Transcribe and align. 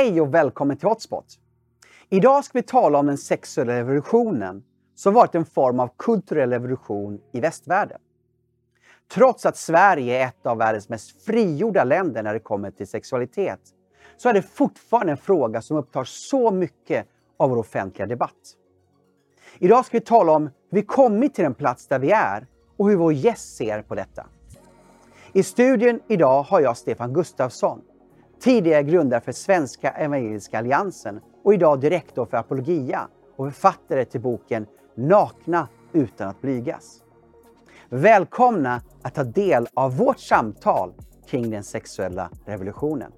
Hej 0.00 0.20
och 0.20 0.34
välkommen 0.34 0.76
till 0.76 0.88
Hotspot! 0.88 1.26
Idag 2.08 2.44
ska 2.44 2.58
vi 2.58 2.62
tala 2.62 2.98
om 2.98 3.06
den 3.06 3.18
sexuella 3.18 3.72
revolutionen 3.72 4.62
som 4.94 5.14
varit 5.14 5.34
en 5.34 5.44
form 5.44 5.80
av 5.80 5.90
kulturell 5.96 6.50
revolution 6.50 7.20
i 7.32 7.40
västvärlden. 7.40 7.98
Trots 9.12 9.46
att 9.46 9.56
Sverige 9.56 10.22
är 10.22 10.26
ett 10.26 10.46
av 10.46 10.58
världens 10.58 10.88
mest 10.88 11.24
frigjorda 11.24 11.84
länder 11.84 12.22
när 12.22 12.34
det 12.34 12.40
kommer 12.40 12.70
till 12.70 12.86
sexualitet 12.86 13.60
så 14.16 14.28
är 14.28 14.32
det 14.32 14.42
fortfarande 14.42 15.12
en 15.12 15.16
fråga 15.16 15.62
som 15.62 15.76
upptar 15.76 16.04
så 16.04 16.50
mycket 16.50 17.06
av 17.36 17.50
vår 17.50 17.56
offentliga 17.56 18.06
debatt. 18.06 18.56
Idag 19.58 19.86
ska 19.86 19.96
vi 19.96 20.04
tala 20.04 20.32
om 20.32 20.42
hur 20.42 20.80
vi 20.80 20.82
kommit 20.82 21.34
till 21.34 21.44
den 21.44 21.54
plats 21.54 21.86
där 21.86 21.98
vi 21.98 22.10
är 22.10 22.46
och 22.76 22.88
hur 22.88 22.96
vår 22.96 23.12
gäst 23.12 23.56
ser 23.56 23.82
på 23.82 23.94
detta. 23.94 24.26
I 25.32 25.42
studion 25.42 26.00
idag 26.08 26.42
har 26.42 26.60
jag 26.60 26.76
Stefan 26.76 27.12
Gustafsson 27.12 27.82
Tidigare 28.40 28.82
grundare 28.82 29.20
för 29.20 29.32
Svenska 29.32 29.90
Evangeliska 29.90 30.58
Alliansen 30.58 31.20
och 31.44 31.54
idag 31.54 31.80
direktor 31.80 32.26
för 32.26 32.36
Apologia 32.36 33.08
och 33.36 33.46
författare 33.46 34.04
till 34.04 34.20
boken 34.20 34.66
Nakna 34.94 35.68
utan 35.92 36.28
att 36.28 36.40
blygas. 36.40 37.02
Välkomna 37.88 38.80
att 39.02 39.14
ta 39.14 39.24
del 39.24 39.66
av 39.74 39.96
vårt 39.96 40.20
samtal 40.20 40.92
kring 41.26 41.50
den 41.50 41.62
sexuella 41.62 42.30
revolutionen. 42.44 43.12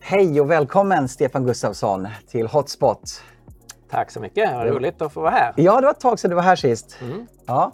Hej 0.00 0.40
och 0.40 0.50
välkommen 0.50 1.08
Stefan 1.08 1.46
Gustafsson 1.46 2.08
till 2.28 2.46
Hotspot. 2.46 3.22
Tack 3.90 4.10
så 4.10 4.20
mycket, 4.20 4.52
vad 4.52 4.66
roligt 4.66 5.02
att 5.02 5.12
få 5.12 5.20
vara 5.20 5.30
här. 5.30 5.54
Ja, 5.56 5.80
det 5.80 5.86
var 5.86 5.92
ett 5.92 6.00
tag 6.00 6.18
sedan 6.18 6.30
du 6.30 6.36
var 6.36 6.42
här 6.42 6.56
sist. 6.56 6.98
Mm. 7.02 7.26
Ja. 7.46 7.72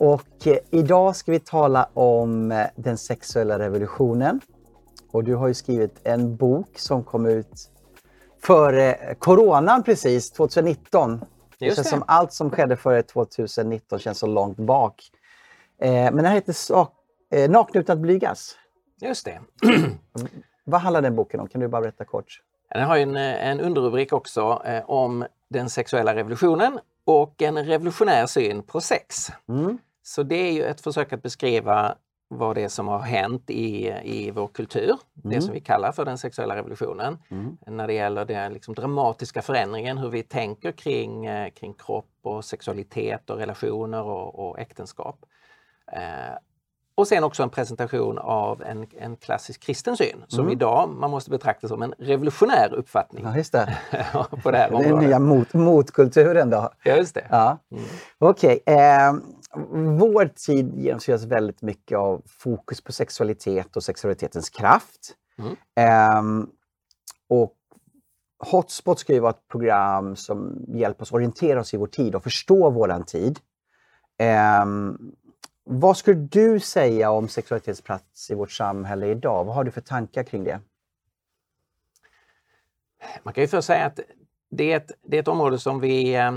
Och 0.00 0.46
eh, 0.46 0.58
idag 0.70 1.16
ska 1.16 1.32
vi 1.32 1.40
tala 1.40 1.88
om 1.94 2.52
eh, 2.52 2.66
den 2.76 2.98
sexuella 2.98 3.58
revolutionen. 3.58 4.40
Och 5.12 5.24
du 5.24 5.34
har 5.34 5.48
ju 5.48 5.54
skrivit 5.54 6.00
en 6.04 6.36
bok 6.36 6.78
som 6.78 7.04
kom 7.04 7.26
ut 7.26 7.70
före 8.42 9.14
coronan 9.18 9.82
precis, 9.82 10.30
2019. 10.30 11.10
Just 11.12 11.26
det 11.58 11.66
känns 11.66 11.76
det. 11.76 11.84
som 11.84 12.04
allt 12.06 12.32
som 12.32 12.50
skedde 12.50 12.76
före 12.76 13.02
2019 13.02 13.98
känns 13.98 14.18
så 14.18 14.26
långt 14.26 14.56
bak. 14.56 15.10
Eh, 15.80 15.90
men 15.90 16.16
den 16.16 16.32
heter 16.32 16.52
Sak 16.52 16.94
eh, 17.30 17.50
Nakna 17.50 17.80
utan 17.80 17.96
att 17.96 18.02
blygas. 18.02 18.56
Just 19.00 19.24
det. 19.24 19.40
Vad 20.64 20.80
handlar 20.80 21.02
den 21.02 21.16
boken 21.16 21.40
om? 21.40 21.48
Kan 21.48 21.60
du 21.60 21.68
bara 21.68 21.82
berätta 21.82 22.04
kort? 22.04 22.42
Den 22.74 22.84
har 22.84 22.96
en, 22.96 23.16
en 23.16 23.60
underrubrik 23.60 24.12
också 24.12 24.62
eh, 24.64 24.90
om 24.90 25.26
den 25.48 25.70
sexuella 25.70 26.14
revolutionen 26.14 26.78
och 27.04 27.42
en 27.42 27.64
revolutionär 27.64 28.26
syn 28.26 28.62
på 28.62 28.80
sex. 28.80 29.30
Mm. 29.48 29.78
Så 30.10 30.22
det 30.22 30.36
är 30.36 30.52
ju 30.52 30.64
ett 30.64 30.80
försök 30.80 31.12
att 31.12 31.22
beskriva 31.22 31.94
vad 32.28 32.56
det 32.56 32.62
är 32.62 32.68
som 32.68 32.88
har 32.88 32.98
hänt 32.98 33.50
i, 33.50 33.92
i 34.04 34.30
vår 34.30 34.48
kultur, 34.48 34.90
mm. 34.90 35.34
det 35.34 35.42
som 35.42 35.54
vi 35.54 35.60
kallar 35.60 35.92
för 35.92 36.04
den 36.04 36.18
sexuella 36.18 36.56
revolutionen. 36.56 37.18
Mm. 37.28 37.56
När 37.66 37.86
det 37.86 37.92
gäller 37.92 38.24
den 38.24 38.52
liksom 38.52 38.74
dramatiska 38.74 39.42
förändringen, 39.42 39.98
hur 39.98 40.08
vi 40.08 40.22
tänker 40.22 40.72
kring, 40.72 41.26
eh, 41.26 41.50
kring 41.50 41.74
kropp 41.74 42.10
och 42.22 42.44
sexualitet 42.44 43.30
och 43.30 43.36
relationer 43.36 44.02
och, 44.02 44.48
och 44.48 44.58
äktenskap. 44.58 45.24
Eh, 45.92 46.34
och 46.94 47.08
sen 47.08 47.24
också 47.24 47.42
en 47.42 47.50
presentation 47.50 48.18
av 48.18 48.62
en, 48.62 48.86
en 48.98 49.16
klassisk 49.16 49.60
kristen 49.60 49.96
syn 49.96 50.24
som 50.28 50.40
mm. 50.40 50.52
idag 50.52 50.88
man 50.88 51.10
måste 51.10 51.30
betrakta 51.30 51.68
som 51.68 51.82
en 51.82 51.94
revolutionär 51.98 52.74
uppfattning. 52.74 53.24
Ja, 53.24 53.36
just 53.36 53.52
det. 53.52 53.78
på 54.42 54.50
det 54.50 54.58
här 54.58 54.72
området. 54.72 54.90
Den 54.90 54.98
nya 54.98 55.18
mot, 55.18 55.54
motkulturen 55.54 56.50
då. 56.50 56.70
Ja, 56.84 56.96
just 56.96 57.14
det. 57.14 57.26
Ja. 57.30 57.58
Mm. 57.72 57.84
Okej. 58.18 58.60
Okay. 58.66 58.76
Eh, 58.76 59.14
vår 59.98 60.24
tid 60.26 60.74
genomsyras 60.74 61.24
väldigt 61.24 61.62
mycket 61.62 61.98
av 61.98 62.22
fokus 62.26 62.80
på 62.80 62.92
sexualitet 62.92 63.76
och 63.76 63.82
sexualitetens 63.82 64.50
kraft. 64.50 65.14
Mm. 65.38 65.56
Eh, 65.76 66.46
och 67.28 67.56
Hotspot 68.44 68.98
ska 68.98 69.12
ju 69.12 69.20
vara 69.20 69.30
ett 69.30 69.48
program 69.48 70.16
som 70.16 70.64
hjälper 70.68 71.02
oss 71.02 71.12
orientera 71.12 71.60
oss 71.60 71.74
i 71.74 71.76
vår 71.76 71.86
tid 71.86 72.14
och 72.14 72.22
förstå 72.22 72.70
våran 72.70 73.04
tid. 73.04 73.38
Eh, 74.18 74.64
vad 75.72 75.96
skulle 75.96 76.20
du 76.20 76.60
säga 76.60 77.10
om 77.10 77.28
sexualitetsplats 77.28 78.30
i 78.30 78.34
vårt 78.34 78.52
samhälle 78.52 79.06
idag? 79.06 79.44
Vad 79.44 79.54
har 79.54 79.64
du 79.64 79.70
för 79.70 79.80
tankar 79.80 80.22
kring 80.22 80.44
det? 80.44 80.60
Man 83.22 83.34
kan 83.34 83.44
ju 83.44 83.48
först 83.48 83.66
säga 83.66 83.86
att 83.86 84.00
det 84.50 84.72
är 84.72 84.76
ett, 84.76 84.90
det 85.02 85.16
är 85.16 85.20
ett 85.20 85.28
område 85.28 85.58
som 85.58 85.80
vi, 85.80 86.14
eh, 86.14 86.32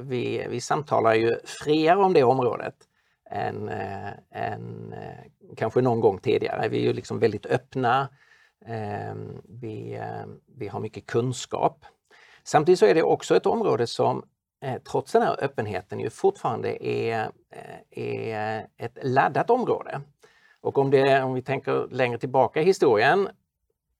vi, 0.00 0.46
vi 0.50 0.60
samtalar 0.60 1.14
ju 1.14 1.36
friare 1.44 1.98
om 1.98 2.12
det 2.12 2.22
området 2.22 2.74
än, 3.30 3.68
eh, 3.68 4.10
än 4.30 4.92
eh, 4.92 5.54
kanske 5.56 5.80
någon 5.80 6.00
gång 6.00 6.18
tidigare. 6.18 6.68
Vi 6.68 6.78
är 6.78 6.82
ju 6.82 6.92
liksom 6.92 7.18
väldigt 7.18 7.46
öppna. 7.46 8.08
Ehm, 8.66 9.42
vi, 9.48 10.00
vi 10.56 10.68
har 10.68 10.80
mycket 10.80 11.06
kunskap. 11.06 11.84
Samtidigt 12.44 12.78
så 12.78 12.86
är 12.86 12.94
det 12.94 13.02
också 13.02 13.36
ett 13.36 13.46
område 13.46 13.86
som 13.86 14.24
trots 14.90 15.12
den 15.12 15.22
här 15.22 15.44
öppenheten 15.44 16.00
ju 16.00 16.10
fortfarande 16.10 16.86
är, 16.86 17.30
eh, 17.90 17.90
är 17.90 18.66
ett 18.76 18.98
laddat 19.02 19.50
område. 19.50 20.00
Och 20.60 20.78
om, 20.78 20.90
det, 20.90 21.22
om 21.22 21.34
vi 21.34 21.42
tänker 21.42 21.88
längre 21.90 22.18
tillbaka 22.18 22.60
i 22.60 22.64
historien, 22.64 23.28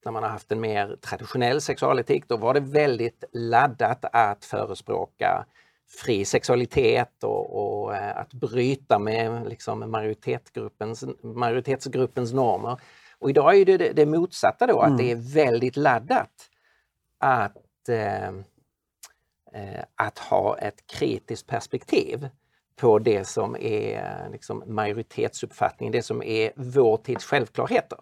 när 0.04 0.12
man 0.12 0.22
har 0.22 0.30
haft 0.30 0.52
en 0.52 0.60
mer 0.60 0.96
traditionell 1.00 1.60
sexualetik, 1.60 2.28
då 2.28 2.36
var 2.36 2.54
det 2.54 2.60
väldigt 2.60 3.24
laddat 3.32 4.04
att 4.12 4.44
förespråka 4.44 5.46
fri 6.04 6.24
sexualitet 6.24 7.24
och, 7.24 7.82
och 7.82 7.96
eh, 7.96 8.18
att 8.18 8.32
bryta 8.32 8.98
med 8.98 9.48
liksom 9.48 9.90
majoritetsgruppens, 9.90 11.04
majoritetsgruppens 11.22 12.32
normer. 12.32 12.80
Och 13.18 13.30
idag 13.30 13.56
är 13.56 13.64
det 13.64 13.92
det 13.92 14.06
motsatta 14.06 14.66
då, 14.66 14.82
mm. 14.82 14.92
att 14.92 14.98
det 14.98 15.10
är 15.10 15.34
väldigt 15.34 15.76
laddat 15.76 16.30
att 17.18 17.88
eh, 17.88 18.30
Eh, 18.30 18.32
Eh, 19.58 19.84
att 19.96 20.18
ha 20.18 20.58
ett 20.58 20.86
kritiskt 20.86 21.46
perspektiv 21.46 22.28
på 22.76 22.98
det 22.98 23.24
som 23.24 23.56
är 23.56 24.28
liksom, 24.32 24.62
majoritetsuppfattningen, 24.66 25.92
det 25.92 26.02
som 26.02 26.22
är 26.22 26.52
vår 26.56 26.96
tids 26.96 27.24
självklarheter. 27.24 27.98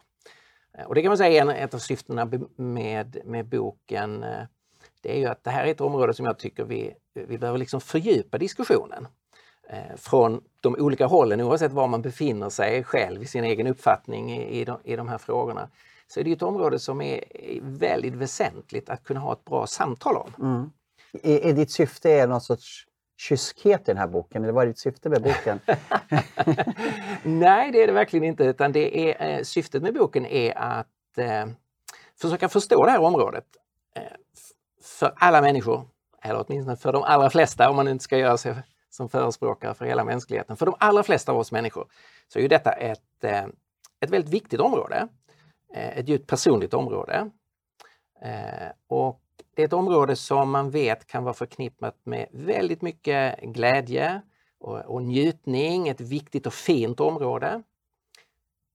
Eh, 0.79 0.85
och 0.85 0.95
det 0.95 1.03
kan 1.03 1.11
man 1.11 1.19
säga 1.19 1.45
är 1.45 1.65
ett 1.65 1.75
av 1.75 1.79
syftena 1.79 2.31
med, 2.57 3.17
med 3.25 3.47
boken. 3.47 4.23
Eh, 4.23 4.45
det 5.01 5.17
är 5.17 5.19
ju 5.19 5.27
att 5.27 5.45
det 5.45 5.51
här 5.51 5.65
är 5.65 5.71
ett 5.71 5.81
område 5.81 6.15
som 6.15 6.27
jag 6.27 6.39
tycker 6.39 6.65
vi, 6.65 6.95
vi 7.15 7.39
behöver 7.39 7.59
liksom 7.59 7.81
fördjupa 7.81 8.39
diskussionen 8.39 9.09
från 9.97 10.43
de 10.61 10.77
olika 10.79 11.07
hållen 11.07 11.41
oavsett 11.41 11.73
var 11.73 11.89
man 11.89 12.03
befinner 12.03 12.49
sig 12.49 12.85
själv 12.85 13.23
i 13.23 13.27
sin 13.27 13.45
egen 13.45 13.67
uppfattning 13.67 14.33
i, 14.33 14.65
de, 14.65 14.79
i 14.85 14.97
de 14.97 15.09
här 15.09 15.19
frågorna. 15.19 15.69
Så 16.07 16.21
är 16.21 16.25
det 16.25 16.33
ett 16.33 16.43
område 16.43 16.79
som 16.79 17.01
är 17.01 17.25
väldigt 17.63 18.15
väsentligt 18.15 18.89
att 18.89 19.05
kunna 19.05 19.21
ha 19.21 19.33
ett 19.33 19.45
bra 19.45 19.67
samtal 19.67 20.17
om. 20.17 20.33
Mm. 20.39 20.71
Är, 21.23 21.47
är 21.47 21.53
ditt 21.53 21.71
syfte 21.71 22.11
är 22.11 22.27
någon 22.27 22.41
sorts 22.41 22.87
kyskhet 23.17 23.81
i 23.81 23.85
den 23.85 23.97
här 23.97 24.07
boken? 24.07 24.43
Eller 24.43 24.53
vad 24.53 24.63
är 24.63 24.67
ditt 24.67 24.79
syfte 24.79 25.09
med 25.09 25.23
boken? 25.23 25.61
Nej, 27.23 27.73
det 27.73 27.83
är 27.83 27.87
det 27.87 27.93
verkligen 27.93 28.25
inte. 28.25 28.45
Utan 28.45 28.73
det 28.73 29.11
är, 29.11 29.39
eh, 29.39 29.43
syftet 29.43 29.83
med 29.83 29.95
boken 29.95 30.27
är 30.27 30.59
att 30.59 31.19
eh, 31.19 31.47
försöka 32.21 32.49
förstå 32.49 32.85
det 32.85 32.91
här 32.91 33.01
området 33.01 33.45
eh, 33.97 34.03
för 34.83 35.13
alla 35.17 35.41
människor. 35.41 35.89
Eller 36.23 36.45
åtminstone 36.47 36.77
för 36.77 36.93
de 36.93 37.03
allra 37.03 37.31
flesta, 37.31 37.71
om 37.71 37.77
man 37.77 37.89
inte 37.89 38.05
ska 38.05 38.19
göra 38.19 38.37
sig 38.37 38.55
som 38.91 39.09
förespråkare 39.09 39.75
för 39.75 39.85
hela 39.85 40.05
mänskligheten. 40.05 40.57
För 40.57 40.67
de 40.67 40.75
allra 40.79 41.03
flesta 41.03 41.33
av 41.33 41.39
oss 41.39 41.53
människor 41.53 41.87
så 42.29 42.39
är 42.39 42.43
ju 42.43 42.49
detta 42.49 42.73
ett, 42.73 43.25
eh, 43.25 43.45
ett 44.01 44.11
väldigt 44.11 44.35
viktigt 44.35 44.61
område. 44.61 45.09
Eh, 45.75 45.99
ett 45.99 46.09
djupt 46.09 46.27
personligt 46.27 46.75
område. 46.75 47.31
Eh, 48.23 48.69
och 48.89 49.21
det 49.57 49.63
är 49.63 49.67
ett 49.67 49.73
område 49.73 50.17
som 50.17 50.51
man 50.51 50.71
vet 50.71 51.07
kan 51.07 51.25
vara 51.25 51.35
förknippat 51.35 51.97
med 52.05 52.29
väldigt 52.33 52.83
mycket 52.83 53.41
glädje 53.41 54.23
och, 54.59 54.79
och 54.79 55.03
njutning, 55.03 55.89
ett 55.89 56.01
viktigt 56.01 56.47
och 56.47 56.55
fint 56.55 57.01
område. 57.01 57.63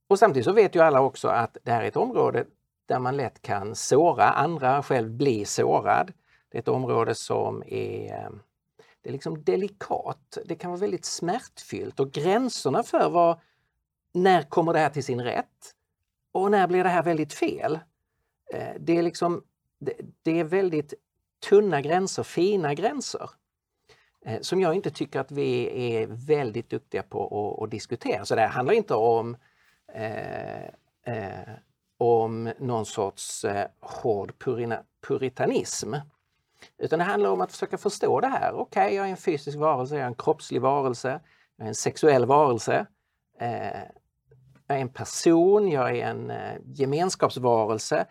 Och 0.08 0.20
samtidigt 0.20 0.46
så 0.46 0.52
vet 0.52 0.76
ju 0.76 0.80
alla 0.80 1.02
också 1.02 1.28
att 1.28 1.58
det 1.64 1.72
här 1.72 1.84
är 1.84 1.88
ett 1.88 1.96
område 1.96 2.46
där 2.86 3.00
man 3.00 3.18
lätt 3.18 3.42
kan 3.42 3.76
såra 3.76 4.30
andra, 4.30 4.84
själv 4.84 5.10
bli 5.10 5.46
sårad. 5.46 6.14
Det 6.50 6.58
är 6.58 6.62
ett 6.62 6.68
område 6.68 7.16
som 7.16 7.64
är 7.66 8.14
eh, 8.14 8.30
det 9.02 9.10
är 9.10 9.14
liksom 9.14 9.44
delikat, 9.44 10.38
det 10.46 10.56
kan 10.56 10.72
vara 10.72 10.82
väldigt 10.82 11.06
smärtfyllt 11.06 12.00
och 12.00 12.12
gränserna 12.12 12.84
för 12.84 13.10
vad, 13.10 13.40
när 14.14 14.44
kommer 14.44 14.74
det 14.74 14.80
här 14.80 14.90
till 14.90 15.04
sin 15.04 15.22
rätt? 15.22 15.76
och 16.32 16.52
när 16.52 16.68
blir 16.68 16.84
det 16.84 16.90
här 16.90 17.04
väldigt 17.04 17.34
fel? 17.34 17.80
Eh, 18.54 18.74
det 18.80 18.98
är 18.98 19.02
liksom 19.02 19.44
det, 19.82 19.94
det 20.22 20.40
är 20.40 20.44
väldigt 20.44 20.94
tunna 21.50 21.82
gränser, 21.82 22.24
fina 22.24 22.74
gränser 22.74 23.30
eh, 24.26 24.42
som 24.42 24.62
jag 24.62 24.76
inte 24.76 24.92
tycker 24.92 25.20
att 25.20 25.32
vi 25.32 25.66
är 25.94 26.08
väldigt 26.08 26.70
duktiga 26.70 27.04
på 27.04 27.24
att, 27.58 27.64
att 27.64 27.72
diskutera. 27.72 28.26
Så 28.26 28.36
det 28.36 28.46
handlar 28.46 28.74
inte 28.74 28.94
om, 28.94 29.38
eh, 29.94 30.66
eh, 31.06 31.50
om 31.98 32.52
någon 32.60 32.86
sorts 32.86 33.46
eh, 33.46 33.68
hård 33.80 34.40
purina, 34.40 34.84
puritanism. 35.08 35.96
Utan 36.78 37.00
det 37.00 37.06
handlar 37.06 37.30
om 37.30 37.42
att 37.42 37.52
försöka 37.52 37.78
förstå 37.78 38.20
det 38.20 38.28
här. 38.28 38.54
Okej, 38.54 38.86
okay, 38.86 38.96
jag 38.96 39.06
är 39.06 39.12
en 39.12 39.18
fysisk 39.18 39.58
varelse, 39.58 39.96
jag 39.96 40.04
är 40.04 40.08
en 40.08 40.16
kroppslig 40.16 40.62
varelse, 40.62 41.20
jag 41.56 41.66
är 41.66 41.70
en 41.70 41.76
sexuell 41.76 42.26
varelse. 42.26 42.86
Eh, 43.40 43.82
jag 44.72 44.78
är 44.78 44.82
en 44.82 44.90
person, 44.90 45.70
jag 45.70 45.98
är 45.98 46.06
en 46.06 46.32
eh, 46.32 46.58
gemenskapsvarelse. 46.66 48.06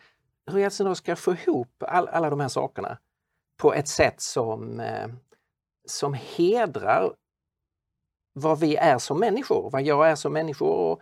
Hur 0.51 0.59
jag 0.59 0.73
då 0.79 0.95
ska 0.95 1.17
få 1.17 1.33
ihop 1.33 1.83
all, 1.89 2.09
alla 2.09 2.31
de 2.31 2.41
här 2.41 2.49
sakerna 2.49 2.99
på 3.57 3.75
ett 3.75 3.89
sätt 3.89 4.21
som, 4.21 4.81
eh, 4.81 5.09
som 5.87 6.15
hedrar 6.15 7.15
vad 8.33 8.61
vi 8.61 8.77
är 8.77 8.99
som 8.99 9.21
människor, 9.21 9.71
vad 9.71 9.83
jag 9.83 10.11
är 10.11 10.15
som 10.15 10.33
människor 10.33 10.69
och 10.69 11.01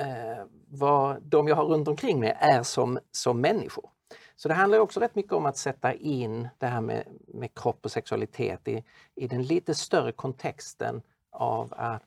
eh, 0.00 0.44
vad 0.68 1.22
de 1.22 1.48
jag 1.48 1.56
har 1.56 1.64
runt 1.64 1.88
omkring 1.88 2.20
mig 2.20 2.36
är 2.40 2.62
som, 2.62 2.98
som 3.10 3.40
människor. 3.40 3.90
Så 4.36 4.48
det 4.48 4.54
handlar 4.54 4.78
också 4.78 5.00
rätt 5.00 5.14
mycket 5.14 5.32
om 5.32 5.46
att 5.46 5.56
sätta 5.56 5.94
in 5.94 6.48
det 6.58 6.66
här 6.66 6.80
med, 6.80 7.04
med 7.26 7.54
kropp 7.54 7.84
och 7.84 7.90
sexualitet 7.90 8.68
i, 8.68 8.84
i 9.14 9.28
den 9.28 9.42
lite 9.42 9.74
större 9.74 10.12
kontexten 10.12 11.02
av 11.30 11.74
att 11.76 12.02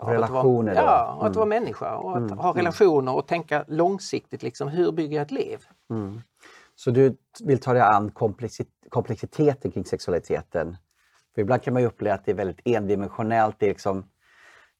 av 0.00 0.08
relationer? 0.08 0.72
Att 0.72 0.76
vara, 0.76 0.86
ja, 0.86 1.16
och 1.20 1.26
att 1.26 1.36
vara 1.36 1.46
människa 1.46 1.96
och 1.96 2.10
att 2.10 2.16
mm. 2.16 2.38
ha 2.38 2.50
mm. 2.50 2.56
relationer 2.56 3.14
och 3.14 3.26
tänka 3.26 3.64
långsiktigt. 3.68 4.42
Liksom, 4.42 4.68
hur 4.68 4.92
bygger 4.92 5.16
jag 5.16 5.22
ett 5.22 5.30
liv? 5.30 5.58
Mm. 5.90 6.20
Så 6.74 6.90
du 6.90 7.16
vill 7.44 7.60
ta 7.60 7.72
dig 7.72 7.82
an 7.82 8.10
komplexiteten 8.88 9.70
kring 9.70 9.84
sexualiteten? 9.84 10.76
För 11.34 11.42
ibland 11.42 11.62
kan 11.62 11.72
man 11.72 11.82
ju 11.82 11.88
uppleva 11.88 12.14
att 12.14 12.24
det 12.24 12.30
är 12.30 12.36
väldigt 12.36 12.60
endimensionellt. 12.64 13.56
Det 13.58 13.66
är 13.66 13.70
liksom, 13.70 14.04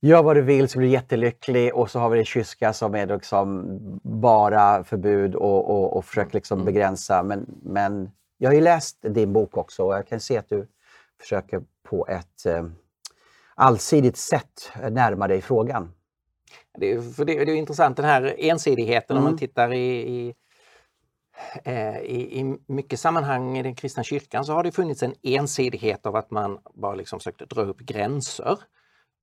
gör 0.00 0.23
vad 0.23 0.37
du 0.37 0.43
vill 0.43 0.69
så 0.69 0.79
blir 0.79 0.88
du 0.88 0.93
jättelycklig 0.93 1.75
och 1.75 1.91
så 1.91 1.99
har 1.99 2.11
vi 2.11 2.19
det 2.19 2.25
kyska 2.25 2.73
som 2.73 2.94
är 2.94 3.06
liksom 3.06 3.79
bara 4.02 4.85
förbud 4.85 5.35
och, 5.35 5.70
och, 5.70 5.96
och 5.96 6.05
försöker 6.05 6.35
liksom 6.35 6.58
mm. 6.58 6.67
begränsa. 6.67 7.23
Men, 7.23 7.46
men 7.62 8.11
jag 8.38 8.50
har 8.50 8.55
ju 8.55 8.61
läst 8.61 8.99
din 9.02 9.32
bok 9.32 9.56
också 9.56 9.82
och 9.85 9.94
jag 9.94 10.06
kan 10.06 10.20
se 10.20 10.38
att 10.38 10.49
du 10.49 10.67
försöker 11.20 11.62
på 11.82 12.06
ett 12.08 12.46
eh, 12.46 12.64
allsidigt 13.55 14.17
sätt 14.17 14.73
närma 14.91 15.29
dig 15.29 15.43
frågan. 15.43 15.93
Det 16.79 16.93
är, 16.93 17.01
för 17.01 17.25
det, 17.25 17.45
det 17.45 17.53
är 17.53 17.56
intressant 17.56 17.97
den 17.97 18.06
här 18.06 18.35
ensidigheten 18.39 19.17
mm. 19.17 19.19
om 19.19 19.25
man 19.25 19.33
mm. 19.33 19.39
tittar 19.39 19.73
i, 19.73 20.11
i 20.11 20.35
Eh, 21.65 21.99
i, 21.99 22.41
I 22.41 22.59
mycket 22.67 23.01
sammanhang 23.01 23.59
i 23.59 23.62
den 23.62 23.75
kristna 23.75 24.03
kyrkan 24.03 24.45
så 24.45 24.53
har 24.53 24.62
det 24.62 24.73
funnits 24.73 25.03
en 25.03 25.15
ensidighet 25.23 26.06
av 26.06 26.17
att 26.17 26.31
man 26.31 26.59
bara 26.75 26.95
liksom 26.95 27.21
försökt 27.21 27.51
dra 27.51 27.62
upp 27.62 27.81
gränser 27.81 28.59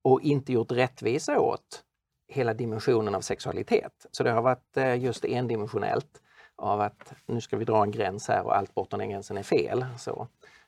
och 0.03 0.21
inte 0.21 0.53
gjort 0.53 0.71
rättvisa 0.71 1.39
åt 1.39 1.83
hela 2.27 2.53
dimensionen 2.53 3.15
av 3.15 3.21
sexualitet. 3.21 4.05
Så 4.11 4.23
det 4.23 4.31
har 4.31 4.41
varit 4.41 4.77
eh, 4.77 5.03
just 5.03 5.25
endimensionellt 5.25 6.21
av 6.55 6.81
att 6.81 7.13
nu 7.25 7.41
ska 7.41 7.57
vi 7.57 7.65
dra 7.65 7.83
en 7.83 7.91
gräns 7.91 8.27
här 8.27 8.45
och 8.45 8.57
allt 8.57 8.73
bortom 8.73 8.99
den 8.99 9.09
gränsen 9.09 9.37
är 9.37 9.43
fel. 9.43 9.85
Så. 9.97 10.27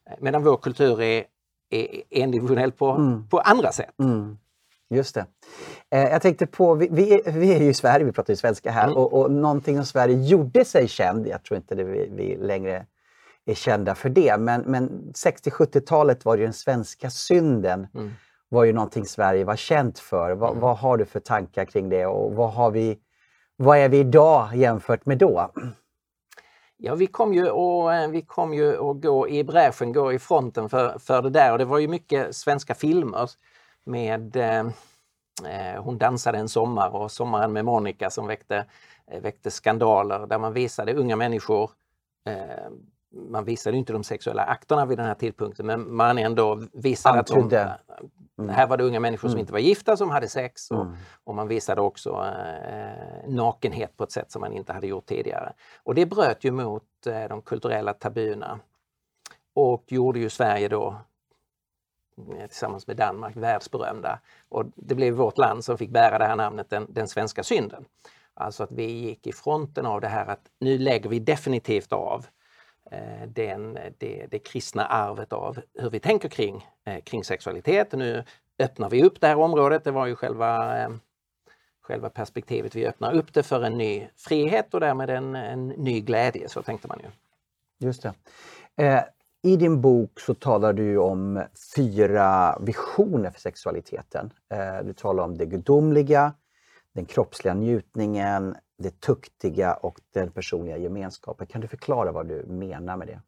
Eh, 0.09 0.15
medan 0.19 0.43
vår 0.43 0.57
kultur 0.57 1.01
är 1.01 1.25
endimensionell 2.09 2.71
på, 2.71 2.89
mm. 2.89 3.27
på 3.29 3.39
andra 3.39 3.71
sätt. 3.71 3.99
Mm. 3.99 4.37
Just 4.89 5.15
det. 5.15 5.25
Eh, 5.91 6.09
jag 6.09 6.21
tänkte 6.21 6.45
på, 6.45 6.75
vi, 6.75 6.87
vi, 6.91 7.21
vi, 7.25 7.53
är 7.53 7.59
ju 7.59 7.69
i 7.69 7.73
Sverige, 7.73 8.05
vi 8.05 8.11
pratar 8.11 8.33
ju 8.33 8.37
svenska 8.37 8.71
här 8.71 8.83
mm. 8.83 8.97
och, 8.97 9.13
och 9.13 9.31
någonting 9.31 9.75
som 9.75 9.85
Sverige 9.85 10.27
gjorde 10.27 10.65
sig 10.65 10.87
känd, 10.87 11.27
jag 11.27 11.43
tror 11.43 11.57
inte 11.57 11.75
det 11.75 11.83
vi, 11.83 12.09
vi 12.15 12.37
längre 12.37 12.85
är 13.45 13.53
kända 13.53 13.95
för 13.95 14.09
det, 14.09 14.37
men, 14.39 14.61
men 14.61 15.11
60-70-talet 15.13 16.25
var 16.25 16.37
ju 16.37 16.43
den 16.43 16.53
svenska 16.53 17.09
synden. 17.09 17.87
Mm. 17.95 18.11
var 18.49 18.63
ju 18.63 18.73
någonting 18.73 19.05
Sverige 19.05 19.43
var 19.43 19.55
känt 19.55 19.99
för. 19.99 20.31
Va, 20.31 20.49
mm. 20.49 20.59
Vad 20.59 20.77
har 20.77 20.97
du 20.97 21.05
för 21.05 21.19
tankar 21.19 21.65
kring 21.65 21.89
det 21.89 22.05
och 22.05 22.33
vad, 22.35 22.53
har 22.53 22.71
vi, 22.71 22.99
vad 23.57 23.77
är 23.77 23.89
vi 23.89 23.99
idag 23.99 24.55
jämfört 24.55 25.05
med 25.05 25.17
då? 25.17 25.51
Ja, 26.85 26.95
vi 26.95 27.07
kom 27.07 27.33
ju 27.33 27.49
och, 27.49 27.93
eh, 27.93 28.09
vi 28.09 28.21
kom 28.21 28.53
ju 28.53 28.89
att 28.89 29.01
gå 29.01 29.29
i 29.29 29.43
bräschen, 29.43 29.93
gå 29.93 30.13
i 30.13 30.19
fronten 30.19 30.69
för, 30.69 30.99
för 30.99 31.21
det 31.21 31.29
där 31.29 31.51
och 31.51 31.57
det 31.57 31.65
var 31.65 31.79
ju 31.79 31.87
mycket 31.87 32.35
svenska 32.35 32.75
filmer 32.75 33.29
med 33.83 34.35
eh, 34.35 34.59
eh, 35.45 35.83
Hon 35.83 35.97
dansade 35.97 36.37
en 36.37 36.49
sommar 36.49 36.95
och 36.95 37.11
Sommaren 37.11 37.53
med 37.53 37.65
Monica 37.65 38.09
som 38.09 38.27
väckte, 38.27 38.65
eh, 39.07 39.21
väckte 39.21 39.51
skandaler 39.51 40.27
där 40.27 40.39
man 40.39 40.53
visade 40.53 40.93
unga 40.93 41.15
människor 41.15 41.71
eh, 42.25 42.69
man 43.29 43.45
visade 43.45 43.77
inte 43.77 43.93
de 43.93 44.03
sexuella 44.03 44.43
akterna 44.43 44.85
vid 44.85 44.97
den 44.97 45.07
här 45.07 45.15
tidpunkten 45.15 45.65
men 45.65 45.95
man 45.95 46.17
ändå 46.17 46.61
visade 46.73 47.19
Antydde. 47.19 47.63
att 47.63 47.79
de, 47.87 48.09
mm. 48.43 48.55
här 48.55 48.67
var 48.67 48.77
det 48.77 48.83
unga 48.83 48.99
människor 48.99 49.27
som 49.27 49.35
mm. 49.35 49.39
inte 49.39 49.53
var 49.53 49.59
gifta 49.59 49.97
som 49.97 50.09
hade 50.09 50.29
sex 50.29 50.71
och, 50.71 50.81
mm. 50.81 50.95
och 51.23 51.35
man 51.35 51.47
visade 51.47 51.81
också 51.81 52.09
eh, 52.09 53.29
nakenhet 53.29 53.97
på 53.97 54.03
ett 54.03 54.11
sätt 54.11 54.31
som 54.31 54.41
man 54.41 54.53
inte 54.53 54.73
hade 54.73 54.87
gjort 54.87 55.05
tidigare. 55.05 55.53
Och 55.83 55.95
det 55.95 56.05
bröt 56.05 56.43
ju 56.43 56.51
mot 56.51 57.07
eh, 57.07 57.23
de 57.29 57.41
kulturella 57.41 57.93
tabuna 57.93 58.59
och 59.53 59.83
gjorde 59.87 60.19
ju 60.19 60.29
Sverige 60.29 60.67
då 60.67 60.95
Eh, 62.17 62.47
tillsammans 62.47 62.87
med 62.87 62.97
Danmark 62.97 63.35
världsberömda. 63.35 64.19
Och 64.49 64.65
det 64.75 64.95
blev 64.95 65.13
vårt 65.13 65.37
land 65.37 65.65
som 65.65 65.77
fick 65.77 65.89
bära 65.89 66.17
det 66.17 66.25
här 66.25 66.35
namnet, 66.35 66.69
den, 66.69 66.87
den 66.89 67.07
svenska 67.07 67.43
synden. 67.43 67.85
Alltså 68.33 68.63
att 68.63 68.71
vi 68.71 68.85
gick 68.85 69.27
i 69.27 69.31
fronten 69.31 69.85
av 69.85 70.01
det 70.01 70.07
här 70.07 70.25
att 70.25 70.49
nu 70.59 70.77
lägger 70.77 71.09
vi 71.09 71.19
definitivt 71.19 71.93
av 71.93 72.25
Eh, 72.91 73.27
den, 73.27 73.77
det, 73.97 74.27
det 74.31 74.39
kristna 74.39 74.85
arvet 74.85 75.33
av 75.33 75.59
hur 75.73 75.89
vi 75.89 75.99
tänker 75.99 76.29
kring, 76.29 76.67
eh, 76.85 77.03
kring 77.03 77.23
sexualitet. 77.23 77.91
Nu 77.91 78.23
öppnar 78.59 78.89
vi 78.89 79.03
upp 79.03 79.21
det 79.21 79.27
här 79.27 79.37
området. 79.37 79.83
Det 79.83 79.91
var 79.91 80.07
ju 80.07 80.15
själva, 80.15 80.81
eh, 80.83 80.89
själva 81.81 82.09
perspektivet. 82.09 82.75
Vi 82.75 82.87
öppnar 82.87 83.13
upp 83.13 83.33
det 83.33 83.43
för 83.43 83.61
en 83.61 83.77
ny 83.77 84.07
frihet 84.15 84.73
och 84.73 84.79
därmed 84.79 85.09
en, 85.09 85.35
en 85.35 85.67
ny 85.67 86.01
glädje, 86.01 86.49
så 86.49 86.61
tänkte 86.61 86.87
man 86.87 86.99
ju. 87.03 87.09
Just 87.87 88.03
det. 88.03 88.13
I 89.41 89.55
din 89.55 89.81
bok 89.81 90.19
så 90.19 90.33
talar 90.33 90.73
du 90.73 90.97
om 90.97 91.43
fyra 91.75 92.57
visioner 92.61 93.29
för 93.29 93.39
sexualiteten. 93.39 94.33
Du 94.83 94.93
talar 94.93 95.23
om 95.23 95.37
det 95.37 95.45
gudomliga, 95.45 96.33
den 96.93 97.05
kroppsliga 97.05 97.53
njutningen, 97.53 98.55
det 98.83 99.01
tuktiga 99.01 99.73
och 99.73 99.99
den 100.13 100.31
personliga 100.31 100.77
gemenskapen. 100.77 101.47
Kan 101.47 101.61
du 101.61 101.67
förklara 101.67 102.11
vad 102.11 102.27
du 102.27 102.45
menar 102.47 102.97
med 102.97 103.07
det? 103.07 103.21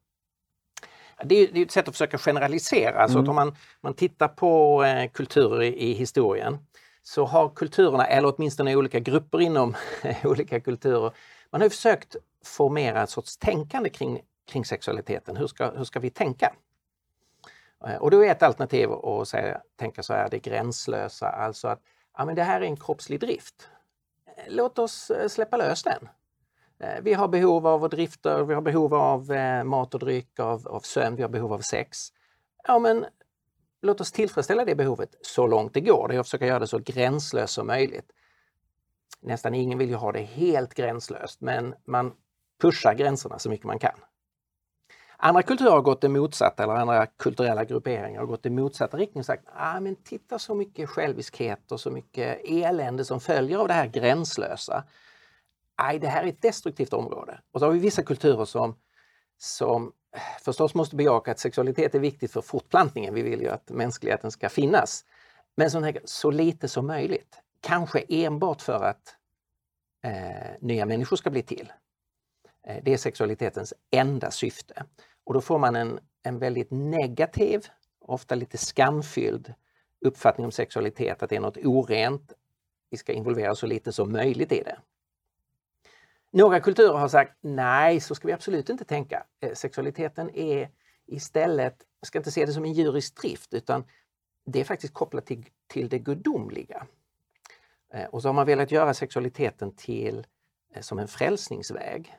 Det 1.23 1.35
är, 1.35 1.63
ett 1.63 1.71
sätt 1.71 1.87
att 1.87 1.93
försöka 1.93 2.17
generalisera. 2.17 2.99
Mm. 2.99 3.09
Så 3.09 3.19
att 3.19 3.27
om 3.27 3.35
man, 3.35 3.55
man 3.81 3.93
tittar 3.93 4.27
på 4.27 4.83
eh, 4.83 5.11
kulturer 5.11 5.61
i, 5.61 5.89
i, 5.89 5.93
historien 5.93 6.57
så 7.03 7.25
har 7.25 7.49
kulturerna, 7.49 8.05
eller 8.07 8.33
åtminstone 8.35 8.75
olika 8.75 8.99
grupper 8.99 9.41
inom 9.41 9.75
olika 10.23 10.59
kulturer, 10.59 11.11
man 11.51 11.61
har 11.61 11.69
försökt 11.69 12.15
formera 12.45 13.03
ett 13.03 13.09
sorts 13.09 13.37
tänkande 13.37 13.89
kring 13.89 14.21
kring 14.45 14.65
sexualiteten. 14.65 15.37
Hur 15.37 15.47
ska, 15.47 15.71
hur 15.71 15.83
ska 15.83 15.99
vi 15.99 16.09
tänka? 16.09 16.53
Eh, 17.87 17.95
och 17.95 18.11
då 18.11 18.23
är 18.23 18.31
ett 18.31 18.43
alternativ 18.43 18.91
att 18.91 19.27
säga, 19.27 19.61
tänka 19.75 20.03
så 20.03 20.13
här, 20.13 20.29
det 20.29 20.39
gränslösa, 20.39 21.29
alltså 21.29 21.67
att 21.67 21.81
ja, 22.17 22.25
men 22.25 22.35
det 22.35 22.43
här 22.43 22.61
är 22.61 22.65
en 22.65 22.77
kroppslig 22.77 23.19
drift. 23.19 23.69
Låt 24.47 24.79
oss 24.79 25.11
eh, 25.11 25.27
släppa 25.27 25.57
lös 25.57 25.83
den. 25.83 26.09
Eh, 26.79 27.01
vi 27.01 27.13
har 27.13 27.27
behov 27.27 27.67
av 27.67 27.89
drifter, 27.89 28.43
vi 28.43 28.53
har 28.53 28.61
behov 28.61 28.93
av 28.93 29.31
eh, 29.31 29.63
mat 29.63 29.93
och 29.93 29.99
dryck, 29.99 30.39
av, 30.39 30.67
av 30.67 30.79
sömn, 30.79 31.15
vi 31.15 31.21
har 31.21 31.29
behov 31.29 31.53
av 31.53 31.59
sex. 31.59 31.97
Ja, 32.67 32.79
men 32.79 33.05
låt 33.81 34.01
oss 34.01 34.11
tillfredsställa 34.11 34.65
det 34.65 34.75
behovet 34.75 35.15
så 35.21 35.47
långt 35.47 35.73
det 35.73 35.81
går. 35.81 35.93
Jag 35.93 36.07
försöker 36.07 36.23
försöka 36.23 36.45
göra 36.45 36.59
det 36.59 36.67
så 36.67 36.79
gränslöst 36.79 37.53
som 37.53 37.67
möjligt. 37.67 38.11
Nästan 39.21 39.53
ingen 39.53 39.77
vill 39.77 39.89
ju 39.89 39.95
ha 39.95 40.11
det 40.11 40.21
helt 40.21 40.73
gränslöst, 40.73 41.41
men 41.41 41.75
man 41.85 42.13
pushar 42.61 42.93
gränserna 42.93 43.39
så 43.39 43.49
mycket 43.49 43.65
man 43.65 43.79
kan. 43.79 43.99
Andra 45.17 45.41
kulturer 45.41 45.71
har 45.71 45.81
gått 45.81 46.01
det 46.01 46.09
motsatta, 46.09 46.63
eller 46.63 46.73
andra 46.73 47.05
kulturella 47.05 47.63
grupperingar 47.63 48.19
har 48.19 48.27
gått 48.27 48.45
i 48.45 48.49
motsatta 48.49 48.97
riktning 48.97 49.19
och 49.19 49.25
sagt 49.25 49.43
ah, 49.53 49.79
men 49.79 49.95
titta 49.95 50.39
så 50.39 50.55
mycket 50.55 50.89
själviskhet 50.89 51.71
och 51.71 51.79
så 51.79 51.91
mycket 51.91 52.41
elände 52.43 53.05
som 53.05 53.19
följer 53.19 53.57
av 53.57 53.67
det 53.67 53.73
här 53.73 53.87
gränslösa. 53.87 54.83
Aj, 55.75 55.99
det 55.99 56.07
här 56.07 56.23
är 56.23 56.27
ett 56.27 56.41
destruktivt 56.41 56.93
område. 56.93 57.39
Och 57.51 57.59
så 57.59 57.65
har 57.65 57.73
vi 57.73 57.79
vissa 57.79 58.03
kulturer 58.03 58.45
som, 58.45 58.75
som 59.37 59.91
eh, 60.15 60.21
förstås 60.41 60.73
måste 60.73 60.95
bejaka 60.95 61.31
att 61.31 61.39
sexualitet 61.39 61.95
är 61.95 61.99
viktigt 61.99 62.31
för 62.31 62.41
fortplantningen. 62.41 63.13
Vi 63.13 63.21
vill 63.21 63.41
ju 63.41 63.49
att 63.49 63.69
mänskligheten 63.69 64.31
ska 64.31 64.49
finnas. 64.49 65.05
Men 65.55 65.71
som 65.71 65.83
tänker, 65.83 66.01
så 66.05 66.31
lite 66.31 66.67
som 66.67 66.87
möjligt. 66.87 67.39
Kanske 67.61 68.05
enbart 68.09 68.61
för 68.61 68.83
att 68.83 69.15
eh, 70.03 70.51
nya 70.61 70.85
människor 70.85 71.17
ska 71.17 71.29
bli 71.29 71.41
till. 71.41 71.71
Eh, 72.65 72.83
det 72.83 72.93
är 72.93 72.97
sexualitetens 72.97 73.73
enda 73.91 74.31
syfte. 74.31 74.85
Och 75.23 75.33
då 75.33 75.41
får 75.41 75.59
man 75.59 75.75
en, 75.75 75.99
en 76.23 76.39
väldigt 76.39 76.71
negativ, 76.71 77.65
ofta 77.99 78.35
lite 78.35 78.57
skamfylld 78.57 79.53
uppfattning 80.01 80.45
om 80.45 80.51
sexualitet, 80.51 81.23
att 81.23 81.29
det 81.29 81.35
är 81.35 81.39
något 81.39 81.57
orent. 81.57 82.33
Vi 82.89 82.97
ska 82.97 83.13
involvera 83.13 83.55
så 83.55 83.67
lite 83.67 83.91
som 83.91 84.11
möjligt 84.11 84.51
i 84.51 84.63
det. 84.63 84.77
Några 86.31 86.59
kulturer 86.59 86.97
har 86.97 87.07
sagt 87.07 87.37
nej, 87.41 87.99
så 87.99 88.15
ska 88.15 88.27
vi 88.27 88.33
absolut 88.33 88.69
inte 88.69 88.85
tänka. 88.85 89.25
Eh, 89.39 89.53
sexualiteten 89.53 90.29
är 90.35 90.69
istället, 91.05 91.75
jag 91.99 92.07
ska 92.07 92.17
inte 92.17 92.31
se 92.31 92.45
det 92.45 92.53
som 92.53 92.65
en 92.65 92.73
djurisk 92.73 93.21
drift, 93.21 93.53
utan 93.53 93.83
det 94.45 94.59
är 94.59 94.63
faktiskt 94.63 94.93
kopplat 94.93 95.25
till, 95.25 95.45
till 95.67 95.89
det 95.89 95.99
gudomliga. 95.99 96.87
Eh, 97.93 98.05
och 98.05 98.21
så 98.21 98.27
har 98.27 98.33
man 98.33 98.45
velat 98.45 98.71
göra 98.71 98.93
sexualiteten 98.93 99.75
till 99.75 100.27
som 100.79 100.99
en 100.99 101.07
frälsningsväg. 101.07 102.15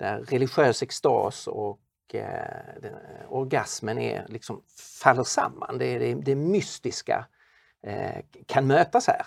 Där 0.00 0.18
religiös 0.18 0.82
extas 0.82 1.46
och 1.46 1.80
eh, 2.12 2.58
eh, 2.82 2.92
orgasmen 3.28 3.98
är, 3.98 4.26
liksom, 4.28 4.62
faller 5.02 5.24
samman. 5.24 5.78
Det, 5.78 5.98
det, 5.98 6.14
det 6.14 6.34
mystiska 6.34 7.26
eh, 7.86 8.24
kan 8.46 8.66
mötas 8.66 9.06
här. 9.06 9.26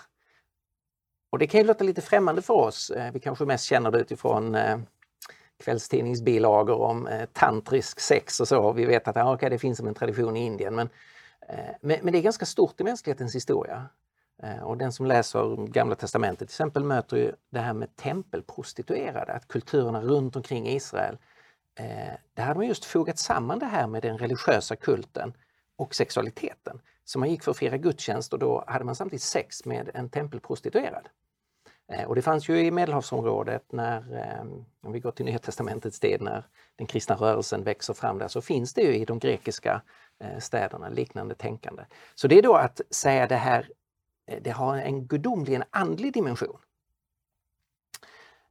Och 1.30 1.38
det 1.38 1.46
kan 1.46 1.60
ju 1.60 1.66
låta 1.66 1.84
lite 1.84 2.00
främmande 2.00 2.42
för 2.42 2.54
oss. 2.54 2.90
Eh, 2.90 3.12
vi 3.12 3.20
kanske 3.20 3.44
mest 3.44 3.64
känner 3.64 3.90
det 3.90 3.98
utifrån 3.98 4.54
eh, 4.54 4.78
kvällstidningsbilagor 5.64 6.80
om 6.80 7.06
eh, 7.06 7.28
tantrisk 7.32 8.00
sex 8.00 8.40
och 8.40 8.48
så. 8.48 8.72
Vi 8.72 8.84
vet 8.84 9.08
att 9.08 9.16
ah, 9.16 9.34
okay, 9.34 9.48
det 9.48 9.58
finns 9.58 9.78
som 9.78 9.86
en 9.86 9.94
tradition 9.94 10.36
i 10.36 10.46
Indien 10.46 10.74
men, 10.74 10.88
eh, 11.48 11.74
men, 11.80 11.98
men, 12.02 12.12
det 12.12 12.18
är 12.18 12.22
ganska 12.22 12.46
stort 12.46 12.80
i 12.80 12.84
mänsklighetens 12.84 13.34
historia. 13.34 13.88
Eh, 14.42 14.62
och 14.62 14.76
den 14.76 14.92
som 14.92 15.06
läser 15.06 15.66
Gamla 15.66 15.94
Testamentet 15.94 16.38
till 16.38 16.54
exempel 16.54 16.84
möter 16.84 17.16
ju 17.16 17.32
det 17.50 17.60
här 17.60 17.74
med 17.74 17.96
tempelprostituerade, 17.96 19.32
att 19.32 19.48
kulturerna 19.48 20.00
runt 20.00 20.36
omkring 20.36 20.68
Israel, 20.68 21.18
eh, 21.78 22.14
där 22.34 22.44
hade 22.44 22.58
man 22.58 22.66
just 22.66 22.84
fogat 22.84 23.18
samman 23.18 23.58
det 23.58 23.66
här 23.66 23.86
med 23.86 24.02
den 24.02 24.18
religiösa 24.18 24.76
kulten 24.76 25.32
och 25.76 25.94
sexualiteten. 25.94 26.80
Så 27.04 27.18
man 27.18 27.30
gick 27.30 27.42
för 27.42 27.50
att 27.50 27.56
fira 27.56 27.76
gudstjänst 27.76 28.32
och 28.32 28.38
då 28.38 28.64
hade 28.66 28.84
man 28.84 28.96
samtidigt 28.96 29.22
sex 29.22 29.64
med 29.64 29.90
en 29.94 30.08
tempelprostituerad. 30.08 31.08
Eh, 31.92 32.04
och 32.04 32.14
det 32.14 32.22
fanns 32.22 32.48
ju 32.48 32.66
i 32.66 32.70
Medelhavsområdet 32.70 33.72
när, 33.72 34.16
eh, 34.16 34.44
om 34.82 34.92
vi 34.92 35.00
går 35.00 35.10
till 35.10 35.24
Nya 35.24 35.38
Testamentets 35.38 36.00
tid, 36.00 36.22
när 36.22 36.44
den 36.76 36.86
kristna 36.86 37.14
rörelsen 37.14 37.64
växer 37.64 37.94
fram 37.94 38.18
där, 38.18 38.28
så 38.28 38.40
finns 38.40 38.74
det 38.74 38.82
ju 38.82 38.94
i 38.94 39.04
de 39.04 39.18
grekiska 39.18 39.82
eh, 40.20 40.38
städerna 40.38 40.88
liknande 40.88 41.34
tänkande. 41.34 41.82
Så 42.14 42.28
det 42.28 42.38
är 42.38 42.42
då 42.42 42.54
att 42.54 42.80
säga 42.90 43.26
det 43.26 43.36
här, 43.36 43.68
det 44.40 44.50
har 44.50 44.76
en 44.76 45.06
gudomlig, 45.06 45.54
en 45.54 45.64
andlig 45.70 46.12
dimension. 46.12 46.58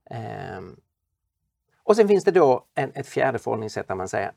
Ehm, 0.09 0.79
och 1.83 1.95
sen 1.95 2.07
finns 2.07 2.23
det 2.23 2.31
då 2.31 2.65
en, 2.75 2.91
ett 2.95 3.07
fjärde 3.07 3.39
förhållningssätt 3.39 3.87
där 3.87 3.95
man 3.95 4.09
säger 4.09 4.31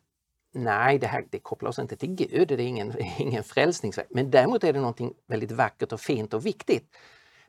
nej, 0.53 0.99
det 0.99 1.07
här 1.07 1.25
det 1.31 1.39
kopplar 1.39 1.71
oss 1.71 1.79
inte 1.79 1.97
till 1.97 2.15
Gud, 2.15 2.49
det 2.49 2.55
är 2.55 2.61
ingen, 2.61 2.95
ingen 3.19 3.45
frälsningsväg. 3.45 4.07
Men 4.11 4.31
däremot 4.31 4.65
är 4.65 4.73
det 4.73 4.81
någonting 4.81 5.15
väldigt 5.27 5.53
vackert 5.53 5.93
och 5.93 6.01
fint 6.01 6.35
och 6.35 6.47
viktigt 6.47 6.97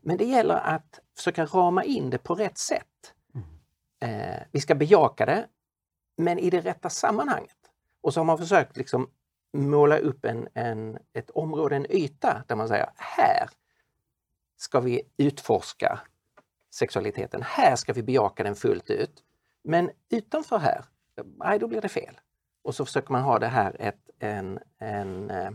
men 0.02 0.18
det 0.18 0.26
gäller 0.26 0.56
att 0.56 1.00
försöka 1.16 1.46
rama 1.46 1.84
in 1.84 2.10
det 2.10 2.18
på 2.18 2.36
rätt 2.36 2.58
sätt. 2.58 3.14
Mm. 3.36 3.48
Eh, 4.00 4.44
vi 4.52 4.62
ska 4.62 4.76
bejaka 4.76 5.26
det, 5.26 5.48
men 6.18 6.40
i 6.40 6.50
det 6.50 6.62
rätta 6.62 6.90
sammanhanget. 6.90 7.58
Och 8.02 8.14
så 8.14 8.20
har 8.20 8.26
man 8.26 8.38
försökt 8.38 8.78
liksom 8.78 9.10
måla 9.54 9.98
upp 9.98 10.26
en, 10.26 10.48
en, 10.54 10.98
ett 11.14 11.30
område, 11.30 11.76
en 11.76 11.92
yta 11.92 12.44
där 12.48 12.56
man 12.56 12.68
säger 12.68 12.90
här 12.96 13.50
ska 14.58 14.80
vi 14.80 15.02
utforska 15.18 16.00
sexualiteten. 16.74 17.42
Här 17.44 17.76
ska 17.76 17.94
vi 17.94 18.04
bejaka 18.04 18.44
den 18.44 18.56
fullt 18.56 18.90
ut. 18.90 19.24
Men 19.64 19.92
utanför 20.10 20.58
här, 20.58 20.86
nej 21.24 21.60
då 21.60 21.68
blir 21.68 21.82
det 21.82 21.90
fel. 21.90 22.20
Och 22.64 22.76
så 22.76 22.86
försöker 22.86 23.12
man 23.12 23.22
ha 23.22 23.40
det 23.40 23.48
här 23.48 23.76
ett, 23.80 24.10
en, 24.20 24.60
en, 24.80 25.30
eh, 25.30 25.52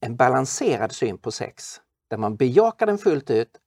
en 0.00 0.16
balanserad 0.16 0.92
syn 0.92 1.18
på 1.18 1.30
sex 1.30 1.80
där 2.08 2.16
man 2.16 2.36
bejakar 2.36 2.86
den 2.86 2.98
fullt 2.98 3.30
ut 3.30 3.58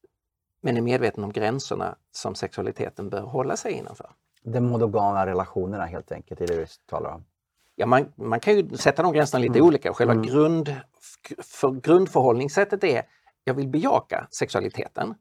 men 0.60 0.76
är 0.76 0.80
medveten 0.80 1.24
om 1.24 1.32
gränserna 1.32 1.96
som 2.12 2.34
sexualiteten 2.34 3.10
bör 3.10 3.20
hålla 3.20 3.56
sig 3.56 3.72
innanför. 3.72 4.10
De 4.42 4.60
monogama 4.60 5.26
relationerna 5.26 5.84
helt 5.84 6.12
enkelt, 6.12 6.40
är 6.40 6.46
det 6.46 6.56
du 6.56 6.66
talar 6.86 7.10
om? 7.10 7.24
Ja, 7.74 7.86
man, 7.86 8.12
man 8.16 8.40
kan 8.40 8.56
ju 8.56 8.76
sätta 8.76 9.02
de 9.02 9.12
gränserna 9.12 9.40
lite 9.40 9.58
mm. 9.58 9.66
olika. 9.66 9.94
Själva 9.94 10.12
mm. 10.12 10.26
grund, 10.26 10.74
för 11.42 11.70
grundförhållningssättet 11.70 12.84
är 12.84 13.02
jag 13.46 13.54
vill 13.54 13.68
bejaka 13.68 14.28
sexualiteten 14.30 15.14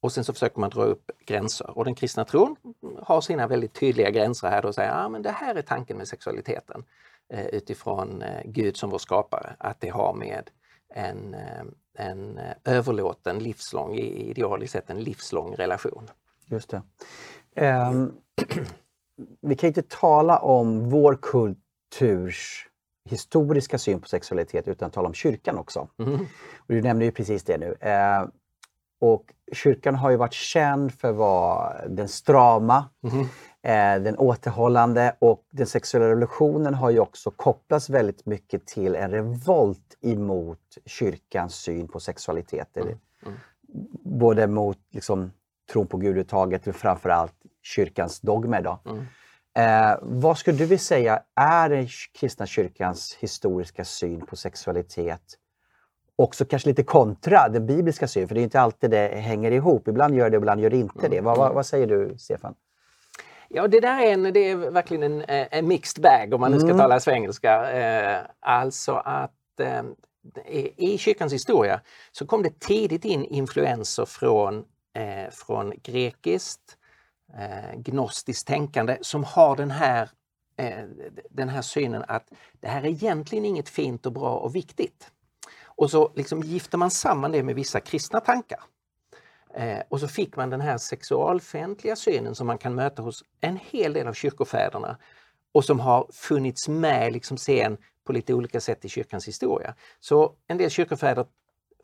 och 0.00 0.12
sen 0.12 0.24
så 0.24 0.32
försöker 0.32 0.60
man 0.60 0.70
dra 0.70 0.82
upp 0.82 1.10
gränser. 1.26 1.78
Och 1.78 1.84
den 1.84 1.94
kristna 1.94 2.24
tron 2.24 2.56
har 3.02 3.20
sina 3.20 3.46
väldigt 3.46 3.74
tydliga 3.74 4.10
gränser 4.10 4.48
här 4.48 4.66
och 4.66 4.74
säger 4.74 4.90
att 4.90 5.14
ah, 5.14 5.18
det 5.18 5.30
här 5.30 5.54
är 5.54 5.62
tanken 5.62 5.96
med 5.96 6.08
sexualiteten 6.08 6.84
eh, 7.32 7.46
utifrån 7.46 8.22
eh, 8.22 8.40
Gud 8.44 8.76
som 8.76 8.90
vår 8.90 8.98
skapare, 8.98 9.56
att 9.58 9.80
det 9.80 9.88
har 9.88 10.14
med 10.14 10.50
en, 10.88 11.34
eh, 11.34 11.64
en 11.98 12.38
eh, 12.38 12.54
överlåten 12.64 13.38
livslång, 13.38 13.94
idealiskt 13.94 14.72
sett 14.72 14.90
en 14.90 15.00
livslång 15.00 15.54
relation. 15.54 16.10
Just 16.46 16.70
det. 16.70 16.82
Um, 17.88 18.12
vi 19.40 19.56
kan 19.56 19.68
inte 19.68 19.82
tala 19.82 20.38
om 20.38 20.90
vår 20.90 21.18
kulturs 21.22 22.68
historiska 23.04 23.78
syn 23.78 24.00
på 24.00 24.08
sexualitet 24.08 24.68
utan 24.68 24.90
tala 24.90 25.08
om 25.08 25.14
kyrkan 25.14 25.58
också. 25.58 25.88
Mm. 25.98 26.20
Och 26.56 26.74
du 26.74 26.82
nämnde 26.82 27.04
ju 27.04 27.10
precis 27.10 27.44
det 27.44 27.58
nu. 27.58 27.66
Uh, 27.66 28.28
och 29.00 29.24
kyrkan 29.52 29.94
har 29.94 30.10
ju 30.10 30.16
varit 30.16 30.32
känd 30.32 30.94
för 30.94 31.10
att 31.10 31.16
vara 31.16 31.88
den 31.88 32.08
strama, 32.08 32.84
mm. 33.12 33.26
Eh, 33.62 34.02
den 34.02 34.18
återhållande 34.18 35.16
och 35.18 35.42
den 35.50 35.66
sexuella 35.66 36.08
revolutionen 36.08 36.74
har 36.74 36.90
ju 36.90 36.98
också 36.98 37.30
kopplats 37.30 37.90
väldigt 37.90 38.26
mycket 38.26 38.66
till 38.66 38.94
en 38.94 39.10
revolt 39.10 39.96
emot 40.00 40.78
kyrkans 40.86 41.54
syn 41.54 41.88
på 41.88 42.00
sexualitet. 42.00 42.76
Mm. 42.76 42.88
Mm. 42.88 43.36
Både 44.04 44.46
mot 44.46 44.78
liksom, 44.90 45.32
tron 45.72 45.86
på 45.86 45.96
Gud 45.96 46.06
överhuvudtaget 46.06 46.66
men 46.66 46.74
framförallt 46.74 47.34
kyrkans 47.62 48.20
dogmer. 48.20 48.62
Då. 48.62 48.78
Mm. 48.84 49.04
Eh, 49.58 49.98
vad 50.02 50.38
skulle 50.38 50.58
du 50.58 50.64
vilja 50.64 50.78
säga 50.78 51.22
är 51.34 51.68
den 51.68 51.88
kristna 52.18 52.46
kyrkans 52.46 53.16
historiska 53.20 53.84
syn 53.84 54.26
på 54.26 54.36
sexualitet? 54.36 55.22
Också 56.16 56.44
kanske 56.44 56.68
lite 56.68 56.82
kontra 56.82 57.48
den 57.48 57.66
bibliska 57.66 58.08
synen, 58.08 58.28
för 58.28 58.34
det 58.34 58.40
är 58.40 58.42
inte 58.42 58.60
alltid 58.60 58.90
det 58.90 59.08
hänger 59.08 59.50
ihop. 59.50 59.88
Ibland 59.88 60.14
gör 60.14 60.30
det, 60.30 60.36
ibland 60.36 60.60
gör 60.60 60.70
det 60.70 60.76
inte 60.76 61.08
det. 61.08 61.18
Mm. 61.18 61.24
Vad, 61.24 61.38
vad, 61.38 61.54
vad 61.54 61.66
säger 61.66 61.86
du, 61.86 62.14
Stefan? 62.18 62.54
Ja, 63.48 63.68
det 63.68 63.80
där 63.80 64.02
är, 64.02 64.12
en, 64.12 64.22
det 64.22 64.50
är 64.50 64.56
verkligen 64.56 65.02
en, 65.02 65.24
en 65.50 65.68
mixed 65.68 66.02
bag 66.02 66.34
om 66.34 66.40
man 66.40 66.52
nu 66.52 66.58
ska 66.58 66.68
mm. 66.68 66.78
tala 66.78 67.00
svengelska. 67.00 67.70
Eh, 67.70 68.22
alltså 68.40 68.92
att 68.94 69.60
eh, 69.60 69.82
i 70.76 70.98
kyrkans 70.98 71.32
historia 71.32 71.80
så 72.12 72.26
kom 72.26 72.42
det 72.42 72.60
tidigt 72.60 73.04
in 73.04 73.24
influenser 73.24 74.04
från, 74.04 74.64
eh, 74.96 75.30
från 75.30 75.72
grekiskt, 75.82 76.78
eh, 77.38 77.78
gnostiskt 77.78 78.48
tänkande 78.48 78.98
som 79.00 79.24
har 79.24 79.56
den 79.56 79.70
här, 79.70 80.10
eh, 80.56 80.84
den 81.30 81.48
här 81.48 81.62
synen 81.62 82.04
att 82.08 82.32
det 82.60 82.68
här 82.68 82.82
är 82.82 82.88
egentligen 82.88 83.44
inget 83.44 83.68
fint 83.68 84.06
och 84.06 84.12
bra 84.12 84.36
och 84.36 84.54
viktigt. 84.54 85.10
Och 85.64 85.90
så 85.90 86.12
liksom 86.14 86.40
gifter 86.40 86.78
man 86.78 86.90
samman 86.90 87.32
det 87.32 87.42
med 87.42 87.54
vissa 87.54 87.80
kristna 87.80 88.20
tankar. 88.20 88.60
Eh, 89.54 89.82
och 89.88 90.00
så 90.00 90.08
fick 90.08 90.36
man 90.36 90.50
den 90.50 90.60
här 90.60 90.78
sexualfientliga 90.78 91.96
synen 91.96 92.34
som 92.34 92.46
man 92.46 92.58
kan 92.58 92.74
möta 92.74 93.02
hos 93.02 93.24
en 93.40 93.58
hel 93.70 93.92
del 93.92 94.08
av 94.08 94.12
kyrkofäderna 94.12 94.98
och 95.52 95.64
som 95.64 95.80
har 95.80 96.08
funnits 96.12 96.68
med 96.68 97.12
liksom 97.12 97.36
sen 97.36 97.78
på 98.04 98.12
lite 98.12 98.34
olika 98.34 98.60
sätt 98.60 98.84
i 98.84 98.88
kyrkans 98.88 99.28
historia. 99.28 99.74
Så 100.00 100.34
en 100.46 100.58
del 100.58 100.70
kyrkofäder 100.70 101.26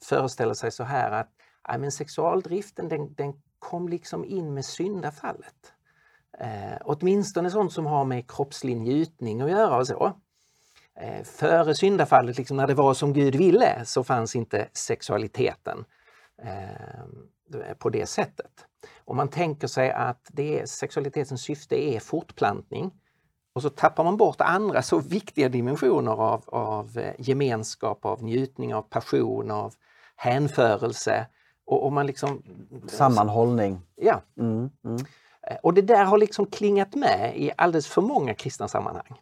föreställer 0.05 0.55
sig 0.55 0.73
så 0.73 0.85
här 0.85 1.11
att 1.11 1.29
ja, 1.69 1.79
men 1.79 1.93
sexualdriften 1.93 2.89
den, 2.89 3.15
den 3.15 3.33
kom 3.61 3.89
liksom 3.89 4.25
in 4.25 4.55
med 4.55 4.65
syndafallet. 4.65 5.73
Eh, 6.39 6.79
åtminstone 6.85 7.51
sånt 7.51 7.73
som 7.73 7.87
har 7.87 8.05
med 8.05 8.31
kroppslig 8.31 8.77
njutning 8.77 9.41
att 9.41 9.51
göra 9.51 9.77
och 9.77 9.87
så. 9.87 10.13
Eh, 11.01 11.25
före 11.25 11.75
syndafallet, 11.75 12.39
liksom 12.39 12.57
när 12.57 12.67
det 12.67 12.75
var 12.75 12.95
som 12.95 13.13
Gud 13.13 13.35
ville, 13.35 13.85
så 13.85 14.05
fanns 14.05 14.37
inte 14.37 14.69
sexualiteten. 14.73 15.85
Eh, 16.43 17.75
på 17.79 17.91
det 17.91 18.07
sättet. 18.07 18.67
Om 19.05 19.17
man 19.17 19.29
tänker 19.29 19.67
sig 19.67 19.91
att 19.91 20.29
det, 20.33 20.71
sexualitetens 20.71 21.43
syfte 21.43 21.95
är 21.95 22.01
fortplantning 22.01 22.93
och 23.53 23.63
så 23.63 23.71
tappar 23.71 24.05
man 24.05 24.17
bort 24.17 24.41
andra 24.41 24.83
så 24.83 24.99
viktiga 24.99 25.49
dimensioner 25.49 26.13
av, 26.13 26.45
av 26.47 26.99
eh, 26.99 27.15
gemenskap, 27.19 28.05
av 28.05 28.23
njutning, 28.23 28.75
av 28.75 28.83
passion, 28.83 29.51
av 29.51 29.75
hänförelse. 30.17 31.27
Och, 31.71 31.85
och 31.85 31.93
man 31.93 32.07
liksom... 32.07 32.43
Sammanhållning. 32.87 33.81
Ja. 33.97 34.23
Mm, 34.39 34.71
mm. 34.85 35.05
Eh, 35.43 35.57
och 35.63 35.75
det 35.75 35.83
där 35.83 36.05
har 36.05 36.19
liksom 36.19 36.47
klingat 36.47 36.95
med 36.95 37.37
i 37.37 37.53
alldeles 37.57 37.87
för 37.87 38.03
många 38.03 38.35
kristna 38.35 38.69
sammanhang. 38.69 39.21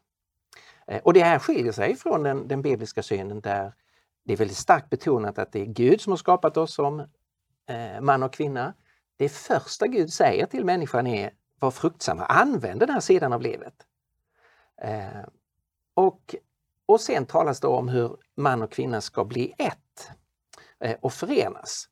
Eh, 0.87 1.01
och 1.03 1.13
det 1.13 1.23
här 1.23 1.39
skiljer 1.39 1.73
sig 1.73 1.97
från 1.97 2.23
den, 2.23 2.49
den 2.49 2.63
bibliska 2.63 3.03
synen 3.03 3.41
där 3.41 3.73
det 4.25 4.33
är 4.33 4.37
väldigt 4.37 4.57
starkt 4.57 4.91
betonat 4.91 5.39
att 5.39 5.53
det 5.53 5.61
är 5.61 5.67
Gud 5.67 6.01
som 6.01 6.13
har 6.13 6.17
skapat 6.17 6.57
oss 6.57 6.75
som 6.75 7.01
eh, 7.67 8.01
man 8.01 8.23
och 8.23 8.33
kvinna. 8.33 8.75
Det 9.17 9.29
första 9.29 9.87
Gud 9.87 10.13
säger 10.13 10.47
till 10.47 10.65
människan 10.65 11.07
är 11.07 11.31
var 11.59 11.71
fruktsamma, 11.71 12.25
använd 12.25 12.81
den 12.81 12.91
här 12.91 13.01
sidan 13.01 13.33
av 13.33 13.43
livet. 13.43 13.75
Eh, 14.83 15.23
och, 15.95 16.35
och 16.87 17.01
sen 17.01 17.27
talas 17.27 17.61
det 17.61 17.67
om 17.67 17.89
hur 17.89 18.17
man 18.35 18.63
och 18.63 18.73
kvinna 18.73 19.01
ska 19.01 19.25
bli 19.25 19.55
ett 19.59 20.11
eh, 20.81 20.97
och 21.01 21.13
förenas. 21.13 21.89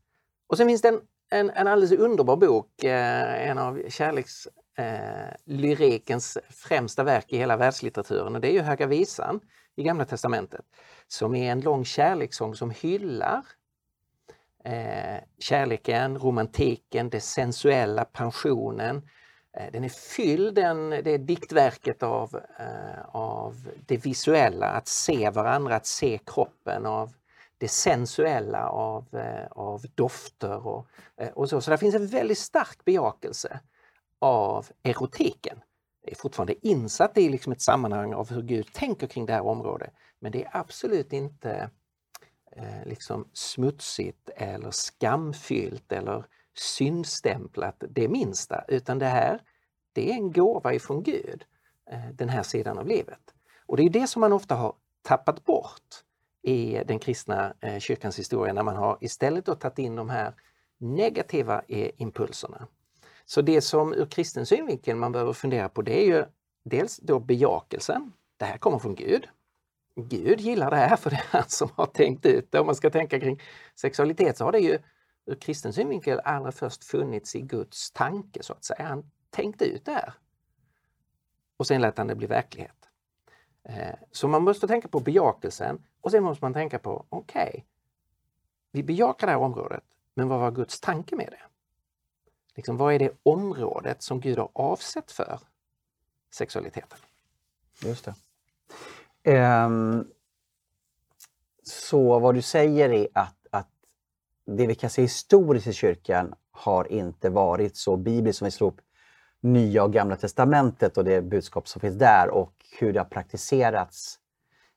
Och 0.46 0.56
sen 0.56 0.68
finns 0.68 0.82
det 0.82 0.88
en, 0.88 1.00
en, 1.30 1.50
en 1.50 1.66
alldeles 1.66 1.98
underbar 1.98 2.36
bok, 2.36 2.84
eh, 2.84 3.50
en 3.50 3.58
av 3.58 3.82
kärlekslyrikens 3.88 6.36
eh, 6.36 6.42
främsta 6.50 7.04
verk 7.04 7.32
i 7.32 7.38
hela 7.38 7.56
världslitteraturen 7.56 8.34
och 8.34 8.40
det 8.40 8.48
är 8.48 8.52
ju 8.52 8.60
Höga 8.60 8.86
visan 8.86 9.40
i 9.76 9.82
Gamla 9.82 10.04
testamentet 10.04 10.64
som 11.08 11.34
är 11.34 11.52
en 11.52 11.60
lång 11.60 11.84
kärlekssång 11.84 12.54
som 12.54 12.70
hyllar 12.70 13.42
eh, 14.66 15.22
kärleken, 15.38 16.18
romantiken, 16.18 17.10
det 17.10 17.20
sensuella, 17.20 18.04
pensionen. 18.04 19.08
Eh, 19.56 19.72
den 19.72 19.84
är 19.84 19.88
fylld, 19.88 20.54
den, 20.54 20.90
det 20.90 21.10
är 21.10 21.18
diktverket 21.18 22.02
av, 22.02 22.40
eh, 22.58 23.04
av 23.08 23.54
det 23.86 23.96
visuella, 23.96 24.66
att 24.66 24.88
se 24.88 25.30
varandra, 25.30 25.76
att 25.76 25.86
se 25.86 26.18
kroppen, 26.26 26.86
av 26.86 27.12
det 27.58 27.68
sensuella, 27.68 28.68
av, 28.68 29.14
eh, 29.14 29.46
av 29.50 29.84
dofter 29.94 30.66
och, 30.66 30.86
eh, 31.16 31.28
och 31.28 31.48
så. 31.48 31.60
Så 31.60 31.70
det 31.70 31.78
finns 31.78 31.94
en 31.94 32.06
väldigt 32.06 32.38
stark 32.38 32.84
bejakelse 32.84 33.60
av 34.18 34.66
erotiken. 34.82 35.60
Det 36.04 36.10
är 36.10 36.16
fortfarande 36.16 36.66
insatt 36.66 37.18
i 37.18 37.28
liksom 37.28 37.52
ett 37.52 37.60
sammanhang 37.60 38.14
av 38.14 38.30
hur 38.30 38.42
Gud 38.42 38.72
tänker 38.72 39.06
kring 39.06 39.26
det 39.26 39.32
här 39.32 39.46
området. 39.46 39.90
Men 40.18 40.32
det 40.32 40.44
är 40.44 40.50
absolut 40.52 41.12
inte 41.12 41.70
eh, 42.52 42.84
liksom 42.86 43.28
smutsigt 43.32 44.30
eller 44.36 44.70
skamfyllt 44.70 45.92
eller 45.92 46.24
syndstämplat 46.54 47.84
det 47.88 48.08
minsta, 48.08 48.64
utan 48.68 48.98
det 48.98 49.06
här 49.06 49.40
det 49.92 50.10
är 50.10 50.14
en 50.14 50.32
gåva 50.32 50.74
ifrån 50.74 51.02
Gud, 51.02 51.44
eh, 51.90 52.08
den 52.12 52.28
här 52.28 52.42
sidan 52.42 52.78
av 52.78 52.86
livet. 52.86 53.34
Och 53.66 53.76
det 53.76 53.82
är 53.82 53.90
det 53.90 54.06
som 54.06 54.20
man 54.20 54.32
ofta 54.32 54.54
har 54.54 54.74
tappat 55.02 55.44
bort 55.44 56.04
i 56.46 56.82
den 56.86 56.98
kristna 56.98 57.54
eh, 57.60 57.78
kyrkans 57.78 58.18
historia 58.18 58.52
när 58.52 58.62
man 58.62 58.76
har 58.76 58.98
istället 59.00 59.46
då 59.46 59.54
tagit 59.54 59.78
in 59.78 59.96
de 59.96 60.10
här 60.10 60.34
negativa 60.78 61.62
eh, 61.68 61.90
impulserna. 61.96 62.66
Så 63.24 63.42
det 63.42 63.60
som 63.60 63.94
ur 63.94 64.06
kristen 64.06 64.46
synvinkel 64.46 64.96
man 64.96 65.12
behöver 65.12 65.32
fundera 65.32 65.68
på 65.68 65.82
det 65.82 66.02
är 66.02 66.06
ju 66.06 66.24
dels 66.64 66.96
då 66.96 67.20
bejakelsen. 67.20 68.12
Det 68.36 68.44
här 68.44 68.58
kommer 68.58 68.78
från 68.78 68.94
Gud. 68.94 69.28
Gud 69.96 70.40
gillar 70.40 70.70
det 70.70 70.76
här 70.76 70.96
för 70.96 71.10
det 71.10 71.16
är 71.16 71.26
han 71.30 71.48
som 71.48 71.68
har 71.74 71.86
tänkt 71.86 72.26
ut 72.26 72.52
det. 72.52 72.60
Om 72.60 72.66
man 72.66 72.74
ska 72.74 72.90
tänka 72.90 73.20
kring 73.20 73.42
sexualitet 73.74 74.38
så 74.38 74.44
har 74.44 74.52
det 74.52 74.58
ju 74.58 74.78
ur 75.26 75.34
kristen 75.34 75.72
synvinkel 75.72 76.20
allra 76.24 76.52
först 76.52 76.84
funnits 76.84 77.36
i 77.36 77.40
Guds 77.40 77.90
tanke 77.90 78.42
så 78.42 78.52
att 78.52 78.64
säga. 78.64 78.88
Han 78.88 79.10
tänkte 79.30 79.64
ut 79.64 79.84
det 79.84 79.92
här. 79.92 80.14
Och 81.56 81.66
sen 81.66 81.80
lät 81.80 81.98
han 81.98 82.06
det 82.06 82.14
bli 82.14 82.26
verklighet. 82.26 82.76
Eh, 83.68 83.94
så 84.12 84.28
man 84.28 84.42
måste 84.42 84.66
tänka 84.66 84.88
på 84.88 85.00
bejakelsen 85.00 85.82
och 86.06 86.12
sen 86.12 86.22
måste 86.22 86.44
man 86.44 86.52
tänka 86.52 86.78
på, 86.78 87.04
okej, 87.08 87.48
okay, 87.48 87.62
vi 88.72 88.82
bejakar 88.82 89.26
det 89.26 89.32
här 89.32 89.40
området, 89.40 89.84
men 90.14 90.28
vad 90.28 90.40
var 90.40 90.50
Guds 90.50 90.80
tanke 90.80 91.16
med 91.16 91.28
det? 91.30 91.42
Liksom, 92.54 92.76
vad 92.76 92.94
är 92.94 92.98
det 92.98 93.10
området 93.22 94.02
som 94.02 94.20
Gud 94.20 94.38
har 94.38 94.48
avsett 94.52 95.12
för 95.12 95.38
sexualiteten? 96.30 96.98
Just 97.82 98.08
det. 99.24 99.64
Um, 99.64 100.10
så 101.62 102.18
vad 102.18 102.34
du 102.34 102.42
säger 102.42 102.90
är 102.90 103.08
att, 103.12 103.46
att 103.50 103.70
det 104.44 104.66
vi 104.66 104.74
kan 104.74 104.90
se 104.90 105.02
historiskt 105.02 105.66
i 105.66 105.72
kyrkan 105.72 106.34
har 106.50 106.92
inte 106.92 107.30
varit 107.30 107.76
så 107.76 107.96
bibliskt 107.96 108.38
som 108.38 108.44
vi 108.44 108.50
slår 108.50 108.68
upp 108.68 108.80
Nya 109.40 109.84
och 109.84 109.92
Gamla 109.92 110.16
Testamentet 110.16 110.98
och 110.98 111.04
det 111.04 111.22
budskap 111.22 111.68
som 111.68 111.80
finns 111.80 111.98
där 111.98 112.30
och 112.30 112.52
hur 112.78 112.92
det 112.92 113.00
har 113.00 113.04
praktiserats 113.04 114.20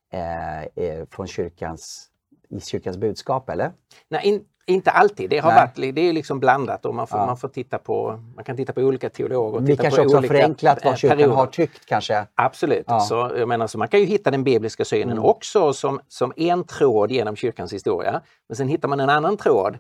eh, 0.10 0.62
eh 0.62 1.06
från 1.10 1.28
kyrkans, 1.28 2.08
i 2.50 2.60
kyrkans 2.60 2.98
budskap, 2.98 3.50
eller? 3.50 3.72
Nej, 4.10 4.22
in, 4.28 4.46
inte 4.70 4.92
alltid. 4.92 5.30
Det 5.30 5.39
har 5.39 5.51
Nej. 5.51 5.70
varit 5.75 5.96
det 5.96 6.01
är 6.01 6.13
liksom 6.13 6.39
blandat 6.39 6.86
och 6.86 6.96
man 6.96 7.08
får, 7.08 7.20
ja. 7.20 7.25
man 7.25 7.38
får 7.38 7.48
titta 7.48 7.78
på, 7.78 8.20
man 8.36 8.44
kan 8.44 8.58
titta 8.58 8.74
på 8.74 8.82
olika 8.82 9.10
teologer. 9.10 9.60
Vi 9.60 9.78
kanske 9.78 10.01
också 10.01 10.18
har 10.18 10.24
förenklat 10.24 10.86
vad 10.86 10.98
kyrkan 10.98 11.18
perioder. 11.18 11.36
har 11.36 11.48
tyckt 11.48 11.86
kanske? 11.86 12.25
Absolut. 12.36 12.86
Ja. 12.88 13.00
Så, 13.00 13.32
jag 13.38 13.48
menar, 13.48 13.67
så 13.67 13.78
man 13.78 13.88
kan 13.88 14.00
ju 14.00 14.06
hitta 14.06 14.32
den 14.32 14.43
bibliska 14.43 14.86
synen 14.86 15.12
mm. 15.12 15.24
också 15.24 15.74
som, 15.74 16.00
som 16.08 16.34
en 16.36 16.63
tråd 16.63 17.12
genom 17.12 17.36
kyrkans 17.36 17.74
historia. 17.74 18.22
Men 18.48 18.56
sen 18.56 18.67
hittar 18.67 18.88
man 18.88 19.00
en 19.00 19.10
annan 19.10 19.38
tråd 19.38 19.78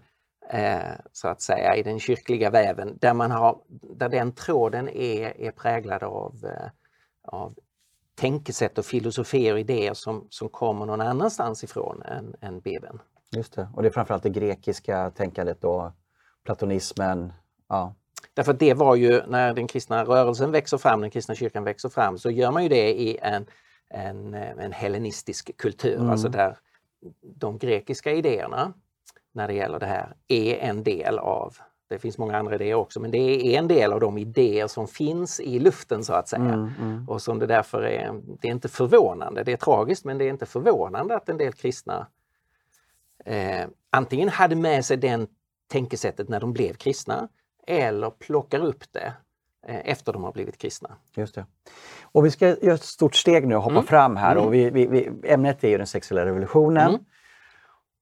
eh, 0.49 0.77
så 1.11 1.27
att 1.27 1.41
säga 1.41 1.75
i 1.75 1.83
den 1.83 1.99
kyrkliga 1.99 2.49
väven 2.49 2.97
där, 3.01 3.13
man 3.13 3.31
har, 3.31 3.57
där 3.95 4.09
den 4.09 4.31
tråden 4.31 4.89
är, 4.89 5.41
är 5.41 5.51
präglad 5.51 6.03
av, 6.03 6.35
eh, 6.43 6.69
av 7.23 7.53
tänkesätt 8.19 8.77
och 8.77 8.85
filosofier 8.85 9.53
och 9.53 9.59
idéer 9.59 9.93
som, 9.93 10.27
som 10.29 10.49
kommer 10.49 10.85
någon 10.85 11.01
annanstans 11.01 11.63
ifrån 11.63 12.01
än, 12.01 12.35
än 12.41 12.59
Bibeln. 12.59 12.99
Just 13.35 13.53
det, 13.53 13.69
och 13.75 13.81
det 13.81 13.87
är 13.87 13.91
framförallt 13.91 14.23
det 14.23 14.29
grekiska 14.29 15.11
tänkandet 15.11 15.63
och 15.63 15.91
platonismen. 16.45 17.33
Ja. 17.69 17.95
Därför 18.33 18.53
att 18.53 18.59
det 18.59 18.73
var 18.73 18.95
ju 18.95 19.21
när 19.27 19.53
den 19.53 19.67
kristna 19.67 20.03
rörelsen 20.03 20.51
växer 20.51 20.77
fram, 20.77 21.01
den 21.01 21.09
kristna 21.09 21.35
kyrkan 21.35 21.63
växer 21.63 21.89
fram, 21.89 22.17
så 22.17 22.29
gör 22.29 22.51
man 22.51 22.63
ju 22.63 22.69
det 22.69 23.01
i 23.01 23.17
en, 23.21 23.45
en, 23.89 24.33
en 24.33 24.71
hellenistisk 24.71 25.57
kultur, 25.57 25.97
mm. 25.97 26.09
alltså 26.09 26.29
där 26.29 26.57
de 27.21 27.57
grekiska 27.57 28.11
idéerna 28.11 28.73
när 29.31 29.47
det 29.47 29.53
gäller 29.53 29.79
det 29.79 29.85
här 29.85 30.15
är 30.27 30.55
en 30.57 30.83
del 30.83 31.19
av, 31.19 31.57
det 31.89 31.99
finns 31.99 32.17
många 32.17 32.37
andra 32.37 32.55
idéer 32.55 32.75
också, 32.75 32.99
men 32.99 33.11
det 33.11 33.17
är 33.17 33.59
en 33.59 33.67
del 33.67 33.93
av 33.93 33.99
de 33.99 34.17
idéer 34.17 34.67
som 34.67 34.87
finns 34.87 35.39
i 35.39 35.59
luften 35.59 36.03
så 36.03 36.13
att 36.13 36.27
säga. 36.27 36.43
Mm, 36.43 36.69
mm. 36.81 37.09
Och 37.09 37.21
som 37.21 37.39
det 37.39 37.45
därför 37.45 37.81
är, 37.81 38.21
det 38.41 38.47
är 38.47 38.51
inte 38.51 38.69
förvånande, 38.69 39.43
det 39.43 39.51
är 39.51 39.57
tragiskt 39.57 40.05
men 40.05 40.17
det 40.17 40.25
är 40.25 40.29
inte 40.29 40.45
förvånande 40.45 41.15
att 41.15 41.29
en 41.29 41.37
del 41.37 41.53
kristna 41.53 42.07
eh, 43.25 43.67
antingen 43.89 44.29
hade 44.29 44.55
med 44.55 44.85
sig 44.85 44.97
det 44.97 45.27
tänkesättet 45.67 46.29
när 46.29 46.39
de 46.39 46.53
blev 46.53 46.73
kristna 46.73 47.27
eller 47.67 48.09
plockar 48.09 48.59
upp 48.59 48.83
det 48.91 49.13
eh, 49.67 49.81
efter 49.83 50.13
de 50.13 50.23
har 50.23 50.31
blivit 50.31 50.57
kristna. 50.57 50.89
Just 51.15 51.35
det. 51.35 51.45
Och 52.01 52.25
vi 52.25 52.31
ska 52.31 52.47
göra 52.47 52.73
ett 52.73 52.83
stort 52.83 53.15
steg 53.15 53.47
nu 53.47 53.55
och 53.55 53.61
hoppa 53.61 53.73
mm. 53.73 53.85
fram 53.85 54.15
här. 54.15 54.37
Och 54.37 54.55
mm. 54.55 54.73
vi, 54.73 54.87
vi, 54.87 54.87
vi, 54.87 55.31
ämnet 55.31 55.63
är 55.63 55.69
ju 55.69 55.77
den 55.77 55.87
sexuella 55.87 56.25
revolutionen. 56.25 56.89
Mm. 56.89 57.01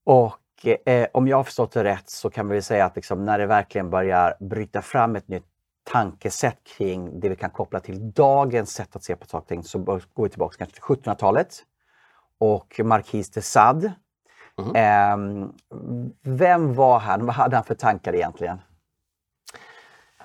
Och 0.04 0.34
eh, 0.66 1.08
om 1.14 1.28
jag 1.28 1.38
har 1.38 1.44
förstått 1.44 1.72
det 1.72 1.84
rätt 1.84 2.10
så 2.10 2.30
kan 2.30 2.50
vi 2.50 2.62
säga 2.62 2.86
att 2.86 2.96
liksom, 2.96 3.26
när 3.26 3.40
det 3.40 3.46
verkligen 3.46 3.90
börjar 3.90 4.38
bryta 4.40 4.82
fram 4.82 5.16
ett 5.16 5.28
nytt 5.28 5.46
tankesätt 5.84 6.58
kring 6.78 7.20
det 7.20 7.30
vi 7.30 7.36
kan 7.36 7.50
koppla 7.50 7.80
till 7.80 8.12
dagens 8.12 8.74
sätt 8.74 8.96
att 8.96 9.04
se 9.04 9.16
på 9.16 9.26
saker 9.26 9.44
och 9.44 9.48
ting 9.48 9.64
så 9.64 9.80
går 9.80 10.24
vi 10.24 10.30
tillbaka 10.30 10.66
till 10.66 10.82
1700-talet. 10.82 11.64
Och 12.40 12.80
Marquis 12.84 13.30
de 13.30 13.42
Sade. 13.42 13.94
Mm. 14.62 14.76
Eh, 14.76 15.50
vem 16.22 16.74
var 16.74 17.00
han? 17.00 17.26
Vad 17.26 17.36
hade 17.36 17.56
han 17.56 17.66
för 17.66 17.76
tankar 17.76 18.16
egentligen? 18.16 18.62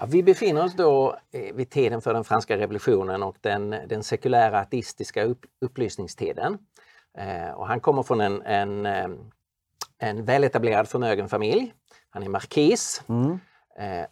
Ja, 0.01 0.07
vi 0.07 0.23
befinner 0.23 0.64
oss 0.64 0.77
då 0.77 1.16
eh, 1.33 1.55
vid 1.55 1.71
tiden 1.71 2.01
för 2.01 2.14
den 2.14 2.25
franska 2.25 2.59
revolutionen 2.59 3.23
och 3.23 3.37
den, 3.40 3.71
den 3.71 4.03
sekulära 4.03 4.61
ateistiska 4.61 5.25
upp, 5.25 5.40
upplysningstiden. 5.61 6.59
Eh, 7.18 7.51
och 7.51 7.66
han 7.66 7.81
kommer 7.81 8.03
från 8.03 8.21
en, 8.21 8.42
en 8.42 8.87
ehm, 8.87 9.18
en 10.03 10.25
väletablerad 10.25 10.88
förmögen 10.88 11.29
familj. 11.29 11.75
Han 12.11 12.23
är 12.23 12.29
markis. 12.29 13.03
Mm. 13.09 13.38
Eh, 13.79 14.07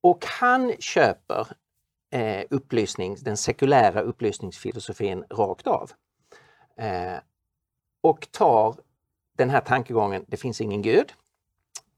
och 0.00 0.24
han 0.26 0.72
köper 0.78 1.48
eh, 2.10 2.44
upplysning, 2.50 3.16
den 3.20 3.36
sekulära 3.36 4.00
upplysningsfilosofin 4.00 5.24
rakt 5.30 5.66
av. 5.66 5.90
Eh, 6.76 7.16
och 8.00 8.28
tar 8.30 8.76
den 9.36 9.50
här 9.50 9.60
tankegången, 9.60 10.24
det 10.28 10.36
finns 10.36 10.60
ingen 10.60 10.82
gud, 10.82 11.12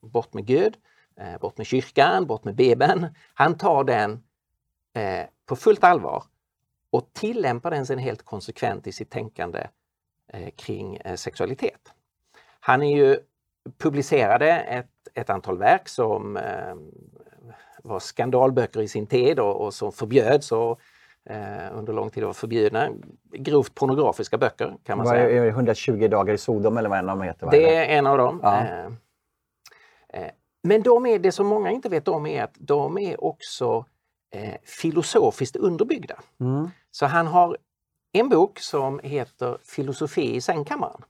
bort 0.01 0.35
med 0.35 0.47
Gud, 0.47 0.77
eh, 1.21 1.39
bort 1.39 1.59
med 1.59 1.67
kyrkan, 1.67 2.27
bort 2.27 2.45
med 2.45 2.55
Bibeln. 2.55 3.07
Han 3.35 3.59
tar 3.59 3.85
den 3.85 4.25
eh, 4.95 5.27
på 5.47 5.57
fullt 5.57 5.85
allvar 5.85 6.25
och 6.91 7.13
tillämpar 7.13 7.71
den 7.71 7.87
sen 7.87 7.99
helt 7.99 8.23
konsekvent 8.23 8.87
i 8.87 8.93
sitt 8.93 9.11
tänkande 9.11 9.67
eh, 10.33 10.51
kring 10.57 10.99
sexualitet. 11.17 11.93
Han 12.61 12.83
är 12.83 12.97
ju 12.97 13.19
publicerade 13.79 14.51
ett, 14.51 14.91
ett 15.15 15.31
antal 15.31 15.59
verk 15.59 15.89
som 15.89 16.37
eh, 16.37 16.75
var 17.83 18.01
skandalböcker 18.01 18.81
i 18.81 18.89
sin 18.89 19.07
tid 19.07 19.39
och, 19.39 19.61
och 19.61 19.75
som 19.75 19.93
förbjöds 19.93 20.53
och 20.53 20.81
eh, 21.31 21.79
under 21.79 21.93
lång 21.93 22.11
tid 22.11 22.25
var 22.25 22.33
förbjudna. 22.33 22.89
Grovt 23.33 23.75
pornografiska 23.75 24.39
böcker 24.39 24.77
kan 24.85 24.99
man 24.99 25.07
säga. 25.07 25.45
Är 25.45 25.49
120 25.49 26.09
dagar 26.09 26.35
i 26.35 26.39
Sodom 26.39 26.77
eller 26.77 26.89
vad 26.89 26.99
en 26.99 27.09
av 27.09 27.19
dem 27.19 27.27
heter? 27.27 27.51
Det 27.51 27.75
är 27.75 27.99
en 27.99 28.07
av 28.07 28.19
dem. 28.19 28.41
Ja. 28.43 28.61
Eh, 28.61 28.87
eh, 30.23 30.31
men 30.63 30.83
de 30.83 31.07
är, 31.07 31.19
det 31.19 31.33
som 31.33 31.47
många 31.47 31.71
inte 31.71 31.89
vet 31.89 32.09
om 32.09 32.27
är 32.27 32.43
att 32.43 32.55
de 32.59 32.99
är 32.99 33.25
också 33.25 33.85
eh, 34.35 34.55
filosofiskt 34.65 35.57
underbyggda. 35.57 36.21
Mm. 36.41 36.71
Så 36.91 37.07
han 37.07 37.27
har 37.27 37.57
en 38.13 38.29
bok 38.29 38.59
som 38.59 39.01
heter 39.03 39.59
Filosofi 39.63 40.35
i 40.35 40.41
sängkammaren 40.41 41.03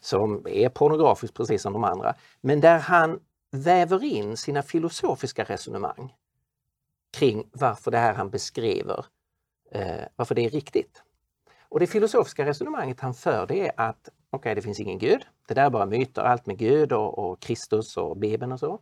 som 0.00 0.46
är 0.48 0.68
pornografisk 0.68 1.34
precis 1.34 1.62
som 1.62 1.72
de 1.72 1.84
andra, 1.84 2.14
men 2.40 2.60
där 2.60 2.78
han 2.78 3.20
väver 3.50 4.04
in 4.04 4.36
sina 4.36 4.62
filosofiska 4.62 5.44
resonemang 5.44 6.14
kring 7.12 7.48
varför 7.52 7.90
det 7.90 7.98
här 7.98 8.14
han 8.14 8.30
beskriver, 8.30 9.06
eh, 9.70 10.04
varför 10.16 10.34
det 10.34 10.44
är 10.44 10.50
riktigt. 10.50 11.02
Och 11.68 11.80
det 11.80 11.86
filosofiska 11.86 12.46
resonemanget 12.46 13.00
han 13.00 13.14
för 13.14 13.46
det 13.46 13.66
är 13.66 13.72
att 13.76 14.08
okej, 14.30 14.38
okay, 14.38 14.54
det 14.54 14.62
finns 14.62 14.80
ingen 14.80 14.98
gud. 14.98 15.26
Det 15.48 15.54
där 15.54 15.64
är 15.64 15.70
bara 15.70 15.86
myter, 15.86 16.22
allt 16.22 16.46
med 16.46 16.58
Gud 16.58 16.92
och, 16.92 17.18
och 17.18 17.40
Kristus 17.40 17.96
och 17.96 18.16
Bibeln 18.16 18.52
och 18.52 18.60
så. 18.60 18.80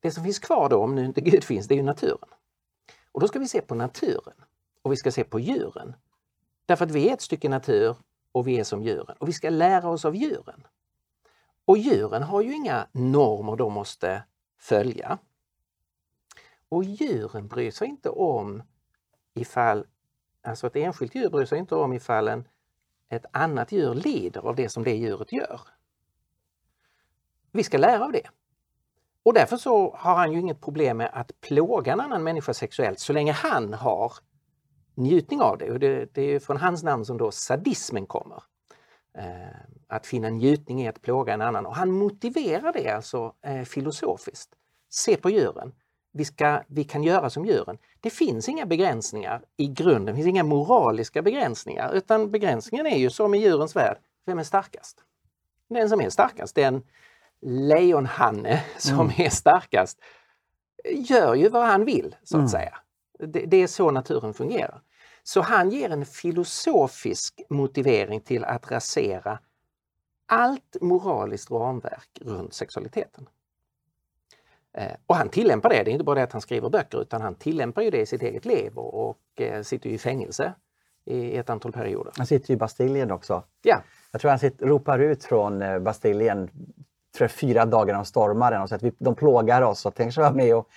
Det 0.00 0.10
som 0.10 0.24
finns 0.24 0.38
kvar 0.38 0.68
då, 0.68 0.82
om 0.82 0.94
nu 0.94 1.04
inte 1.04 1.20
Gud 1.20 1.44
finns, 1.44 1.68
det 1.68 1.74
är 1.74 1.76
ju 1.76 1.82
naturen. 1.82 2.28
Och 3.12 3.20
då 3.20 3.28
ska 3.28 3.38
vi 3.38 3.48
se 3.48 3.60
på 3.60 3.74
naturen 3.74 4.34
och 4.82 4.92
vi 4.92 4.96
ska 4.96 5.10
se 5.10 5.24
på 5.24 5.40
djuren. 5.40 5.94
Därför 6.66 6.84
att 6.84 6.90
vi 6.90 7.08
är 7.08 7.12
ett 7.12 7.20
stycke 7.20 7.48
natur 7.48 7.96
och 8.36 8.46
vi 8.46 8.58
är 8.60 8.64
som 8.64 8.82
djuren 8.82 9.16
och 9.18 9.28
vi 9.28 9.32
ska 9.32 9.50
lära 9.50 9.88
oss 9.88 10.04
av 10.04 10.16
djuren. 10.16 10.66
Och 11.64 11.78
djuren 11.78 12.22
har 12.22 12.42
ju 12.42 12.54
inga 12.54 12.86
normer 12.92 13.56
de 13.56 13.72
måste 13.72 14.22
följa. 14.58 15.18
Och 16.68 16.84
djuren 16.84 17.48
bryr 17.48 17.70
sig 17.70 17.88
inte 17.88 18.08
om 18.08 18.62
ifall, 19.34 19.86
alltså 20.42 20.66
ett 20.66 20.76
enskilt 20.76 21.14
djur 21.14 21.30
bryr 21.30 21.44
sig 21.44 21.58
inte 21.58 21.74
om 21.74 21.92
ifall 21.92 22.28
en, 22.28 22.48
ett 23.08 23.24
annat 23.32 23.72
djur 23.72 23.94
lider 23.94 24.40
av 24.40 24.56
det 24.56 24.68
som 24.68 24.84
det 24.84 24.96
djuret 24.96 25.32
gör. 25.32 25.60
Vi 27.52 27.64
ska 27.64 27.78
lära 27.78 28.04
av 28.04 28.12
det. 28.12 28.28
Och 29.22 29.34
därför 29.34 29.56
så 29.56 29.96
har 29.96 30.14
han 30.14 30.32
ju 30.32 30.40
inget 30.40 30.60
problem 30.60 30.96
med 30.96 31.10
att 31.12 31.40
plåga 31.40 31.92
en 31.92 32.00
annan 32.00 32.22
människa 32.22 32.54
sexuellt 32.54 33.00
så 33.00 33.12
länge 33.12 33.32
han 33.32 33.74
har 33.74 34.12
njutning 34.96 35.40
av 35.40 35.58
det. 35.58 35.70
Och 35.70 35.78
det, 35.78 36.14
det 36.14 36.22
är 36.22 36.38
från 36.38 36.56
hans 36.56 36.82
namn 36.82 37.04
som 37.04 37.18
då 37.18 37.30
sadismen 37.30 38.06
kommer. 38.06 38.42
Eh, 39.18 39.76
att 39.88 40.06
finna 40.06 40.28
njutning 40.28 40.82
i 40.82 40.88
att 40.88 41.02
plåga 41.02 41.34
en 41.34 41.42
annan. 41.42 41.66
Och 41.66 41.76
han 41.76 41.90
motiverar 41.90 42.72
det 42.72 42.90
alltså 42.90 43.34
eh, 43.42 43.62
filosofiskt. 43.62 44.50
Se 44.90 45.16
på 45.16 45.30
djuren. 45.30 45.72
Vi, 46.12 46.24
ska, 46.24 46.62
vi 46.68 46.84
kan 46.84 47.02
göra 47.02 47.30
som 47.30 47.44
djuren. 47.44 47.78
Det 48.00 48.10
finns 48.10 48.48
inga 48.48 48.66
begränsningar 48.66 49.42
i 49.56 49.66
grunden, 49.66 50.06
det 50.06 50.14
finns 50.14 50.26
inga 50.26 50.44
moraliska 50.44 51.22
begränsningar 51.22 51.92
utan 51.92 52.30
begränsningen 52.30 52.86
är 52.86 52.96
ju 52.96 53.10
som 53.10 53.34
i 53.34 53.38
djurens 53.38 53.76
värld, 53.76 53.98
vem 54.26 54.38
är 54.38 54.42
starkast? 54.42 55.04
Den 55.68 55.88
som 55.88 56.00
är 56.00 56.10
starkast, 56.10 56.54
den 56.54 56.82
lejonhanne 57.42 58.64
som 58.76 59.00
mm. 59.00 59.12
är 59.18 59.30
starkast, 59.30 59.98
gör 60.90 61.34
ju 61.34 61.48
vad 61.48 61.66
han 61.66 61.84
vill 61.84 62.16
så 62.22 62.36
att 62.36 62.40
mm. 62.40 62.48
säga. 62.48 62.78
Det, 63.18 63.46
det, 63.46 63.56
är 63.56 63.66
så 63.66 63.90
naturen 63.90 64.34
fungerar. 64.34 64.82
Så 65.22 65.40
han 65.40 65.70
ger 65.70 65.90
en 65.90 66.06
filosofisk 66.06 67.42
motivering 67.48 68.20
till 68.20 68.44
att 68.44 68.70
rasera 68.70 69.38
allt 70.26 70.76
moraliskt 70.80 71.50
ramverk 71.50 72.08
runt 72.20 72.54
sexualiteten. 72.54 73.28
Eh, 74.72 74.92
och 75.06 75.16
han 75.16 75.28
tillämpar 75.28 75.68
det, 75.68 75.82
det 75.82 75.90
är 75.90 75.92
inte 75.92 76.04
bara 76.04 76.14
det 76.14 76.22
att 76.22 76.32
han 76.32 76.40
skriver 76.40 76.68
böcker 76.68 77.02
utan 77.02 77.22
han 77.22 77.34
tillämpar 77.34 77.82
ju 77.82 77.90
det 77.90 78.00
i 78.00 78.06
sitt 78.06 78.22
eget 78.22 78.44
liv 78.44 78.78
och, 78.78 79.08
och 79.08 79.40
eh, 79.40 79.62
sitter 79.62 79.90
i 79.90 79.98
fängelse 79.98 80.54
i 81.04 81.36
ett 81.36 81.50
antal 81.50 81.72
perioder. 81.72 82.12
Han 82.16 82.26
sitter 82.26 82.54
i 82.54 82.56
Bastiljen 82.56 83.10
också. 83.10 83.42
Ja. 83.62 83.82
Jag 84.12 84.20
tror 84.20 84.30
han 84.30 84.38
sitter, 84.38 84.66
ropar 84.66 84.98
ut 84.98 85.24
från 85.24 85.62
eh, 85.62 85.78
Bastiljen 85.78 86.50
tror 87.16 87.28
fyra 87.28 87.66
dagar 87.66 87.98
om 87.98 88.04
stormaren 88.04 88.62
och 88.62 88.68
så 88.68 88.74
att 88.74 88.82
vi, 88.82 88.92
de 88.98 89.14
plågar 89.14 89.62
oss 89.62 89.86
och 89.86 89.94
tänker 89.94 90.20
vara 90.20 90.32
med 90.32 90.56
och, 90.56 90.68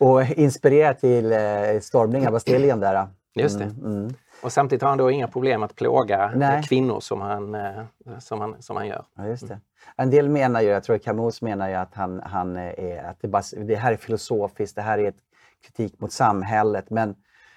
och 0.00 0.22
inspirera 0.22 0.94
till 0.94 1.32
eh, 1.32 1.80
stormning 1.80 2.26
av 2.26 2.32
Bastiljen 2.32 2.80
där. 2.80 3.08
Just 3.34 3.58
det. 3.58 3.64
Mm, 3.64 3.84
mm. 3.84 4.14
Och 4.42 4.52
samtidigt 4.52 4.82
har 4.82 4.88
han 4.88 4.98
då 4.98 5.10
inga 5.10 5.28
problem 5.28 5.62
att 5.62 5.74
plåga 5.74 6.32
Nej. 6.36 6.62
kvinnor 6.62 7.00
som 7.00 7.20
han, 7.20 7.54
eh, 7.54 7.82
som, 8.18 8.40
han, 8.40 8.62
som 8.62 8.76
han 8.76 8.86
gör. 8.86 9.04
Ja, 9.16 9.26
just 9.26 9.48
det. 9.48 9.60
En 9.96 10.10
del 10.10 10.28
menar 10.28 10.60
ju, 10.60 10.68
jag 10.68 10.84
tror 10.84 10.98
Camus 10.98 11.42
menar 11.42 11.68
ju 11.68 11.74
att, 11.74 11.94
han, 11.94 12.20
han 12.24 12.56
är, 12.56 13.04
att 13.04 13.16
det, 13.20 13.28
bara, 13.28 13.42
det 13.56 13.74
här 13.74 13.92
är 13.92 13.96
filosofiskt, 13.96 14.76
det 14.76 14.82
här 14.82 14.98
är 14.98 15.08
ett 15.08 15.20
kritik 15.64 16.00
mot 16.00 16.12
samhället. 16.12 16.90
Men, 16.90 17.14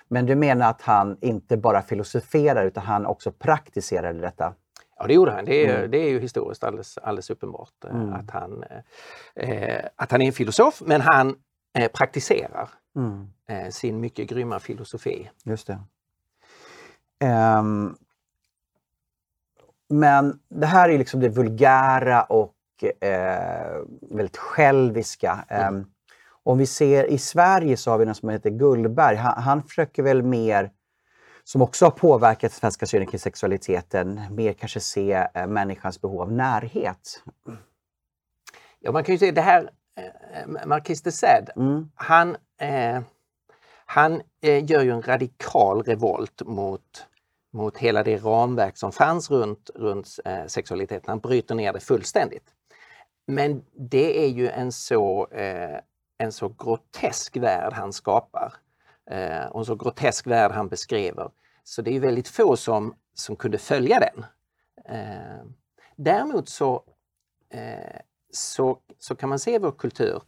men 0.08 0.26
du 0.26 0.36
menar 0.36 0.70
att 0.70 0.82
han 0.82 1.18
inte 1.22 1.58
bara 1.58 1.82
filosoferar 1.82 2.66
utan 2.66 2.84
han 2.84 3.06
också 3.06 3.32
praktiserar 3.32 4.14
detta? 4.14 4.54
Ja, 5.00 5.08
det 5.08 5.14
gjorde 5.14 5.32
han. 5.32 5.46
Det 5.46 5.66
är, 5.66 5.78
mm. 5.78 5.92
det 5.92 5.98
är 5.98 6.10
ju 6.10 6.20
historiskt 6.20 6.64
alldeles, 6.64 6.98
alldeles 6.98 7.30
uppenbart 7.30 7.84
eh, 7.86 7.96
mm. 7.96 8.14
att, 8.14 8.32
han, 8.32 8.64
eh, 9.36 9.86
att 9.96 10.12
han 10.12 10.22
är 10.22 10.26
en 10.26 10.34
filosof, 10.34 10.82
men 10.86 11.02
han 11.02 11.36
eh, 11.78 11.92
praktiserar 11.92 12.70
mm. 12.96 13.28
eh, 13.50 13.70
sin 13.70 14.00
mycket 14.00 14.30
grymma 14.30 14.60
filosofi. 14.60 15.30
Just 15.44 15.68
det. 15.68 15.80
Um, 17.60 17.98
men 19.90 20.40
det 20.50 20.66
här 20.66 20.90
är 20.90 20.98
liksom 20.98 21.20
det 21.20 21.30
vulgära 21.30 22.24
och 22.24 22.54
eh, 23.02 23.82
väldigt 24.02 24.38
själviska. 24.38 25.46
Um, 25.70 25.92
om 26.44 26.58
vi 26.58 26.66
ser 26.66 27.04
i 27.04 27.18
Sverige 27.18 27.78
så 27.78 27.92
har 27.92 27.98
vi 27.98 28.06
någon 28.06 28.16
som 28.16 28.30
heter 28.30 28.50
Gullberg. 28.50 29.16
Han, 29.16 29.44
han 29.44 29.64
försöker 29.64 30.04
väl 30.04 30.24
mer 30.24 30.72
som 31.48 31.62
också 31.62 31.86
har 31.86 31.92
påverkat 31.92 32.52
svenska 32.52 32.86
synen 32.86 33.08
kring 33.08 33.20
sexualiteten, 33.20 34.22
mer 34.32 34.54
kanske 34.54 34.80
se 34.80 35.28
eh, 35.34 35.48
människans 35.48 36.02
behov 36.02 36.22
av 36.22 36.32
närhet. 36.32 37.24
Ja, 38.80 38.92
man 38.92 39.04
kan 39.04 39.16
ju 39.16 39.20
säga 39.20 39.32
det 39.32 39.42
här, 39.42 39.70
eh, 39.96 40.66
Marquis 40.66 41.02
de 41.02 41.12
Sade, 41.12 41.52
mm. 41.56 41.92
han, 41.96 42.38
eh, 42.62 43.02
han 43.86 44.22
eh, 44.42 44.72
gör 44.72 44.82
ju 44.82 44.92
en 44.92 45.02
radikal 45.02 45.84
revolt 45.84 46.42
mot, 46.46 47.08
mot 47.54 47.78
hela 47.78 48.04
det 48.04 48.18
ramverk 48.18 48.78
som 48.78 48.92
fanns 48.92 49.32
runt, 49.32 49.70
runt 49.76 50.20
eh, 50.26 50.46
sexualiteten. 50.46 51.06
Han 51.08 51.20
bryter 51.20 51.56
ner 51.56 51.74
det 51.74 51.80
fullständigt. 51.80 52.54
Men 53.28 53.66
det 53.74 54.26
är 54.26 54.30
ju 54.30 54.50
en 54.50 54.72
så, 54.72 55.28
eh, 55.28 55.80
en 56.18 56.32
så 56.32 56.50
grotesk 56.50 57.38
värld 57.38 57.74
han 57.74 57.94
skapar 57.94 58.46
eh, 58.46 58.67
Eh, 59.10 59.46
och 59.46 59.60
en 59.60 59.66
så 59.66 59.76
grotesk 59.76 60.28
värld 60.28 60.52
han 60.52 60.68
beskriver. 60.68 61.32
Så 61.64 61.82
det 61.82 61.96
är 61.96 62.00
väldigt 62.00 62.28
få 62.28 62.58
som, 62.58 62.96
som 63.14 63.36
kunde 63.36 63.58
följa 63.58 64.00
den. 64.00 64.26
Eh, 64.86 65.46
däremot 65.96 66.50
så, 66.50 66.84
eh, 67.50 68.00
så, 68.32 68.80
så 69.00 69.16
kan 69.16 69.30
man 69.30 69.40
se 69.40 69.56
i 69.56 69.58
vår 69.58 69.72
kultur 69.72 70.22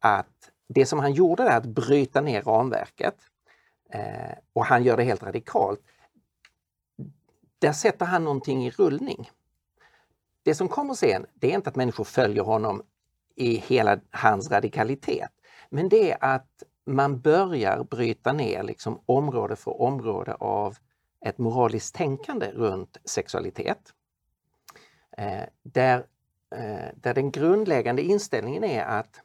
att 0.00 0.50
det 0.66 0.86
som 0.86 0.98
han 0.98 1.12
gjorde 1.12 1.42
där, 1.42 1.56
att 1.56 1.66
bryta 1.66 2.20
ner 2.20 2.42
ramverket, 2.42 3.16
eh, 3.90 4.38
och 4.52 4.64
han 4.64 4.82
gör 4.82 4.96
det 4.96 5.04
helt 5.04 5.22
radikalt, 5.22 5.80
där 7.58 7.72
sätter 7.72 8.06
han 8.06 8.24
någonting 8.24 8.66
i 8.66 8.70
rullning. 8.70 9.30
Det 10.42 10.54
som 10.54 10.68
kommer 10.68 10.94
sen, 10.94 11.26
det 11.34 11.50
är 11.50 11.54
inte 11.54 11.70
att 11.70 11.76
människor 11.76 12.04
följer 12.04 12.42
honom 12.42 12.82
i 13.36 13.56
hela 13.56 14.00
hans 14.10 14.50
radikalitet, 14.50 15.30
men 15.70 15.88
det 15.88 16.12
är 16.12 16.18
att 16.20 16.62
man 16.86 17.20
börjar 17.20 17.84
bryta 17.84 18.32
ner 18.32 18.62
liksom 18.62 19.00
område 19.06 19.56
för 19.56 19.82
område 19.82 20.34
av 20.34 20.76
ett 21.24 21.38
moraliskt 21.38 21.94
tänkande 21.94 22.50
runt 22.52 22.96
sexualitet. 23.04 23.92
Eh, 25.16 25.42
där, 25.62 26.06
eh, 26.56 26.88
där 26.94 27.14
den 27.14 27.30
grundläggande 27.30 28.02
inställningen 28.02 28.64
är 28.64 28.84
att 28.84 29.20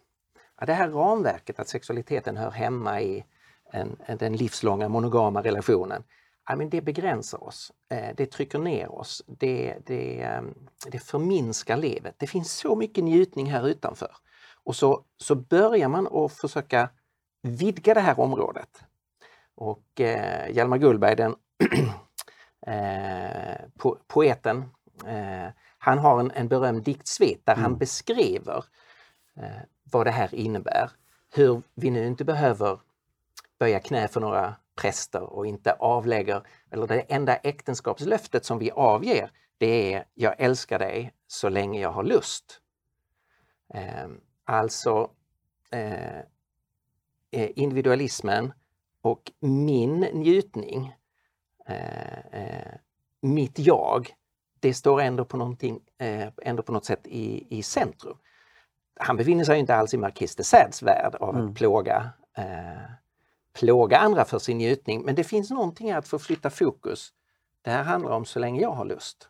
ja, 0.59 0.65
det 0.65 0.73
här 0.73 0.89
ramverket, 0.89 1.59
att 1.59 1.67
sexualiteten 1.67 2.37
hör 2.37 2.51
hemma 2.51 3.01
i 3.01 3.25
en, 3.71 3.97
den 4.19 4.35
livslånga 4.35 4.89
monogama 4.89 5.43
relationen, 5.43 6.03
ja, 6.47 6.55
men 6.55 6.69
det 6.69 6.81
begränsar 6.81 7.43
oss. 7.43 7.71
Eh, 7.89 8.15
det 8.17 8.25
trycker 8.25 8.59
ner 8.59 8.91
oss. 8.91 9.23
Det, 9.27 9.77
det, 9.85 10.21
ehm, 10.21 10.53
det 10.91 10.99
förminskar 10.99 11.77
livet. 11.77 12.15
Det 12.17 12.27
finns 12.27 12.51
så 12.51 12.75
mycket 12.75 13.03
njutning 13.03 13.51
här 13.51 13.67
utanför. 13.67 14.15
Och 14.63 14.75
så, 14.75 15.05
så 15.17 15.35
börjar 15.35 15.87
man 15.87 16.07
att 16.07 16.33
försöka 16.33 16.89
vidga 17.41 17.93
det 17.93 17.99
här 17.99 18.19
området. 18.19 18.83
Och 19.55 20.01
eh, 20.01 20.49
Hjalmar 20.51 20.77
Gullberg, 20.77 21.15
den 21.15 21.35
eh, 22.67 23.57
po 23.77 23.97
poeten, 24.07 24.63
eh, 25.05 25.47
han 25.77 25.97
har 25.97 26.19
en, 26.19 26.31
en 26.31 26.47
berömd 26.47 26.83
diktsvit 26.83 27.45
där 27.45 27.53
mm. 27.53 27.63
han 27.63 27.77
beskriver 27.77 28.65
eh, 29.37 29.61
vad 29.91 30.07
det 30.07 30.11
här 30.11 30.35
innebär. 30.35 30.91
Hur 31.33 31.61
vi 31.75 31.89
nu 31.89 32.07
inte 32.07 32.25
behöver 32.25 32.79
böja 33.59 33.79
knä 33.79 34.07
för 34.07 34.21
några 34.21 34.55
präster 34.75 35.23
och 35.23 35.47
inte 35.47 35.71
avlägger, 35.71 36.43
eller 36.71 36.87
det 36.87 37.01
enda 37.01 37.35
äktenskapslöftet 37.35 38.45
som 38.45 38.59
vi 38.59 38.71
avger, 38.71 39.31
det 39.57 39.93
är 39.93 40.05
jag 40.13 40.35
älskar 40.37 40.79
dig 40.79 41.13
så 41.27 41.49
länge 41.49 41.81
jag 41.81 41.91
har 41.91 42.03
lust. 42.03 42.61
Eh, 43.73 44.07
alltså 44.45 45.09
Eh, 45.71 46.21
individualismen 47.31 48.53
och 49.01 49.31
min 49.39 49.99
njutning, 49.99 50.95
eh, 51.65 52.17
eh, 52.31 52.73
mitt 53.21 53.59
jag, 53.59 54.09
det 54.59 54.73
står 54.73 55.01
ändå 55.01 55.25
på, 55.25 55.37
någonting, 55.37 55.79
ändå 56.41 56.63
på 56.63 56.71
något 56.71 56.85
sätt 56.85 57.07
i, 57.07 57.57
i 57.57 57.63
centrum. 57.63 58.17
Han 58.99 59.17
befinner 59.17 59.43
sig 59.43 59.59
inte 59.59 59.75
alls 59.75 59.93
i 59.93 59.97
Marquis 59.97 60.35
de 60.35 60.43
Sades 60.43 60.83
värld 60.83 61.15
av 61.15 61.29
att 61.29 61.41
mm. 61.41 61.53
plåga, 61.53 62.09
eh, 62.37 62.91
plåga 63.53 63.97
andra 63.97 64.25
för 64.25 64.39
sin 64.39 64.57
njutning, 64.57 65.01
men 65.05 65.15
det 65.15 65.23
finns 65.23 65.49
någonting 65.49 65.91
att 65.91 66.07
få 66.07 66.19
flytta 66.19 66.49
fokus. 66.49 67.13
Det 67.61 67.69
här 67.69 67.83
handlar 67.83 68.11
om 68.11 68.25
så 68.25 68.39
länge 68.39 68.61
jag 68.61 68.71
har 68.71 68.85
lust. 68.85 69.29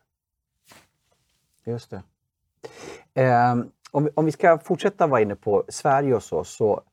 Just 1.66 1.90
det. 1.90 2.04
Eh, 3.22 3.56
om, 3.92 4.04
vi, 4.04 4.10
om 4.16 4.26
vi 4.26 4.32
ska 4.32 4.58
fortsätta 4.58 5.08
vara 5.08 5.22
inne 5.22 5.36
på 5.36 5.64
Sverige 5.70 6.16
och 6.16 6.24
så, 6.24 6.44
så 6.44 6.84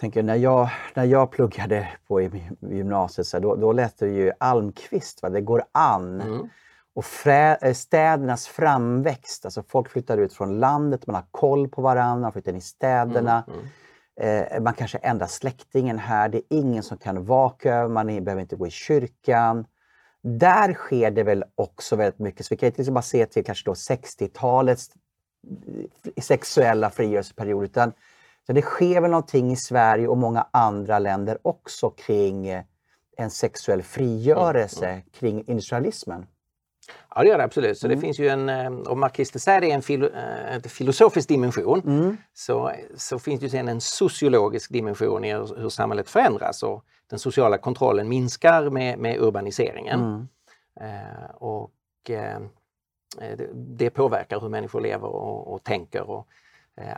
tänker, 0.00 0.22
när, 0.22 0.36
jag, 0.36 0.70
när 0.94 1.04
jag 1.04 1.30
pluggade 1.30 1.88
på 2.08 2.20
gymnasiet 2.60 3.26
så 3.26 3.38
då, 3.38 3.56
då 3.56 3.72
läste 3.72 4.06
vi 4.06 4.12
ju 4.12 4.32
Almqvist, 4.40 5.22
va? 5.22 5.28
Det 5.28 5.40
går 5.40 5.62
an. 5.72 6.20
Mm. 6.20 6.48
Och 6.94 7.04
frä, 7.04 7.58
eh, 7.62 7.74
städernas 7.74 8.46
framväxt, 8.46 9.44
alltså 9.44 9.62
folk 9.68 9.90
flyttar 9.90 10.18
ut 10.18 10.32
från 10.32 10.60
landet, 10.60 11.06
man 11.06 11.14
har 11.14 11.24
koll 11.30 11.68
på 11.68 11.82
varandra, 11.82 12.22
man 12.22 12.32
flyttar 12.32 12.52
in 12.52 12.58
i 12.58 12.60
städerna. 12.60 13.44
Mm. 13.46 13.60
Mm. 14.20 14.52
Eh, 14.52 14.60
man 14.60 14.74
kanske 14.74 14.98
ändrar 14.98 15.26
släktingen 15.26 15.98
här, 15.98 16.28
det 16.28 16.38
är 16.38 16.44
ingen 16.48 16.82
som 16.82 16.98
kan 16.98 17.24
vaka, 17.24 17.88
man 17.88 18.06
behöver 18.06 18.40
inte 18.40 18.56
gå 18.56 18.66
i 18.66 18.70
kyrkan. 18.70 19.66
Där 20.22 20.74
sker 20.74 21.10
det 21.10 21.22
väl 21.22 21.44
också 21.54 21.96
väldigt 21.96 22.18
mycket. 22.18 22.46
Så 22.46 22.54
vi 22.54 22.56
kan 22.56 22.66
inte 22.66 22.78
liksom 22.78 22.94
bara 22.94 23.02
se 23.02 23.26
till 23.26 23.44
kanske 23.44 23.70
60-talets 23.70 24.90
sexuella 26.20 26.90
frigörelseperiod 26.90 27.64
utan 27.64 27.92
så 28.46 28.52
det 28.52 28.62
sker 28.62 29.00
väl 29.00 29.10
någonting 29.10 29.52
i 29.52 29.56
Sverige 29.56 30.08
och 30.08 30.18
många 30.18 30.46
andra 30.50 30.98
länder 30.98 31.38
också 31.42 31.90
kring 31.90 32.62
en 33.16 33.30
sexuell 33.30 33.82
frigörelse 33.82 34.86
mm. 34.88 35.02
kring 35.12 35.44
industrialismen. 35.46 36.26
Ja 37.14 37.22
det 37.22 37.28
gör 37.28 37.38
det 37.38 37.44
absolut. 37.44 37.78
Så 37.78 37.86
mm. 37.86 37.96
det 37.96 38.06
finns 38.06 38.18
ju 38.18 38.28
en, 38.28 38.48
eh, 38.48 38.70
de 38.70 39.10
Sade 39.24 39.66
är 39.66 39.74
en 39.74 39.82
filo, 39.82 40.08
en 40.14 40.60
eh, 40.64 40.68
filosofisk 40.68 41.28
dimension. 41.28 41.82
Mm. 41.86 42.16
Så, 42.34 42.72
så 42.96 43.18
finns 43.18 43.40
det 43.40 43.48
sen 43.48 43.68
en 43.68 43.80
sociologisk 43.80 44.72
dimension 44.72 45.24
i 45.24 45.32
hur, 45.32 45.60
hur, 45.60 45.68
samhället 45.68 46.10
förändras 46.10 46.62
och 46.62 46.84
den 47.10 47.18
sociala 47.18 47.58
kontrollen 47.58 48.08
minskar 48.08 48.70
med, 48.70 48.98
med 48.98 49.20
urbaniseringen. 49.20 50.00
Mm. 50.00 50.28
Eh, 50.80 51.30
och 51.34 52.10
eh, 52.10 52.40
det, 53.36 53.48
det, 53.54 53.90
påverkar 53.90 54.40
hur 54.40 54.48
människor 54.48 54.80
lever 54.80 55.08
och, 55.08 55.54
och 55.54 55.64
tänker. 55.64 56.10
Och, 56.10 56.28
Eh, 56.28 56.45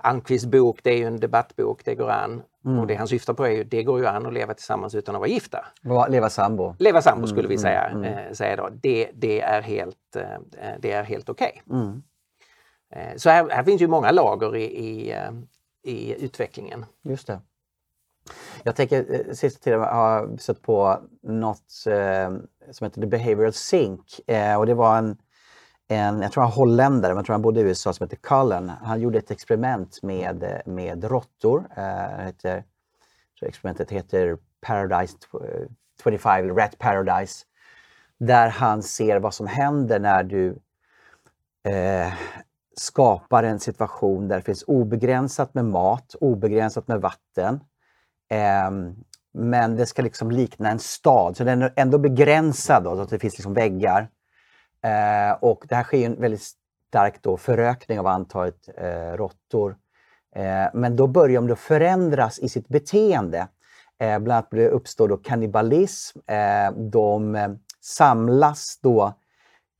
Almqvists 0.02 0.46
bok, 0.46 0.80
det 0.82 0.90
är 0.90 0.96
ju 0.96 1.04
en 1.04 1.20
debattbok, 1.20 1.84
det 1.84 1.94
går 1.94 2.10
an. 2.10 2.42
Mm. 2.64 2.78
Och 2.78 2.86
det 2.86 2.94
han 2.94 3.08
syftar 3.08 3.34
på 3.34 3.46
är 3.46 3.50
ju, 3.50 3.64
det 3.64 3.82
går 3.82 4.00
ju 4.00 4.06
an 4.06 4.26
att 4.26 4.32
leva 4.32 4.54
tillsammans 4.54 4.94
utan 4.94 5.14
att 5.14 5.18
vara 5.18 5.30
gifta. 5.30 5.64
Leva 6.08 6.30
sambo. 6.30 6.74
Leva 6.78 7.02
sambo 7.02 7.26
skulle 7.26 7.40
mm, 7.40 7.50
vi 7.50 7.58
säga, 7.58 7.84
mm, 7.84 8.04
mm. 8.04 8.18
eh, 8.18 8.32
säga 8.32 8.56
då. 8.56 8.68
Det, 8.72 9.10
det 9.14 9.40
är 9.40 9.62
helt, 9.62 10.16
eh, 10.82 11.02
helt 11.02 11.28
okej. 11.28 11.62
Okay. 11.66 11.80
Mm. 11.80 12.02
Eh, 12.90 13.16
så 13.16 13.30
här, 13.30 13.48
här, 13.50 13.64
finns 13.64 13.82
ju 13.82 13.88
många 13.88 14.10
lager 14.10 14.56
i, 14.56 14.64
i, 14.64 15.12
eh, 15.12 15.30
i 15.82 16.24
utvecklingen. 16.24 16.84
Just 17.02 17.26
det. 17.26 17.40
Jag 18.62 18.76
tänker, 18.76 19.14
eh, 19.28 19.34
sista 19.34 19.64
tiden 19.64 19.80
har 19.80 20.12
jag 20.12 20.40
sett 20.40 20.62
på 20.62 20.98
något 21.22 21.70
som 21.70 22.84
heter 22.84 23.00
The 23.00 23.06
Behavioral 23.06 23.52
Sync 23.52 24.20
och 24.58 24.66
det 24.66 24.74
var 24.74 24.98
en 24.98 25.16
en, 25.88 26.22
jag 26.22 26.32
tror 26.32 26.42
han 26.42 26.52
holländare, 26.52 27.12
men 27.12 27.16
jag 27.16 27.26
tror 27.26 27.34
han 27.34 27.42
bodde 27.42 27.60
i 27.60 27.62
USA, 27.62 27.92
som 27.92 28.04
heter 28.04 28.16
Cullen. 28.16 28.68
Han 28.68 29.00
gjorde 29.00 29.18
ett 29.18 29.30
experiment 29.30 30.02
med, 30.02 30.62
med 30.66 31.04
råttor. 31.04 31.64
Eh, 31.76 32.24
heter, 32.24 32.64
experimentet 33.42 33.90
heter 33.90 34.38
Paradise 34.60 35.16
25, 36.02 36.48
eh, 36.48 36.54
Rat 36.54 36.78
Paradise. 36.78 37.44
Där 38.18 38.48
han 38.48 38.82
ser 38.82 39.20
vad 39.20 39.34
som 39.34 39.46
händer 39.46 40.00
när 40.00 40.22
du 40.22 40.58
eh, 41.68 42.12
skapar 42.76 43.42
en 43.42 43.60
situation 43.60 44.28
där 44.28 44.36
det 44.36 44.42
finns 44.42 44.64
obegränsat 44.66 45.54
med 45.54 45.64
mat, 45.64 46.14
obegränsat 46.20 46.88
med 46.88 47.00
vatten. 47.00 47.60
Eh, 48.30 48.70
men 49.32 49.76
det 49.76 49.86
ska 49.86 50.02
liksom 50.02 50.30
likna 50.30 50.70
en 50.70 50.78
stad, 50.78 51.36
så 51.36 51.44
den 51.44 51.62
är 51.62 51.72
ändå 51.76 51.98
begränsad 51.98 52.84
då, 52.84 52.96
så 52.96 53.02
att 53.02 53.10
det 53.10 53.18
finns 53.18 53.38
liksom 53.38 53.54
väggar. 53.54 54.10
Eh, 54.84 55.36
och 55.40 55.64
det 55.68 55.74
här 55.74 55.84
sker 55.84 56.06
en 56.06 56.20
väldigt 56.20 56.42
stark 56.88 57.22
då 57.22 57.36
förökning 57.36 58.00
av 58.00 58.06
antalet 58.06 58.68
eh, 58.76 59.12
råttor. 59.16 59.76
Eh, 60.34 60.66
men 60.74 60.96
då 60.96 61.06
börjar 61.06 61.40
de 61.40 61.56
förändras 61.56 62.38
i 62.38 62.48
sitt 62.48 62.68
beteende. 62.68 63.48
Eh, 64.00 64.18
bland 64.18 64.46
annat 64.52 64.72
uppstår 64.72 65.08
då 65.08 65.16
kannibalism. 65.16 66.18
Eh, 66.26 66.72
de 66.72 67.34
eh, 67.34 67.48
samlas 67.80 68.78
då 68.82 69.12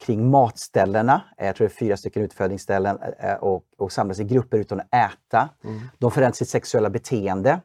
kring 0.06 0.30
matställena, 0.30 1.22
eh, 1.38 1.46
jag 1.46 1.56
tror 1.56 1.66
det 1.66 1.72
är 1.74 1.76
fyra 1.76 1.96
stycken 1.96 2.22
utfödningsställen, 2.22 2.98
eh, 3.18 3.34
och, 3.34 3.64
och 3.78 3.92
samlas 3.92 4.20
i 4.20 4.24
grupper 4.24 4.58
utan 4.58 4.80
att 4.80 4.94
äta. 4.94 5.48
Mm. 5.64 5.80
De 5.98 6.10
förändrar 6.10 6.32
sitt 6.32 6.48
sexuella 6.48 6.90
beteende 6.90 7.60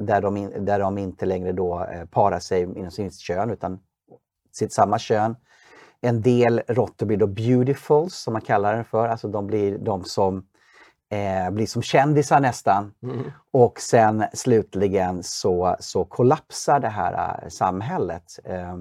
där, 0.00 0.20
de 0.20 0.36
in, 0.36 0.64
där 0.64 0.78
de 0.78 0.98
inte 0.98 1.26
längre 1.26 1.52
då 1.52 1.86
parar 2.10 2.38
sig 2.38 2.62
inom 2.62 2.90
sitt 2.90 3.18
kön 3.18 3.50
utan 3.50 3.80
sitt 4.52 4.72
samma 4.72 4.98
kön. 4.98 5.36
En 6.04 6.22
del 6.22 6.62
råttor 6.68 7.06
blir 7.06 7.16
då 7.16 7.26
beautifuls, 7.26 8.14
som 8.14 8.32
man 8.32 8.42
kallar 8.42 8.76
det 8.76 8.84
för. 8.84 9.08
Alltså 9.08 9.28
de 9.28 9.46
blir 9.46 9.78
de 9.78 10.04
som 10.04 10.46
eh, 11.10 11.50
blir 11.50 11.66
som 11.66 11.82
kändisar 11.82 12.40
nästan. 12.40 12.94
Mm. 13.02 13.32
Och 13.50 13.80
sen 13.80 14.24
slutligen 14.32 15.22
så, 15.22 15.76
så 15.80 16.04
kollapsar 16.04 16.80
det 16.80 16.88
här 16.88 17.40
äh, 17.42 17.48
samhället. 17.48 18.38
Eh, 18.44 18.76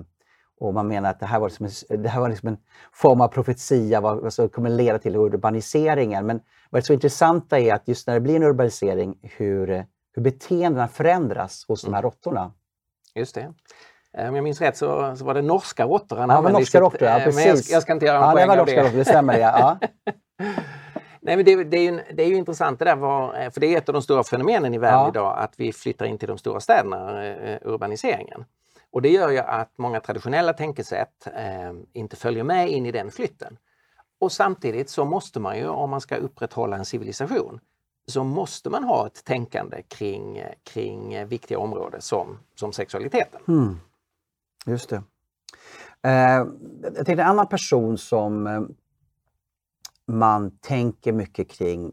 och 0.60 0.74
man 0.74 0.88
menar 0.88 1.10
att 1.10 1.20
det 1.20 1.26
här 1.26 1.40
var, 1.40 1.50
liksom 1.50 1.66
en, 1.90 2.04
det 2.04 2.10
här 2.10 2.22
var 2.22 2.30
liksom 2.30 2.48
en 2.48 2.58
form 2.94 3.22
av 3.22 3.28
profetia 3.28 4.02
vad, 4.02 4.18
vad 4.18 4.34
som 4.34 4.50
kommer 4.50 4.70
leda 4.70 5.00
till 5.00 5.16
urbaniseringen. 5.16 6.26
Men 6.26 6.42
vad 6.70 6.82
det 6.82 6.86
så 6.86 6.94
intressanta 6.94 7.60
är 7.60 7.74
att 7.74 7.88
just 7.88 8.08
när 8.08 8.14
det 8.14 8.20
blir 8.20 8.36
en 8.36 8.44
urbanisering 8.44 9.20
hur, 9.22 9.86
hur 10.14 10.22
beteendena 10.22 10.88
förändras 10.88 11.66
hos 11.68 11.84
mm. 11.84 11.92
de 11.92 11.96
här 11.96 12.04
råttorna. 12.04 12.54
Just 13.16 13.36
det. 13.36 13.54
Eh, 14.18 14.30
om 14.30 14.36
jag 14.36 14.44
minns 14.44 14.62
rätt 14.62 14.78
så, 14.78 15.16
så 15.16 15.26
var 15.26 15.34
det 15.34 15.42
norska 15.42 15.86
råttor 15.86 16.18
han 16.18 16.30
ja, 16.30 16.36
använde 16.36 16.60
norska 16.60 16.78
sitt, 16.78 16.82
råttor, 16.82 17.08
ja, 17.08 17.20
precis. 17.24 17.36
Men 17.36 17.48
jag, 17.48 17.58
jag, 17.58 17.82
ska 17.82 17.94
inte 17.94 18.06
göra 18.06 18.18
en 18.18 18.24
ja, 18.24 18.32
poäng 18.32 18.42
det 18.44 18.48
var 18.48 18.58
norska 18.58 18.84
Råttor, 18.84 18.98
det 18.98 19.06
stämmer 19.06 19.40
ja. 19.40 19.78
Nej, 21.24 21.36
men 21.36 21.46
det, 21.46 21.64
det, 21.64 21.78
är 21.78 21.92
ju, 21.92 22.00
det 22.14 22.24
är 22.24 22.28
ju 22.28 22.36
intressant 22.36 22.80
det 22.80 22.86
där, 22.86 22.96
var, 22.96 23.44
eh, 23.44 23.50
för 23.50 23.62
det 23.62 23.74
är 23.74 23.78
ett 23.78 23.90
av 23.90 23.94
de 23.94 24.02
stora 24.02 24.24
fenomenen 24.24 24.74
i 24.74 24.78
världen 24.78 25.00
ja. 25.00 25.10
idag, 25.10 25.38
att 25.38 25.54
vi 25.58 25.74
flyttar 25.74 26.06
in 26.06 26.18
till 26.18 26.28
de 26.28 26.38
stora 26.38 26.60
städerna, 26.60 27.24
urbaniseringen. 27.62 28.46
Och 28.92 29.02
det 29.02 29.10
gör 29.10 29.30
ju 29.30 29.38
att 29.38 29.78
många 29.78 30.00
traditionella 30.00 30.54
tänkesätt 30.54 31.28
eh, 31.36 31.74
inte 31.94 32.16
följer 32.16 32.44
med 32.44 32.70
in 32.70 32.86
i 32.86 32.92
den 32.92 33.12
flytten. 33.12 33.58
Och 34.20 34.32
samtidigt 34.32 34.90
så 34.90 35.06
måste 35.06 35.40
man 35.40 35.58
ju, 35.58 35.68
om 35.68 35.90
man 35.90 36.02
ska 36.02 36.16
upprätthålla 36.16 36.78
en 36.78 36.86
civilisation, 36.86 37.60
så 38.08 38.24
måste 38.24 38.70
man 38.70 38.84
ha 38.84 39.08
ett 39.08 39.26
tänkande 39.26 39.82
kring, 39.82 40.44
kring 40.64 41.28
viktiga 41.28 41.60
områden 41.60 42.02
som, 42.02 42.40
som 42.56 42.74
sexualiteten. 42.74 43.42
Mm. 43.48 43.80
Just 44.66 44.90
det. 44.90 45.04
Eh, 46.04 46.46
jag 46.84 46.96
tänkte 46.96 47.12
en 47.12 47.20
annan 47.20 47.48
person 47.48 47.98
som 47.98 48.48
eh, 48.48 48.62
man 50.08 50.58
tänker 50.58 51.14
mycket 51.14 51.50
kring 51.50 51.92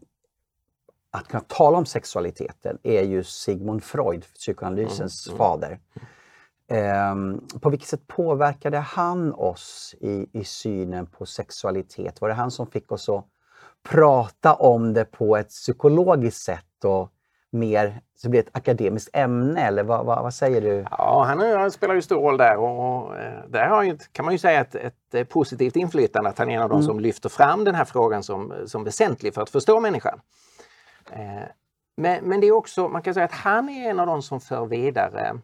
att 1.10 1.28
kunna 1.28 1.40
tala 1.40 1.78
om 1.78 1.86
sexualiteten 1.86 2.78
är 2.82 3.02
ju 3.02 3.24
Sigmund 3.24 3.84
Freud, 3.84 4.24
psykoanalysens 4.34 5.26
mm, 5.26 5.36
mm. 5.36 5.38
fader. 5.38 5.80
Eh, 6.70 7.14
på 7.60 7.70
vilket 7.70 7.88
sätt 7.88 8.06
påverkade 8.06 8.78
han 8.78 9.32
oss 9.32 9.94
i, 10.00 10.26
i 10.32 10.44
synen 10.44 11.06
på 11.06 11.26
sexualitet? 11.26 12.20
Var 12.20 12.28
det 12.28 12.34
han 12.34 12.50
som 12.50 12.66
fick 12.66 12.92
oss 12.92 13.08
att 13.08 13.26
prata 13.82 14.54
om 14.54 14.92
det 14.92 15.04
på 15.04 15.36
ett 15.36 15.48
psykologiskt 15.48 16.42
sätt 16.42 16.84
och 16.84 17.12
mer 17.50 18.00
så 18.16 18.28
blir 18.28 18.42
det 18.42 18.48
ett 18.48 18.56
akademiskt 18.56 19.16
ämne 19.16 19.60
eller 19.60 19.82
vad, 19.82 20.06
vad, 20.06 20.22
vad 20.22 20.34
säger 20.34 20.60
du? 20.60 20.84
Ja, 20.90 21.24
han, 21.28 21.40
han, 21.40 21.70
spelar 21.70 21.94
ju 21.94 22.02
stor 22.02 22.20
roll 22.20 22.36
där 22.36 22.56
och, 22.56 23.06
och 23.06 23.18
eh, 23.18 23.44
där 23.48 23.66
har 23.66 23.82
ju, 23.82 23.98
kan 24.12 24.24
man 24.24 24.34
ju 24.34 24.38
säga 24.38 24.60
ett, 24.60 24.74
ett, 24.74 25.14
eh, 25.14 25.24
positivt 25.24 25.76
inflytande 25.76 26.30
att 26.30 26.38
han 26.38 26.50
är 26.50 26.56
en 26.56 26.62
av 26.62 26.68
de 26.68 26.74
mm. 26.74 26.86
som 26.86 27.00
lyfter 27.00 27.28
fram 27.28 27.64
den 27.64 27.74
här 27.74 27.84
frågan 27.84 28.22
som, 28.22 28.54
som 28.66 28.84
väsentlig 28.84 29.34
för 29.34 29.42
att 29.42 29.50
förstå 29.50 29.80
människan. 29.80 30.20
Eh, 31.10 31.48
men, 31.96 32.24
men 32.24 32.40
det 32.40 32.46
är 32.46 32.52
också, 32.52 32.88
man 32.88 33.02
kan 33.02 33.14
säga 33.14 33.24
att 33.24 33.32
han 33.32 33.68
är 33.68 33.90
en 33.90 34.00
av 34.00 34.06
de 34.06 34.22
som 34.22 34.40
för 34.40 34.66
vidare 34.66 35.40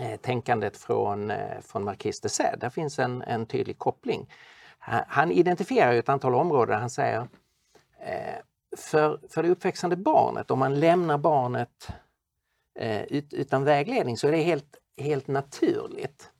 eh, 0.00 0.16
tänkandet 0.20 0.76
från, 0.76 1.30
eh, 1.30 1.60
från 1.60 1.84
Marquis 1.84 2.20
de 2.20 2.28
Sade. 2.28 2.56
Där 2.56 2.70
finns 2.70 2.98
en, 2.98 3.22
en 3.22 3.46
tydlig 3.46 3.78
koppling. 3.78 4.30
Han, 4.78 5.02
han 5.08 5.30
identifierar 5.30 5.94
ett 5.94 6.08
antal 6.08 6.34
områden. 6.34 6.80
Han 6.80 6.90
säger 6.90 7.28
eh, 8.00 8.34
för, 8.76 9.20
för 9.28 9.42
det 9.42 9.48
uppväxande 9.48 9.96
barnet, 9.96 10.50
om 10.50 10.58
man 10.58 10.80
lämnar 10.80 11.18
barnet 11.18 11.88
eh, 12.78 13.02
ut, 13.02 13.32
utan 13.32 13.64
vägledning 13.64 14.16
så 14.16 14.28
är 14.28 14.32
det 14.32 14.42
helt, 14.42 14.76
helt 14.96 15.28
naturligt 15.28 16.30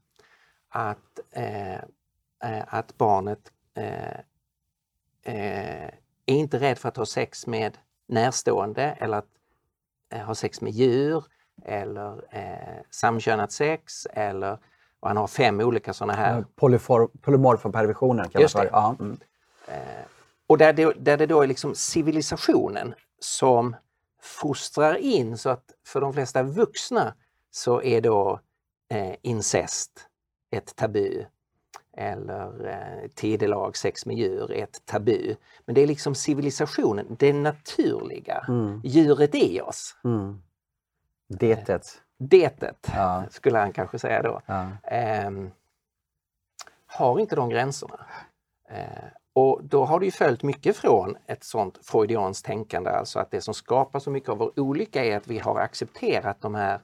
att, 0.69 1.21
eh, 1.31 1.75
eh 1.75 2.65
att 2.67 2.99
barnet 2.99 3.53
eh, 3.75 4.19
eh, 5.23 5.91
är 6.27 6.35
inte 6.35 6.59
rädd 6.59 6.79
för 6.79 6.89
att 6.89 6.97
ha 6.97 7.07
sex 7.07 7.47
med 7.47 7.79
närstående 8.07 8.83
eller 8.83 9.19
att 9.19 9.29
eh, 10.13 10.21
ha 10.21 10.35
sex 10.35 10.61
med 10.61 10.73
djur 10.73 11.25
eller 11.65 12.25
eh, 12.31 12.83
samkönat 12.91 13.53
sex 13.53 14.07
eller 14.07 14.59
och 15.05 15.09
han 15.09 15.17
har 15.17 15.27
fem 15.27 15.61
olika 15.61 15.93
sådana 15.93 16.13
här... 16.13 16.45
polymorfa 17.21 17.71
perversioner 17.71 18.25
kallas 18.25 18.53
det. 18.53 18.69
Ja. 18.73 18.97
Mm. 19.01 19.19
Och 20.55 20.59
där 20.59 20.73
det, 20.73 20.93
där 20.93 21.17
det 21.17 21.27
då 21.27 21.43
är 21.43 21.47
liksom 21.47 21.75
civilisationen 21.75 22.95
som 23.19 23.77
fostrar 24.23 24.95
in 24.95 25.39
så 25.39 25.51
att 25.51 25.65
för 25.87 26.01
de 26.01 26.13
flesta 26.13 26.43
vuxna 26.43 27.15
så 27.51 27.83
är 27.83 28.01
då 28.01 28.41
eh, 28.89 29.15
incest 29.23 29.91
ett 30.51 30.77
tabu 30.77 31.25
eller 31.97 32.67
eh, 32.69 33.09
tidelag, 33.15 33.77
sex 33.77 34.07
med 34.07 34.17
djur, 34.17 34.53
ett 34.53 34.87
tabu. 34.87 35.37
Men 35.65 35.75
det 35.75 35.83
är 35.83 35.87
liksom 35.87 36.15
civilisationen, 36.15 37.17
det 37.19 37.33
naturliga, 37.33 38.45
mm. 38.49 38.81
djuret 38.85 39.35
i 39.35 39.61
oss. 39.61 39.97
Mm. 40.05 40.43
Detet. 41.29 42.03
Detet, 42.19 42.91
ja. 42.95 43.25
skulle 43.31 43.59
han 43.59 43.73
kanske 43.73 43.99
säga 43.99 44.23
då. 44.23 44.41
Ja. 44.47 44.69
Eh, 44.83 45.31
har 46.87 47.19
inte 47.19 47.37
de 47.37 47.49
gränserna. 47.49 48.07
Eh, 48.69 49.05
Och 49.35 49.61
då 49.65 49.85
har 49.85 50.01
det 50.01 50.07
ju 50.07 50.13
följt 50.13 50.43
mycket 50.43 50.77
från 50.77 51.17
ett 51.27 51.45
sånt 51.45 51.79
freudianskt 51.83 52.47
tänkande, 52.47 52.91
alltså 52.91 53.19
att 53.19 53.31
det 53.31 53.41
som 53.41 53.55
skapar 53.55 53.99
så 53.99 54.11
mycket 54.11 54.29
av 54.29 54.39
vår 54.39 54.61
olycka 54.61 55.05
är 55.05 55.17
att 55.17 55.27
vi 55.27 55.39
har 55.39 55.61
accepterat 55.61 56.41
de 56.41 56.55
här 56.55 56.81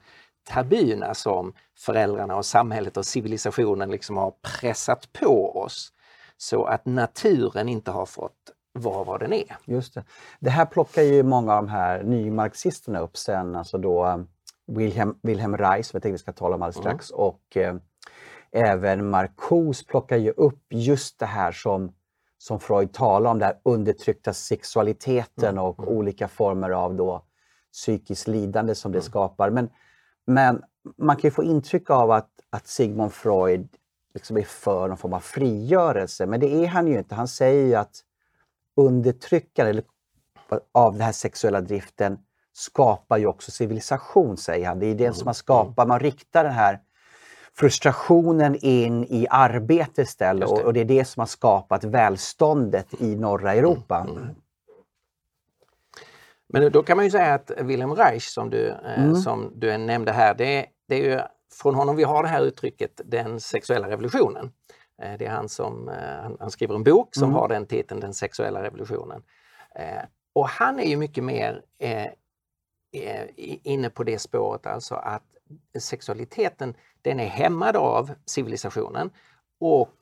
tabuna 0.49 1.15
som 1.15 1.53
föräldrarna 1.79 2.37
och 2.37 2.47
samhället 2.47 2.97
och 2.97 3.07
civilisationen 3.07 3.91
liksom 3.91 4.17
har 4.17 4.33
pressat 4.61 5.13
på 5.13 5.59
oss. 5.59 5.93
Så 6.37 6.65
att 6.65 6.87
naturen 6.87 7.69
inte 7.69 7.91
har 7.91 8.07
fått 8.07 8.37
vara 8.73 9.05
vad 9.05 9.21
den 9.21 9.33
är. 9.33 9.57
Just 9.65 9.95
det. 9.95 10.05
Det 10.41 10.51
här 10.51 10.67
plockar 10.67 11.03
ju 11.03 11.23
många 11.23 11.55
av 11.55 11.63
de 11.63 11.71
här 11.71 12.03
nymarxisterna 12.03 13.01
upp 13.01 13.17
sen, 13.17 13.57
alltså 13.57 13.79
då 13.79 14.07
um, 14.07 14.29
Wilhelm, 14.67 15.19
Wilhelm 15.23 15.57
Reich, 15.57 15.87
som 15.87 15.97
jag 15.97 16.03
tänkte 16.03 16.13
vi 16.13 16.19
ska 16.19 16.33
tala 16.33 16.55
om 16.55 16.63
alldeles 16.63 16.77
mm. 16.77 16.89
strax, 16.89 17.11
och 17.11 17.57
eh, 17.57 17.75
även 18.53 19.11
Marcuse 19.11 19.85
plockar 19.85 20.17
ju 20.17 20.31
upp 20.31 20.63
just 20.71 21.19
det 21.19 21.27
här 21.27 21.53
som, 21.53 21.93
som 22.41 22.61
Freud 22.61 22.93
talar 22.93 23.31
om, 23.31 23.39
den 23.39 23.53
undertryckta 23.63 24.33
sexualiteten 24.33 25.49
mm. 25.49 25.65
och 25.65 25.79
mm. 25.79 25.95
olika 25.95 26.29
former 26.29 26.71
av 26.71 26.95
då 26.95 27.23
psykiskt 27.73 28.29
lidande 28.29 28.75
som 28.75 28.93
det 28.93 28.99
mm. 28.99 29.05
skapar. 29.07 29.51
Men, 29.51 29.71
men 30.27 30.63
man 30.97 31.17
kan 31.17 31.29
ju 31.29 31.31
få 31.31 31.45
intryck 31.45 31.91
av 31.91 32.11
att, 32.11 32.31
att 32.51 32.67
Sigmund 32.67 33.13
Freud 33.13 33.69
liksom 34.15 34.37
är 34.37 34.43
för 34.43 34.89
någon 34.89 34.97
form 34.97 35.13
av 35.13 35.21
frigörelse, 35.21 36.27
men 36.27 36.41
det 36.41 36.65
är 36.65 36.67
han 36.67 36.87
ju 36.87 36.99
inte. 36.99 37.15
Han 37.15 37.29
säger 37.29 37.67
ju 37.67 37.75
att 37.75 38.01
undertryckande 38.77 39.83
av 40.73 40.93
den 40.93 41.03
här 41.03 41.13
sexuella 41.13 41.61
driften 41.61 42.19
skapar 42.53 43.19
ju 43.19 43.27
också 43.27 43.51
civilisation, 43.51 44.37
säger 44.37 44.67
han. 44.67 44.79
Det 44.79 44.87
är 44.87 44.95
det 44.95 45.05
mm. 45.05 45.15
som 45.15 45.25
man 45.25 45.35
skapar, 45.35 45.87
man 45.87 46.01
riktar 46.01 46.45
den 46.45 46.53
här 46.53 46.81
frustrationen 47.61 48.57
in 48.61 49.05
i 49.05 49.27
arbete 49.31 50.03
istället 50.03 50.49
det. 50.49 50.65
och 50.65 50.73
det 50.73 50.81
är 50.81 50.85
det 50.85 51.05
som 51.05 51.21
har 51.21 51.27
skapat 51.27 51.85
välståndet 51.85 53.01
i 53.01 53.17
norra 53.17 53.55
Europa. 53.55 54.07
Mm. 54.09 54.23
Mm. 54.23 54.35
Men 56.49 56.73
då 56.73 56.83
kan 56.83 56.97
man 56.97 57.07
ju 57.07 57.11
säga 57.11 57.35
att 57.35 57.51
Wilhelm 57.59 57.95
Reich 57.95 58.25
som 58.25 58.51
du, 58.51 58.69
eh, 58.69 59.03
mm. 59.03 59.17
som 59.17 59.53
du 59.55 59.79
nämnde 59.79 60.13
här, 60.13 60.35
det, 60.35 60.67
det 60.89 60.95
är 60.95 61.11
ju 61.11 61.21
från 61.53 61.75
honom 61.75 61.97
vi 61.97 62.03
har 62.03 62.23
det 62.23 62.29
här 62.29 62.43
uttrycket 62.43 63.01
den 63.05 63.41
sexuella 63.41 63.89
revolutionen. 63.89 64.53
Eh, 65.03 65.19
det 65.19 65.27
är 65.27 65.31
han 65.31 65.49
som 65.49 65.89
eh, 65.89 66.31
han 66.41 66.51
skriver 66.51 66.75
en 66.75 66.85
bok 66.85 67.15
som 67.15 67.25
mm. 67.25 67.35
har 67.35 67.49
den 67.49 67.67
titeln, 67.67 68.01
Den 68.01 68.15
sexuella 68.15 68.63
revolutionen. 68.63 69.23
Och 70.33 70.49
han 70.49 70.81
är 70.81 70.85
ju 70.85 70.97
mycket 70.97 71.25
mer 71.25 71.63
inne 73.63 73.91
på 73.91 74.05
det 74.05 74.19
spåret, 74.19 74.67
alltså 74.67 74.95
att 74.95 75.23
sexualiteten 75.79 76.75
den 77.03 77.21
är 77.21 77.27
hämmad 77.27 77.77
av 77.77 78.11
civilisationen 78.27 79.11
och 79.61 79.95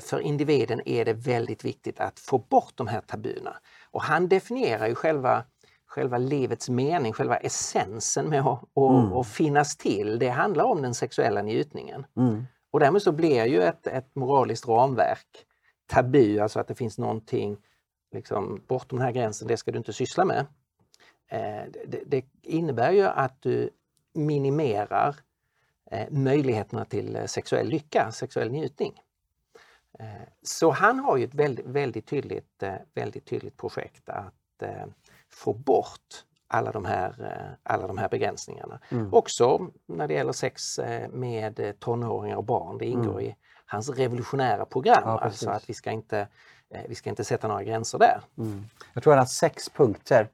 för 0.00 0.20
individen 0.20 0.80
är 0.88 1.04
det 1.04 1.12
väldigt 1.12 1.64
viktigt 1.64 2.00
att 2.00 2.18
få 2.18 2.38
bort 2.38 2.72
de 2.74 2.86
här 2.86 3.00
tabuna. 3.00 3.56
Och 3.90 4.02
han 4.02 4.28
definierar 4.28 4.86
ju 4.86 4.94
själva, 4.94 5.44
själva 5.86 6.18
livets 6.18 6.68
mening, 6.68 7.12
själva 7.12 7.36
essensen 7.36 8.28
med 8.28 8.40
att, 8.40 8.76
mm. 8.76 9.12
att 9.12 9.26
finnas 9.26 9.76
till. 9.76 10.18
Det 10.18 10.28
handlar 10.28 10.64
om 10.64 10.82
den 10.82 10.94
sexuella 10.94 11.42
njutningen. 11.42 12.06
Mm. 12.16 12.44
Och 12.70 12.80
därmed 12.80 13.02
så 13.02 13.12
blir 13.12 13.44
ju 13.44 13.62
ett, 13.62 13.86
ett 13.86 14.14
moraliskt 14.14 14.68
ramverk 14.68 15.46
tabu, 15.86 16.38
alltså 16.38 16.60
att 16.60 16.68
det 16.68 16.74
finns 16.74 16.98
någonting 16.98 17.56
liksom, 18.12 18.60
bortom 18.66 18.98
den 18.98 19.06
här 19.06 19.12
gränsen, 19.12 19.48
det 19.48 19.56
ska 19.56 19.70
du 19.70 19.78
inte 19.78 19.92
syssla 19.92 20.24
med. 20.24 20.46
Eh, 21.28 21.70
det, 21.86 22.02
det, 22.06 22.24
innebär 22.42 22.92
ju 22.92 23.02
att 23.02 23.42
du 23.42 23.70
minimerar 24.14 25.08
eh, 25.08 25.14
möjligheterna 26.10 26.84
till 26.84 27.18
sexuell 27.26 27.68
lycka, 27.68 28.12
sexuell 28.12 28.50
njutning. 28.50 29.00
Eh, 29.98 30.28
så 30.42 30.70
han 30.70 30.98
har 30.98 31.16
ju 31.16 31.24
ett 31.24 31.34
väldigt, 31.34 31.66
väldigt, 31.66 32.06
tydligt, 32.06 32.62
eh, 32.62 32.74
väldigt 32.94 33.26
tydligt 33.26 33.56
projekt 33.56 34.08
att 34.08 34.62
eh, 34.62 34.86
få 35.30 35.52
bort 35.52 36.24
alla 36.46 36.72
de 36.72 36.84
här, 36.84 37.14
alla 37.62 37.86
de 37.86 37.98
här 37.98 38.08
begränsningarna. 38.08 38.80
Mm. 38.88 39.14
Också 39.14 39.70
när 39.86 40.08
det 40.08 40.14
gäller 40.14 40.32
sex 40.32 40.80
med 41.10 41.74
tonåringar 41.78 42.36
och 42.36 42.44
barn. 42.44 42.78
Det 42.78 42.86
ingår 42.86 43.20
mm. 43.20 43.24
i 43.24 43.36
hans 43.66 43.90
revolutionära 43.90 44.64
program. 44.64 45.02
Ja, 45.04 45.18
alltså 45.18 45.50
att 45.50 45.70
vi 45.70 45.74
ska, 45.74 45.90
inte, 45.90 46.28
vi 46.88 46.94
ska 46.94 47.10
inte 47.10 47.24
sätta 47.24 47.48
några 47.48 47.62
gränser 47.64 47.98
där. 47.98 48.20
Mm. 48.38 48.64
Jag 48.94 49.02
tror 49.02 49.12
han 49.12 49.18
har 49.18 49.26
sex 49.26 49.68
punkter 49.68 50.28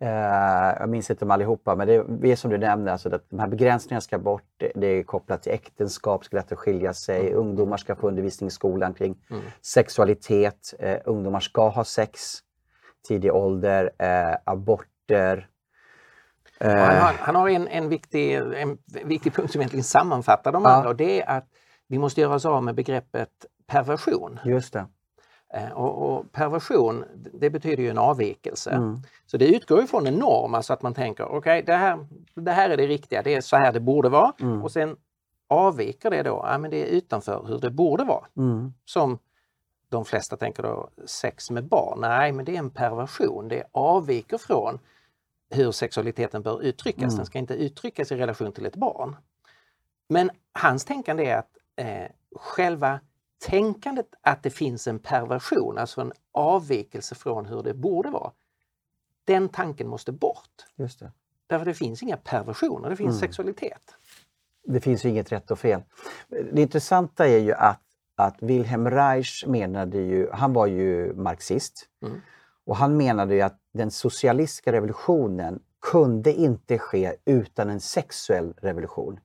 jag 0.00 0.88
minns 0.88 1.10
inte 1.10 1.24
dem 1.24 1.30
allihopa, 1.30 1.74
men 1.74 1.86
det 2.20 2.32
är 2.32 2.36
som 2.36 2.50
du 2.50 2.58
nämnde, 2.58 2.92
alltså 2.92 3.14
att 3.14 3.30
de 3.30 3.38
här 3.38 3.48
begränsningarna 3.48 4.00
ska 4.00 4.18
bort. 4.18 4.62
Det, 4.74 4.86
är 4.86 5.02
kopplat 5.02 5.42
till 5.42 5.52
äktenskap, 5.52 6.24
ska 6.24 6.36
lätt 6.36 6.52
att 6.52 6.58
skilja 6.58 6.94
sig. 6.94 7.20
Mm. 7.20 7.38
Ungdomar 7.38 7.76
ska 7.76 7.96
få 7.96 8.08
undervisning 8.08 8.48
i 8.48 8.50
skolan 8.50 8.94
kring 8.94 9.16
mm. 9.30 9.42
sexualitet. 9.62 10.74
Uh, 10.82 10.96
ungdomar 11.04 11.40
ska 11.40 11.68
ha 11.68 11.84
sex 11.84 12.38
tidig 13.08 13.34
ålder. 13.34 13.84
Uh, 13.84 14.36
aborter. 14.44 15.48
Han 16.60 16.70
har, 16.70 17.12
han, 17.18 17.34
har, 17.34 17.48
en, 17.48 17.68
en, 17.68 17.88
viktig, 17.88 18.34
en 18.34 18.78
viktig 19.04 19.34
punkt 19.34 19.52
som 19.52 19.60
egentligen 19.60 19.84
sammanfattar 19.84 20.52
de 20.52 20.66
andra 20.66 20.88
och 20.88 20.96
det 20.96 21.22
är 21.22 21.36
att 21.36 21.48
vi 21.88 21.98
måste 21.98 22.20
göra 22.20 22.34
oss 22.34 22.46
av 22.46 22.64
med 22.64 22.74
begreppet 22.74 23.30
perversion. 23.66 24.40
Just 24.44 24.72
det. 24.72 24.86
Eh, 25.54 25.72
och, 25.72 26.16
och, 26.16 26.32
perversion, 26.32 27.04
det 27.14 27.50
betyder 27.50 27.82
ju 27.82 27.90
en 27.90 27.98
avvikelse. 27.98 28.70
Mm. 28.70 28.96
Så 29.26 29.36
det 29.36 29.46
utgår 29.46 29.82
ifrån 29.82 30.06
en 30.06 30.14
norm, 30.14 30.54
alltså 30.54 30.72
att 30.72 30.82
man 30.82 30.94
tänker 30.94 31.24
okej, 31.24 31.38
okay, 31.38 31.62
det, 31.62 31.76
här, 31.76 32.06
det 32.34 32.52
här 32.52 32.70
är 32.70 32.76
det 32.76 32.86
riktiga, 32.86 33.22
det 33.22 33.34
är 33.34 33.40
så 33.40 33.56
här 33.56 33.72
det 33.72 33.80
borde 33.80 34.08
vara. 34.08 34.32
Mm. 34.40 34.62
Och 34.62 34.72
sen 34.72 34.96
avviker 35.48 36.10
det 36.10 36.22
då, 36.22 36.44
ja 36.46 36.58
men 36.58 36.70
det 36.70 36.82
är 36.82 36.86
utanför 36.86 37.44
hur 37.46 37.58
det 37.58 37.70
borde 37.70 38.04
vara. 38.04 38.24
Mm. 38.36 38.72
Som 38.84 39.18
de 39.88 40.04
flesta 40.04 40.36
tänker 40.36 40.62
då, 40.62 40.90
sex 41.06 41.50
med 41.50 41.64
barn. 41.64 42.00
Nej, 42.00 42.32
men 42.32 42.44
det 42.44 42.54
är 42.54 42.58
en 42.58 42.70
perversion. 42.70 43.48
Det 43.48 43.64
avviker 43.72 44.38
från 44.38 44.78
hur 45.50 45.72
sexualiteten 45.72 46.42
bör 46.42 46.62
uttryckas. 46.62 47.02
Mm. 47.02 47.16
Den 47.16 47.26
ska 47.26 47.38
inte 47.38 47.54
uttryckas 47.54 48.12
i 48.12 48.16
relation 48.16 48.52
till 48.52 48.66
ett 48.66 48.76
barn. 48.76 49.16
Men 50.08 50.30
hans 50.52 50.84
tänkande 50.84 51.26
är 51.26 51.38
att 51.38 51.50
eh, 51.76 52.10
själva 52.36 53.00
tänkandet 53.38 54.06
att 54.20 54.42
det 54.42 54.50
finns 54.50 54.86
en 54.86 54.98
perversion, 54.98 55.78
alltså 55.78 56.00
en 56.00 56.12
avvikelse 56.32 57.14
från 57.14 57.46
hur 57.46 57.62
det 57.62 57.74
borde 57.74 58.10
vara, 58.10 58.32
den 59.24 59.48
tanken 59.48 59.88
måste 59.88 60.12
bort. 60.12 60.66
Just 60.76 61.00
det. 61.00 61.12
Därför 61.46 61.64
det 61.64 61.74
finns 61.74 62.02
inga 62.02 62.16
perversioner, 62.16 62.90
det 62.90 62.96
finns 62.96 63.16
mm. 63.16 63.20
sexualitet. 63.20 63.94
Det 64.64 64.80
finns 64.80 65.04
inget 65.04 65.32
rätt 65.32 65.50
och 65.50 65.58
fel. 65.58 65.82
Det 66.28 66.62
intressanta 66.62 67.26
är 67.26 67.38
ju 67.38 67.52
att, 67.52 67.82
att 68.16 68.42
Wilhelm 68.42 68.90
Reich 68.90 69.46
menade 69.46 69.98
ju, 69.98 70.30
han 70.32 70.52
var 70.52 70.66
ju 70.66 71.14
marxist, 71.14 71.88
mm. 72.02 72.20
och 72.64 72.76
han 72.76 72.96
menade 72.96 73.34
ju 73.34 73.40
att 73.40 73.60
den 73.72 73.90
socialistiska 73.90 74.72
revolutionen 74.72 75.60
kunde 75.80 76.32
inte 76.32 76.78
ske 76.78 77.16
utan 77.24 77.70
en 77.70 77.80
sexuell 77.80 78.54
revolution. 78.56 79.20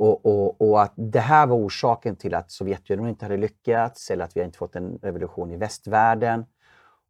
Och, 0.00 0.26
och, 0.26 0.60
och, 0.60 0.82
att 0.82 0.92
det 0.96 1.20
här 1.20 1.46
var 1.46 1.56
orsaken 1.56 2.16
till 2.16 2.34
att 2.34 2.50
Sovjetunionen 2.50 3.10
inte 3.10 3.24
hade 3.24 3.36
lyckats 3.36 4.10
eller 4.10 4.24
att 4.24 4.36
vi 4.36 4.42
inte 4.42 4.58
fått 4.58 4.76
en 4.76 4.98
revolution 5.02 5.50
i 5.50 5.56
västvärlden. 5.56 6.44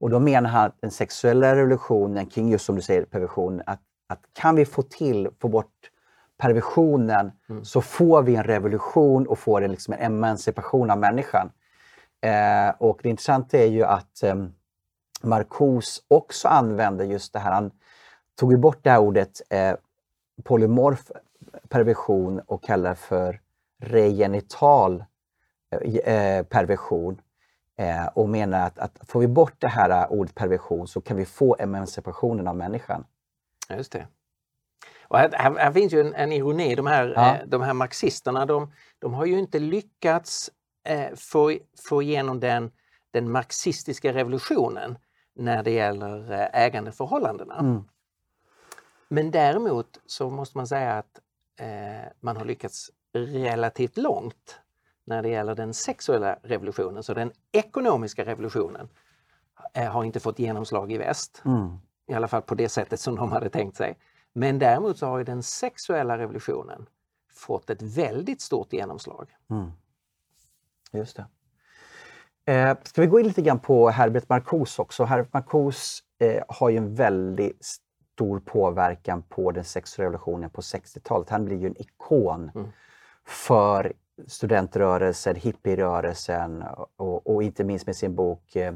Och 0.01 0.11
då 0.11 0.21
menar 0.21 0.51
han 0.51 0.67
att 0.67 0.77
den 0.81 0.91
sexuella 0.91 1.57
revolutionen 1.57 2.27
kring 2.27 2.49
just 2.49 2.65
som 2.65 2.77
du 2.77 2.83
säger 2.83 3.05
perversion, 3.05 3.63
att, 3.67 3.81
att 4.07 4.21
kan 4.33 4.57
vi 4.57 4.65
få 4.65 4.83
till, 4.83 5.29
få 5.41 5.49
bort 5.49 5.91
perversionen 6.39 7.33
mm. 7.49 7.65
så 7.65 7.81
får 7.81 8.23
vi 8.23 8.37
en 8.37 8.45
revolution 8.45 9.27
och 9.27 9.39
får 9.39 9.63
en, 9.63 9.71
liksom 9.71 9.95
en 9.95 10.01
emancipation 10.01 10.91
av 10.91 10.99
människan. 10.99 11.51
Eh, 12.21 12.75
och 12.79 13.01
det 13.03 13.09
intressanta 13.09 13.59
är 13.59 13.67
ju 13.67 13.85
att 13.85 14.23
eh, 14.23 14.35
Marcuse 15.23 16.01
också 16.09 16.49
använde 16.49 17.05
just 17.05 17.33
det 17.33 17.39
här, 17.39 17.53
han 17.53 17.71
tog 18.35 18.53
ju 18.53 18.59
bort 18.59 18.79
det 18.83 18.91
här 18.91 18.99
ordet 18.99 19.43
eh, 19.51 19.75
polymorf 20.45 21.11
perversion 21.69 22.41
och 22.41 22.63
kallar 22.63 22.95
för 22.95 23.41
regenital 23.81 25.05
eh, 26.05 26.43
perversion 26.43 27.21
eh, 27.77 28.07
och 28.07 28.29
menar 28.29 28.67
att, 28.67 28.79
att 28.79 28.99
får 29.03 29.21
vi 29.21 29.27
bort 29.27 29.55
det 29.59 29.69
här 29.69 30.13
ordet 30.13 30.35
perversion 30.35 30.89
så 30.89 31.01
kan 31.01 31.17
vi 31.17 31.25
få 31.25 31.57
emancipationen 31.59 32.49
av 32.49 32.57
människan. 32.57 33.05
Just 33.69 33.93
det. 33.93 34.07
Och 35.11 35.19
här, 35.19 35.31
här, 35.33 35.55
här 35.59 35.73
finns 35.73 35.93
ju 35.93 36.01
en, 36.01 36.15
en, 36.15 36.33
ironi. 36.33 36.75
De 36.75 36.87
här, 36.87 37.13
ja. 37.17 37.37
eh, 37.37 37.47
de 37.47 37.63
här 37.63 37.75
marxisterna 37.75 38.47
de, 38.47 38.73
de 38.99 39.15
har 39.15 39.27
ju 39.27 39.39
inte 39.39 39.59
lyckats 39.59 40.51
eh, 40.85 41.15
få, 41.17 41.57
få 41.89 42.03
igenom 42.03 42.41
den, 42.41 42.73
den 43.11 43.31
marxistiska 43.31 44.13
revolutionen 44.13 44.99
när 45.35 45.63
det 45.63 45.71
gäller 45.71 46.33
eh, 46.33 46.63
ägandeförhållandena. 46.63 47.59
Mm. 47.59 47.85
Men 49.09 49.31
däremot 49.31 50.01
så 50.07 50.31
måste 50.31 50.59
man 50.59 50.67
säga 50.67 50.93
att 50.93 51.19
eh, 51.19 51.23
man 52.21 52.37
har 52.37 52.45
lyckats 52.45 52.91
relativt 53.13 53.97
långt 53.97 54.61
när 55.05 55.23
det 55.23 55.29
gäller 55.29 55.55
den 55.55 55.75
sexuella 55.75 56.39
revolutionen. 56.43 57.03
Så 57.03 57.15
den 57.15 57.33
ekonomiska 57.53 58.25
revolutionen 58.25 58.89
eh, 59.75 59.91
har 59.91 60.05
inte 60.05 60.21
fått 60.21 60.39
genomslag 60.39 60.93
i 60.93 60.99
väst. 60.99 61.43
Mm. 61.45 61.79
I 62.07 62.15
alla 62.15 62.29
fall 62.29 62.43
på 62.43 62.55
det 62.55 62.69
sättet 62.69 63.01
som 63.01 63.17
de 63.17 63.33
hade 63.33 63.49
tänkt 63.49 63.77
sig. 63.77 63.99
Men 64.33 64.59
däremot 64.59 64.99
så 64.99 65.07
har 65.07 65.25
den 65.25 65.43
sexuella 65.43 66.19
revolutionen 66.19 66.87
fått 67.33 67.71
ett 67.71 67.83
väldigt 67.83 68.41
stort 68.41 68.73
genomslag. 68.73 69.31
Mm. 69.51 69.71
Just 70.93 71.17
det. 71.17 71.27
Eh, 72.53 72.77
ska 72.83 73.01
vi 73.01 73.07
gå 73.07 73.21
in 73.21 73.27
lite 73.27 73.43
grann 73.43 73.59
på 73.59 73.91
Herbert 73.91 74.29
Marcuse 74.29 74.83
också? 74.83 75.05
Herbert 75.05 75.33
Marcuse 75.33 76.03
eh, 76.19 76.43
har 76.49 76.69
ju 76.69 76.77
en 76.77 76.95
väldigt 76.95 77.77
stor 78.21 78.41
påverkan 78.41 79.23
på 79.23 79.51
den 79.51 79.65
sexuella 79.65 80.07
revolutionen 80.07 80.51
på 80.51 80.61
60-talet. 80.61 81.31
Han 81.31 81.45
blir 81.45 81.57
ju 81.57 81.67
en 81.67 81.81
ikon 81.81 82.51
mm. 82.55 82.69
för 83.27 83.93
studentrörelsen, 84.27 85.37
hippierörelsen 85.37 86.65
och, 86.97 87.27
och, 87.27 87.43
inte 87.43 87.65
minst 87.65 87.87
med 87.87 87.97
sin 87.97 88.15
bok 88.15 88.57
eh, 88.57 88.75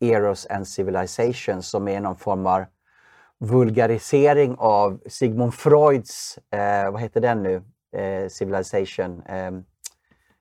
Eros 0.00 0.46
and 0.46 0.68
Civilization 0.68 1.62
som 1.62 1.88
är 1.88 2.00
någon 2.00 2.16
form 2.16 2.46
av 2.46 2.64
vulgarisering 3.38 4.56
av 4.58 5.00
Sigmund 5.06 5.54
Freuds, 5.54 6.38
eh, 6.50 6.90
vad 6.90 7.00
heter 7.00 7.20
den 7.20 7.42
nu, 7.42 7.62
eh, 7.92 8.28
Civilization, 8.28 9.22
eh, 9.22 9.46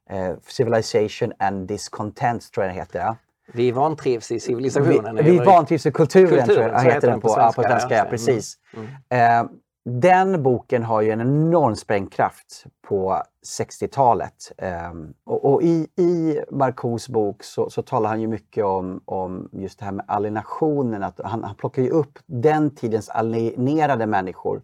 eh 0.09 0.35
Civilization 0.47 1.33
and 1.39 1.67
Discontent 1.67 2.51
tror 2.51 2.65
jag 2.65 2.73
den 2.73 2.79
heter. 2.79 2.99
Ja. 2.99 3.15
Vi 3.53 3.71
vantrivs 3.71 4.31
i 4.31 4.39
civilisationen. 4.39 5.15
Vi, 5.15 5.21
vi 5.21 5.37
vantrivs 5.37 5.85
i 5.85 5.91
kulturen, 5.91 6.27
kulturen 6.27 6.55
tror 6.55 6.69
jag 6.69 6.93
heter 6.93 7.07
den 7.07 7.21
på, 7.21 7.27
på 7.27 7.33
svenska. 7.33 7.61
På 7.61 7.67
svenska 7.67 7.95
ja, 7.95 8.05
precis. 8.09 8.57
Mm. 8.73 8.87
Mm. 9.09 9.47
Den 9.89 10.43
boken 10.43 10.83
har 10.83 11.01
ju 11.01 11.11
en 11.11 11.21
enorm 11.21 11.75
sprängkraft 11.75 12.65
på 12.87 13.23
60-talet. 13.59 14.51
Um, 14.91 15.13
och, 15.23 15.53
och, 15.53 15.63
i, 15.63 15.87
i 15.97 16.39
Marcos 16.51 17.09
bok 17.09 17.43
så, 17.43 17.69
så, 17.69 17.81
talar 17.81 18.09
han 18.09 18.21
ju 18.21 18.27
mycket 18.27 18.65
om, 18.65 19.01
om 19.05 19.49
just 19.51 19.79
det 19.79 19.85
här 19.85 19.91
med 19.91 20.05
alienationen. 20.07 21.03
Att 21.03 21.19
han, 21.23 21.43
han 21.43 21.55
plockar 21.55 21.81
ju 21.81 21.89
upp 21.89 22.19
den 22.25 22.75
tidens 22.75 23.09
alienerade 23.09 24.05
människor. 24.05 24.61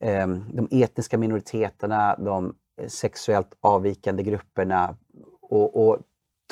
Mm. 0.00 0.30
Um, 0.30 0.44
de 0.52 0.82
etniska 0.82 1.18
minoriteterna, 1.18 2.16
de 2.18 2.54
sexuellt 2.88 3.56
avvikande 3.60 4.22
grupperna 4.22 4.96
och, 5.42 5.88
och 5.88 5.98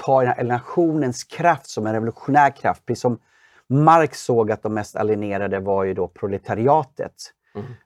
tar 0.04 0.20
den 0.20 0.28
här 0.28 0.40
alienationens 0.40 1.24
kraft 1.24 1.66
som 1.66 1.86
en 1.86 1.92
revolutionär 1.92 2.50
kraft. 2.50 2.86
Precis 2.86 3.02
som 3.02 3.18
Marx 3.66 4.24
såg 4.24 4.50
att 4.50 4.62
de 4.62 4.74
mest 4.74 4.96
alienerade 4.96 5.60
var 5.60 5.84
ju 5.84 5.94
då 5.94 6.08
proletariatet. 6.08 7.14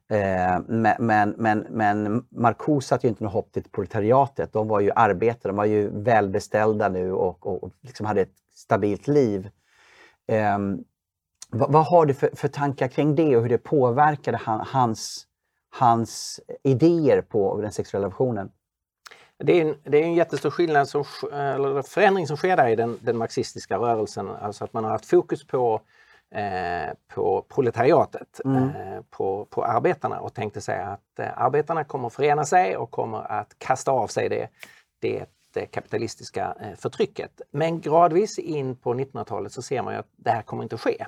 Mm. 0.08 0.94
men, 0.98 1.34
men, 1.38 1.66
men 1.70 2.26
Marcuse 2.30 2.88
satte 2.88 3.06
ju 3.06 3.08
inte 3.08 3.24
något 3.24 3.32
hopp 3.32 3.52
till 3.52 3.62
proletariatet. 3.62 4.52
De 4.52 4.68
var 4.68 4.80
ju 4.80 4.90
arbetare, 4.96 5.50
de 5.52 5.56
var 5.56 5.64
ju 5.64 5.90
välbeställda 6.02 6.88
nu 6.88 7.12
och, 7.12 7.46
och, 7.46 7.64
och 7.64 7.70
liksom 7.80 8.06
hade 8.06 8.20
ett 8.20 8.36
stabilt 8.54 9.08
liv. 9.08 9.50
Eh, 10.26 10.58
vad, 11.50 11.72
vad, 11.72 11.86
har 11.86 12.06
du 12.06 12.14
för, 12.14 12.30
för, 12.34 12.48
tankar 12.48 12.88
kring 12.88 13.14
det 13.14 13.36
och 13.36 13.42
hur 13.42 13.48
det 13.48 13.58
påverkade 13.58 14.36
han, 14.36 14.60
hans, 14.60 15.26
hans 15.70 16.40
idéer 16.62 17.22
på 17.22 17.60
den 17.60 17.72
sexuella 17.72 18.06
revolutionen? 18.06 18.50
Det 19.38 19.60
är, 19.60 19.64
en, 19.64 19.76
det 19.84 19.98
är 19.98 20.02
en 20.02 20.14
jättestor 20.14 20.50
skillnad 20.50 20.88
som, 20.88 21.04
eller 21.32 21.82
förändring 21.82 22.26
som 22.26 22.36
sker 22.36 22.56
där 22.56 22.68
i 22.68 22.76
den, 22.76 22.98
den 23.02 23.16
marxistiska 23.16 23.76
rörelsen. 23.76 24.30
Alltså 24.30 24.64
att 24.64 24.72
man 24.72 24.84
har 24.84 24.90
haft 24.90 25.06
fokus 25.06 25.46
på 25.46 25.80
Eh, 26.34 26.92
på 27.08 27.42
proletariatet, 27.48 28.40
mm. 28.44 28.68
eh, 28.68 29.02
på, 29.10 29.44
på 29.44 29.64
arbetarna 29.64 30.20
och 30.20 30.34
tänkte 30.34 30.60
sig 30.60 30.80
att 30.80 31.18
eh, 31.18 31.42
arbetarna 31.42 31.84
kommer 31.84 32.08
förena 32.08 32.44
sig 32.44 32.76
och 32.76 32.90
kommer 32.90 33.32
att 33.32 33.58
kasta 33.58 33.90
av 33.90 34.06
sig 34.06 34.28
det, 34.28 34.48
det, 34.98 35.26
det 35.54 35.66
kapitalistiska 35.66 36.56
eh, 36.60 36.76
förtrycket. 36.76 37.40
Men 37.50 37.80
gradvis 37.80 38.38
in 38.38 38.76
på 38.76 38.94
1900-talet 38.94 39.52
så 39.52 39.62
ser 39.62 39.82
man 39.82 39.94
att 39.94 40.08
det 40.16 40.30
här 40.30 40.42
kommer 40.42 40.62
inte 40.62 40.78
ske. 40.78 41.06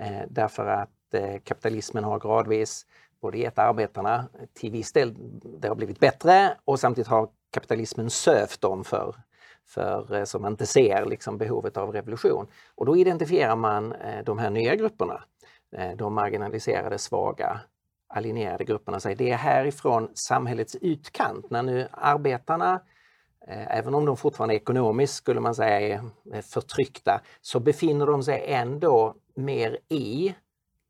Eh, 0.00 0.22
därför 0.28 0.66
att 0.66 1.14
eh, 1.14 1.38
kapitalismen 1.44 2.04
har 2.04 2.18
gradvis 2.18 2.86
både 3.20 3.38
gett 3.38 3.58
arbetarna 3.58 4.28
till 4.54 4.70
viss 4.70 4.92
del, 4.92 5.14
det 5.60 5.68
har 5.68 5.74
blivit 5.74 6.00
bättre 6.00 6.56
och 6.64 6.80
samtidigt 6.80 7.08
har 7.08 7.28
kapitalismen 7.54 8.10
sövt 8.10 8.60
dem 8.60 8.84
för 8.84 9.14
för, 9.66 10.14
eh, 10.14 10.24
som 10.24 10.46
inte 10.46 10.66
ser 10.66 11.04
liksom 11.06 11.38
behovet 11.38 11.76
av 11.76 11.92
revolution. 11.92 12.46
Och 12.74 12.86
då 12.86 12.96
identifierar 12.96 13.56
man 13.56 13.92
eh, 13.92 14.24
de 14.24 14.38
här 14.38 14.50
nya 14.50 14.76
grupperna, 14.76 15.24
eh, 15.76 15.90
de 15.96 16.14
marginaliserade, 16.14 16.98
svaga, 16.98 17.60
alienerade 18.08 18.64
grupperna. 18.64 19.00
Säger 19.00 19.16
det 19.16 19.30
är 19.30 19.36
härifrån 19.36 20.08
samhällets 20.14 20.76
utkant, 20.80 21.50
när 21.50 21.62
nu 21.62 21.88
arbetarna 21.92 22.80
Även 23.46 23.94
om 23.94 24.04
de 24.04 24.16
fortfarande 24.16 24.54
ekonomiskt 24.54 25.14
skulle 25.14 25.40
man 25.40 25.54
säga 25.54 26.02
är 26.32 26.42
förtryckta, 26.42 27.20
så 27.40 27.60
befinner 27.60 28.06
de 28.06 28.22
sig 28.22 28.44
ändå 28.46 29.14
mer 29.34 29.78
i 29.88 30.34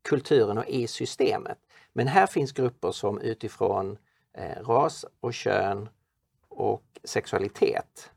kulturen 0.09 0.57
och 0.57 0.65
i 0.65 0.87
systemet. 0.87 1.57
Men 1.93 2.07
här 2.07 2.27
finns 2.27 2.51
grupper 2.51 2.91
som 2.91 3.21
utifrån 3.21 3.97
ras 4.61 5.05
och 5.19 5.33
kön 5.33 5.89
och 6.55 6.83
sexualitet 7.03 8.11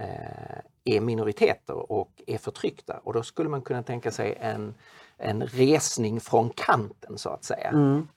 Eh, 0.00 0.58
är 0.84 1.00
minoriteter 1.00 1.92
och 1.92 2.22
är 2.26 2.38
förtryckta. 2.38 3.00
Och 3.04 3.12
då 3.12 3.22
skulle 3.22 3.48
man 3.48 3.62
kunna 3.62 3.82
tänka 3.82 4.10
sig 4.10 4.38
en, 4.40 4.74
en 5.16 5.42
resning 5.42 6.20
från 6.20 6.50
kanten 6.50 7.18
så 7.18 7.28
att 7.28 7.44
säga. 7.44 7.68
Mm. 7.68 8.08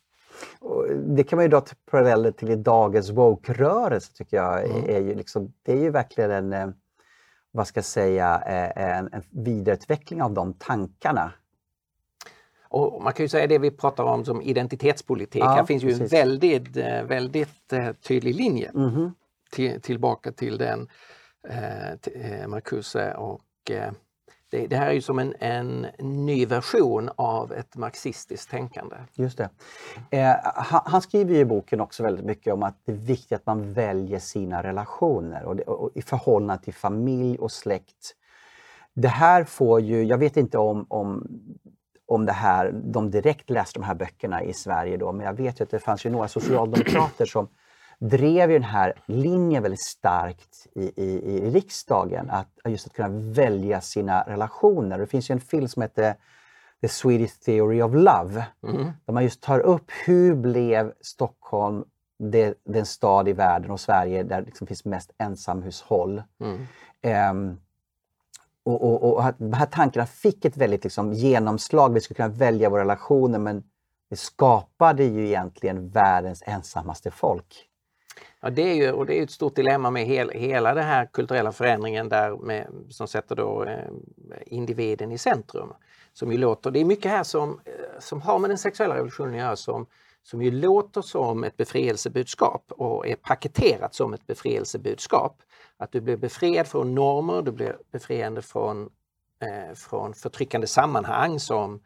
det 1.16 1.24
kan 1.24 1.38
man 1.38 1.46
ju 1.46 1.50
dra 1.50 1.62
till 1.62 1.76
paralleller 1.92 2.32
till 2.32 2.64
dagens 2.64 3.10
woke-rörelse 3.10 4.14
tycker 4.14 4.38
jag. 4.38 4.66
Mm. 4.66 4.90
Är 4.90 5.00
ju 5.00 5.16
liksom, 5.16 5.54
det 5.64 5.72
är 5.72 5.78
ju 5.78 5.90
verkligen 5.90 6.32
en, 6.32 6.54
eh, 6.54 6.70
vad 7.52 7.68
ska 7.68 7.78
jag 7.78 7.86
säga, 7.86 8.42
eh, 8.46 8.98
en, 8.98 9.10
en 9.14 9.24
vidareutveckling 9.30 10.22
av 10.22 10.34
de 10.34 10.54
tankarna. 10.54 11.32
Och 12.62 13.04
man 13.04 13.14
kan 13.14 13.24
ju 13.24 13.30
säga 13.30 13.48
det 13.48 13.58
vi 13.58 13.72
pratar 13.72 14.04
om 14.04 14.26
som 14.26 14.42
identitetspolitik. 14.42 15.44
Ja, 15.44 15.50
Här 15.50 15.66
finns 15.66 15.84
ju 15.84 15.88
precis. 15.88 16.14
en 16.14 16.20
väldigt, 16.20 16.78
väldigt 17.08 17.74
tydlig 18.02 18.36
linje 18.36 18.72
mm 18.76 19.12
till, 19.52 19.82
tillbaka 19.82 20.32
till 20.32 20.58
den 20.58 20.88
eh, 21.48 21.92
eh 21.92 22.48
Marcuse 22.48 23.14
och 23.14 23.72
eh, 23.72 23.92
det, 24.52 24.68
det, 24.68 24.76
här 24.76 24.88
är 24.88 24.94
ju 24.94 25.02
som 25.02 25.20
en, 25.20 25.36
en, 25.40 25.88
ny 26.00 26.46
version 26.46 27.10
av 27.16 27.54
ett 27.54 27.76
marxistiskt 27.76 28.50
tänkande. 28.50 28.96
Just 29.14 29.38
det. 29.38 29.50
Eh, 30.12 30.36
han, 30.44 30.82
han, 30.86 31.02
skriver 31.02 31.36
i 31.36 31.46
boken 31.46 31.82
också 31.82 32.04
väldigt 32.04 32.26
mycket 32.26 32.54
om 32.54 32.64
att 32.64 32.82
det 32.86 32.92
är 32.92 32.96
viktigt 32.96 33.32
att 33.32 33.46
man 33.46 33.74
väljer 33.74 34.20
sina 34.20 34.64
relationer 34.64 35.44
och, 35.44 35.56
det, 35.56 35.64
och 35.64 35.92
i 35.96 36.02
förhållande 36.02 36.64
till 36.64 36.74
familj 36.74 37.38
och 37.38 37.52
släkt. 37.52 38.16
Det 38.94 39.08
här 39.08 39.44
får 39.44 39.82
ju, 39.82 40.04
jag 40.04 40.18
vet 40.18 40.38
inte 40.38 40.58
om, 40.58 40.86
om 40.90 41.28
om 42.10 42.26
det 42.26 42.32
här, 42.32 42.72
de 42.72 43.12
direkt 43.12 43.50
läste 43.50 43.80
de 43.80 43.86
här 43.86 43.96
böckerna 43.96 44.44
i 44.44 44.54
Sverige 44.54 44.98
då, 44.98 45.12
men 45.12 45.26
jag 45.26 45.34
vet 45.34 45.60
ju 45.60 45.64
att 45.64 45.70
det 45.70 45.80
fanns 45.80 46.06
ju 46.06 46.10
några 46.10 46.28
socialdemokrater 46.28 47.26
som 47.26 47.48
drev 48.00 48.52
ju 48.52 48.60
den 48.60 48.70
här 48.70 48.94
linjen 49.06 49.64
väldigt 49.64 49.84
starkt 49.86 50.68
i, 50.76 50.92
i, 50.96 51.38
i 51.38 51.52
riksdagen. 51.52 52.30
Att 52.30 52.48
just 52.66 52.88
att 52.88 52.94
kunna 52.94 53.10
välja 53.10 53.82
sina 53.82 54.24
relationer. 54.24 54.98
Det 54.98 55.08
finns 55.08 55.30
ju 55.30 55.34
en 55.34 55.42
film 55.42 55.68
som 55.68 55.82
heter 55.82 56.16
The 56.82 56.88
Swedish 56.88 57.40
Theory 57.40 57.82
of 57.82 57.94
Love. 57.94 58.46
Mm. 58.64 58.92
Där 59.06 59.14
man 59.14 59.24
just 59.24 59.42
tar 59.42 59.60
upp 59.60 59.92
hur 60.06 60.36
blev 60.36 60.94
Stockholm 61.02 61.84
det, 62.20 62.58
den 62.64 62.86
stad 62.86 63.28
i 63.28 63.34
världen 63.34 63.72
och 63.72 63.80
Sverige 63.80 64.24
där 64.24 64.42
det 64.42 64.46
liksom 64.46 64.68
finns 64.68 64.86
mest 64.86 65.12
ensamhushåll. 65.18 66.24
Mm. 66.40 67.32
Um, 67.32 67.60
och, 68.64 68.84
och, 68.84 69.18
och, 69.18 69.34
de 69.38 69.54
här 69.54 69.66
tankarna 69.66 70.06
fick 70.06 70.46
ett 70.46 70.58
väldigt 70.58 70.84
liksom, 70.84 71.14
genomslag. 71.14 71.94
Vi 71.94 72.02
skulle 72.02 72.16
kunna 72.16 72.30
välja 72.30 72.70
våra 72.70 72.82
relationer 72.82 73.40
men 73.40 73.64
det 74.10 74.16
skapade 74.16 75.04
ju 75.04 75.28
egentligen 75.28 75.90
världens 75.90 76.44
ensammaste 76.46 77.12
folk. 77.12 77.69
Ja, 78.40 78.50
det 78.50 78.62
är 78.62 78.76
ju 78.76 78.92
och 78.92 79.06
det 79.06 79.20
är 79.20 79.24
ett 79.24 79.32
stort 79.32 79.56
dilemma 79.56 79.92
med 79.92 80.06
hel, 80.06 80.30
hela 80.30 80.74
den 80.74 80.84
här 80.84 81.06
kulturella 81.06 81.52
förändringen 81.52 82.10
där 82.10 82.38
med, 82.38 82.68
som 82.90 83.08
sätter 83.08 83.36
då 83.36 83.64
eh, 83.64 83.92
individen 84.46 85.12
i 85.12 85.18
centrum. 85.18 85.74
Som 86.14 86.32
ju 86.32 86.38
låter, 86.38 86.72
det 86.72 86.80
är 86.80 86.86
mycket 86.86 87.12
här 87.12 87.24
som, 87.24 87.60
eh, 87.66 88.00
som 88.00 88.22
har 88.22 88.40
med 88.40 88.50
den 88.50 88.58
sexuella 88.58 88.96
revolutionen 88.96 89.34
att 89.34 89.40
göra 89.40 89.56
som, 89.56 89.86
som 90.24 90.42
ju 90.42 90.52
låter 90.52 91.02
som 91.02 91.44
ett 91.44 91.58
befrielsebudskap 91.58 92.64
och 92.70 93.08
är 93.08 93.16
paketerat 93.16 93.96
som 93.96 94.14
ett 94.14 94.28
befrielsebudskap. 94.28 95.42
Att 95.78 95.92
du 95.92 96.02
blir 96.02 96.18
befriad 96.18 96.68
från 96.68 96.96
normer, 96.96 97.42
du 97.42 97.52
blir 97.52 97.78
befriande 97.92 98.42
från, 98.42 98.90
eh, 99.42 99.76
från 99.76 100.14
förtryckande 100.14 100.68
sammanhang 100.68 101.40
som, 101.40 101.80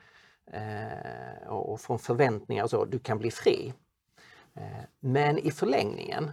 eh, 0.52 1.48
och 1.48 1.82
från 1.82 2.00
förväntningar 2.00 2.64
och 2.64 2.70
så. 2.70 2.86
Du 2.86 3.00
kan 3.00 3.18
bli 3.18 3.32
fri. 3.32 3.74
Eh, 4.56 4.84
men 5.00 5.38
i 5.38 5.52
förlängningen 5.52 6.32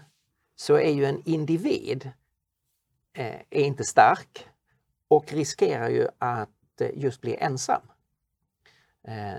så 0.57 0.75
är 0.75 0.91
ju 0.91 1.05
en 1.05 1.23
individ 1.25 2.11
eh, 3.13 3.41
är 3.51 3.65
inte 3.65 3.85
stark 3.85 4.49
och 5.09 5.33
riskerar 5.33 5.89
ju 5.89 6.09
att 6.19 6.81
eh, 6.81 6.91
just 6.95 7.21
bli 7.21 7.37
ensam. 7.37 7.83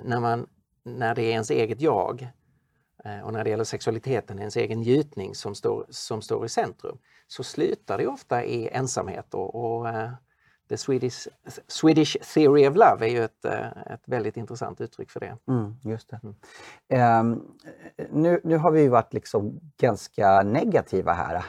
När, 0.03 0.19
man, 0.19 0.47
när 0.83 1.15
det 1.15 1.21
är 1.21 1.31
ens 1.31 1.51
eget 1.51 1.81
jag 1.81 2.27
och 3.23 3.33
när 3.33 3.43
det 3.43 3.49
gäller 3.49 3.63
sexualiteten, 3.63 4.39
ens 4.39 4.57
egen 4.57 4.79
njutning 4.79 5.35
som 5.35 5.55
står, 5.55 5.85
som 5.89 6.21
står 6.21 6.45
i 6.45 6.49
centrum, 6.49 6.97
så 7.27 7.43
slutar 7.43 7.97
det 7.97 8.07
ofta 8.07 8.45
i 8.45 8.67
ensamhet 8.67 9.33
och, 9.33 9.55
och 9.55 9.87
The 10.71 10.77
Swedish, 10.77 11.27
Swedish 11.67 12.17
Theory 12.33 12.67
of 12.67 12.75
Love 12.75 13.05
är 13.05 13.09
ju 13.09 13.23
ett, 13.23 13.45
eh, 13.45 13.93
ett 13.93 14.03
väldigt 14.05 14.37
intressant 14.37 14.81
uttryck 14.81 15.11
för 15.11 15.19
det. 15.19 15.37
Mm, 15.47 15.75
just 15.83 16.09
det. 16.09 16.19
Mm. 16.89 17.31
Um, 17.31 17.57
nu, 18.11 18.41
nu 18.43 18.57
har 18.57 18.71
vi 18.71 18.87
varit 18.87 19.13
liksom 19.13 19.59
ganska 19.77 20.43
negativa 20.43 21.13
här. 21.13 21.45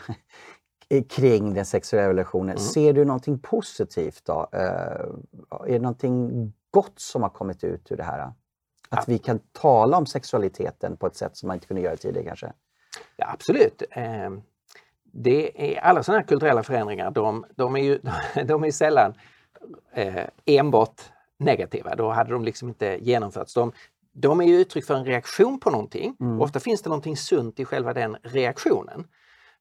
kring 1.09 1.55
den 1.55 1.64
sexuella 1.64 2.05
revolutionen. 2.05 2.57
Mm. 2.57 2.59
Ser 2.59 2.93
du 2.93 3.05
någonting 3.05 3.39
positivt 3.39 4.25
då? 4.25 4.49
Eh, 4.53 4.61
är 4.61 5.73
det 5.73 5.79
någonting 5.79 6.53
gott 6.70 7.01
som 7.01 7.23
har 7.23 7.31
kommit 7.31 7.64
ut 7.64 7.93
ur 7.93 7.97
det 7.97 8.03
här? 8.03 8.18
Att 8.18 8.35
ja. 8.91 9.03
vi 9.07 9.18
kan 9.18 9.41
tala 9.53 9.97
om 9.97 10.07
sexualiteten 10.07 10.97
på 10.97 11.07
ett 11.07 11.16
sätt 11.16 11.37
som 11.37 11.47
man 11.47 11.55
inte 11.55 11.66
kunde 11.66 11.83
göra 11.83 11.97
tidigare 11.97 12.27
kanske? 12.27 12.53
Ja, 13.16 13.31
absolut. 13.33 13.83
Ehm, 13.91 14.43
det 15.13 15.75
är, 15.75 15.81
alla 15.81 16.03
sådana 16.03 16.21
här 16.21 16.27
kulturella 16.27 16.63
förändringar, 16.63 17.11
de, 17.11 17.45
de 17.57 17.77
är 17.77 17.81
ju 17.81 17.99
de 18.45 18.65
är 18.65 18.71
sällan 18.71 19.15
eh, 19.95 20.25
enbart 20.47 21.03
negativa. 21.39 21.95
Då 21.95 22.11
hade 22.11 22.33
de 22.33 22.45
liksom 22.45 22.69
inte 22.69 22.99
genomförts. 23.01 23.55
De, 23.55 23.73
de 24.13 24.41
är 24.41 24.45
ju 24.45 24.61
uttryck 24.61 24.85
för 24.85 24.95
en 24.95 25.05
reaktion 25.05 25.61
på 25.61 25.71
någonting. 25.71 26.17
Mm. 26.21 26.41
Ofta 26.41 26.61
finns 26.61 26.83
det 26.83 26.89
någonting 26.89 27.17
sunt 27.17 27.61
i 27.61 27.65
själva 27.65 27.93
den 27.93 28.17
reaktionen. 28.23 29.05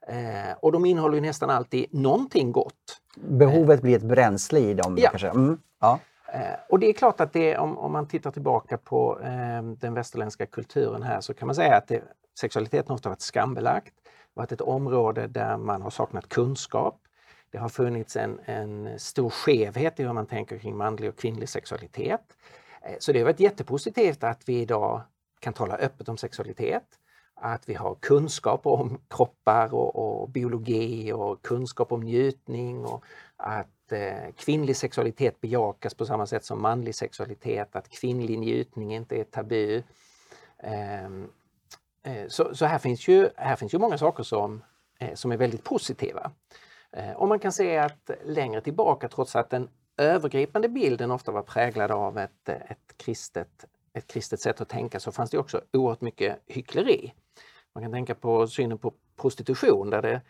Eh, 0.08 0.58
och 0.60 0.72
de 0.72 0.86
innehåller 0.86 1.22
nästan 1.22 1.49
alltid 1.49 1.93
någonting 1.93 2.52
gott. 2.52 3.02
Behovet 3.16 3.80
eh, 3.80 3.84
blir 3.84 3.95
ett 3.95 4.04
bränsle 4.04 4.60
i 4.60 4.74
dem? 4.74 4.95
Ja. 4.99 5.10
Kanske. 5.10 5.30
Mm. 5.30 5.60
ja. 5.82 5.99
Eh, 6.34 6.60
och 6.70 6.80
det 6.80 6.88
är 6.88 6.93
klart 6.93 7.22
att 7.22 7.34
det, 7.34 7.58
om, 7.58 7.78
om 7.78 7.91
man 7.91 8.08
tittar 8.08 8.32
tillbaka 8.32 8.78
på 8.78 9.20
eh, 9.24 9.64
den 9.64 9.93
västerländska 9.93 10.45
kulturen 10.45 11.04
här 11.04 11.22
så 11.22 11.34
kan 11.34 11.45
man 11.45 11.56
säga 11.56 11.76
att 11.76 11.88
det, 11.88 12.04
sexualiteten 12.39 12.91
ofta 12.91 13.10
varit 13.10 13.22
skambelagt, 13.22 13.93
varit 14.34 14.51
ett 14.51 14.61
område 14.61 15.27
där 15.27 15.57
man 15.57 15.82
har 15.82 15.89
saknat 15.89 16.29
kunskap. 16.29 17.01
Det 17.49 17.57
har 17.57 17.69
funnits 17.69 18.15
en, 18.15 18.39
en 18.45 18.99
stor 18.99 19.29
skevhet 19.29 19.99
i 19.99 20.03
hur 20.03 20.13
man 20.13 20.25
tänker 20.25 20.57
kring 20.57 20.77
manlig 20.77 21.09
och 21.09 21.17
kvinnlig 21.17 21.49
sexualitet. 21.49 22.38
Eh, 22.82 22.95
så 22.99 23.11
det 23.11 23.19
har 23.19 23.25
varit 23.25 23.39
jättepositivt 23.39 24.23
att 24.23 24.49
vi 24.49 24.61
idag 24.61 25.01
kan 25.39 25.53
tala 25.53 25.75
öppet 25.75 26.09
om 26.09 26.17
sexualitet 26.17 26.84
att 27.41 27.69
vi 27.69 27.73
har 27.73 27.95
kunskap 27.95 28.65
om 28.65 29.01
kroppar 29.07 29.73
och, 29.73 29.95
och 29.95 30.29
biologi 30.29 31.11
och 31.11 31.41
kunskap 31.41 31.91
om 31.91 32.03
njutning 32.03 32.86
och 32.86 33.03
att 33.38 33.91
eh, 33.91 34.32
kvinnlig 34.36 34.77
sexualitet 34.77 35.41
bejakas 35.41 35.93
på 35.93 36.05
samma 36.05 36.25
sätt 36.25 36.45
som 36.45 36.61
manlig 36.61 36.95
sexualitet, 36.95 37.75
att 37.75 37.89
kvinnlig 37.89 38.39
njutning 38.39 38.93
inte 38.93 39.15
är 39.15 39.23
tabu. 39.23 39.84
Eh, 40.57 41.09
Eh, 42.04 42.28
så, 42.28 42.56
så 42.56 42.66
här, 42.66 42.80
finns 42.80 43.08
ju, 43.08 43.30
här 43.38 43.56
finns 43.56 43.74
ju 43.74 43.80
många 43.80 43.97
saker 43.97 44.24
som, 44.24 44.64
eh, 44.99 45.14
som 45.14 45.32
är 45.32 45.38
väldigt 45.38 45.64
positiva. 45.64 46.32
Eh, 46.91 47.12
och 47.12 47.28
man 47.28 47.39
kan 47.39 47.52
se 47.52 47.78
att 47.78 48.12
längre 48.26 48.62
tillbaka, 48.62 49.10
trots 49.10 49.36
att 49.36 49.49
den 49.49 49.70
övergripande 49.97 50.70
bilden 50.70 51.12
ofta 51.12 51.32
var 51.32 51.41
präglad 51.41 51.91
av 51.91 52.18
ett, 52.18 52.49
ett 52.49 52.97
kristet 52.97 53.66
ett 53.93 54.08
kristet 54.08 54.41
sätt 54.41 54.62
att 54.62 54.70
tänka 54.70 54.99
så 54.99 55.12
fanns 55.12 55.30
det 55.30 55.38
också 55.38 55.62
oerhört 55.74 56.02
mycket 56.02 56.39
hyckleri. 56.47 57.14
Man 57.76 57.84
kan 57.84 57.91
tänka 57.91 58.16
på 58.16 58.47
synen 58.47 58.78
på 58.78 58.93
prostitution 59.22 59.89
där 59.89 60.02
det 60.02 60.22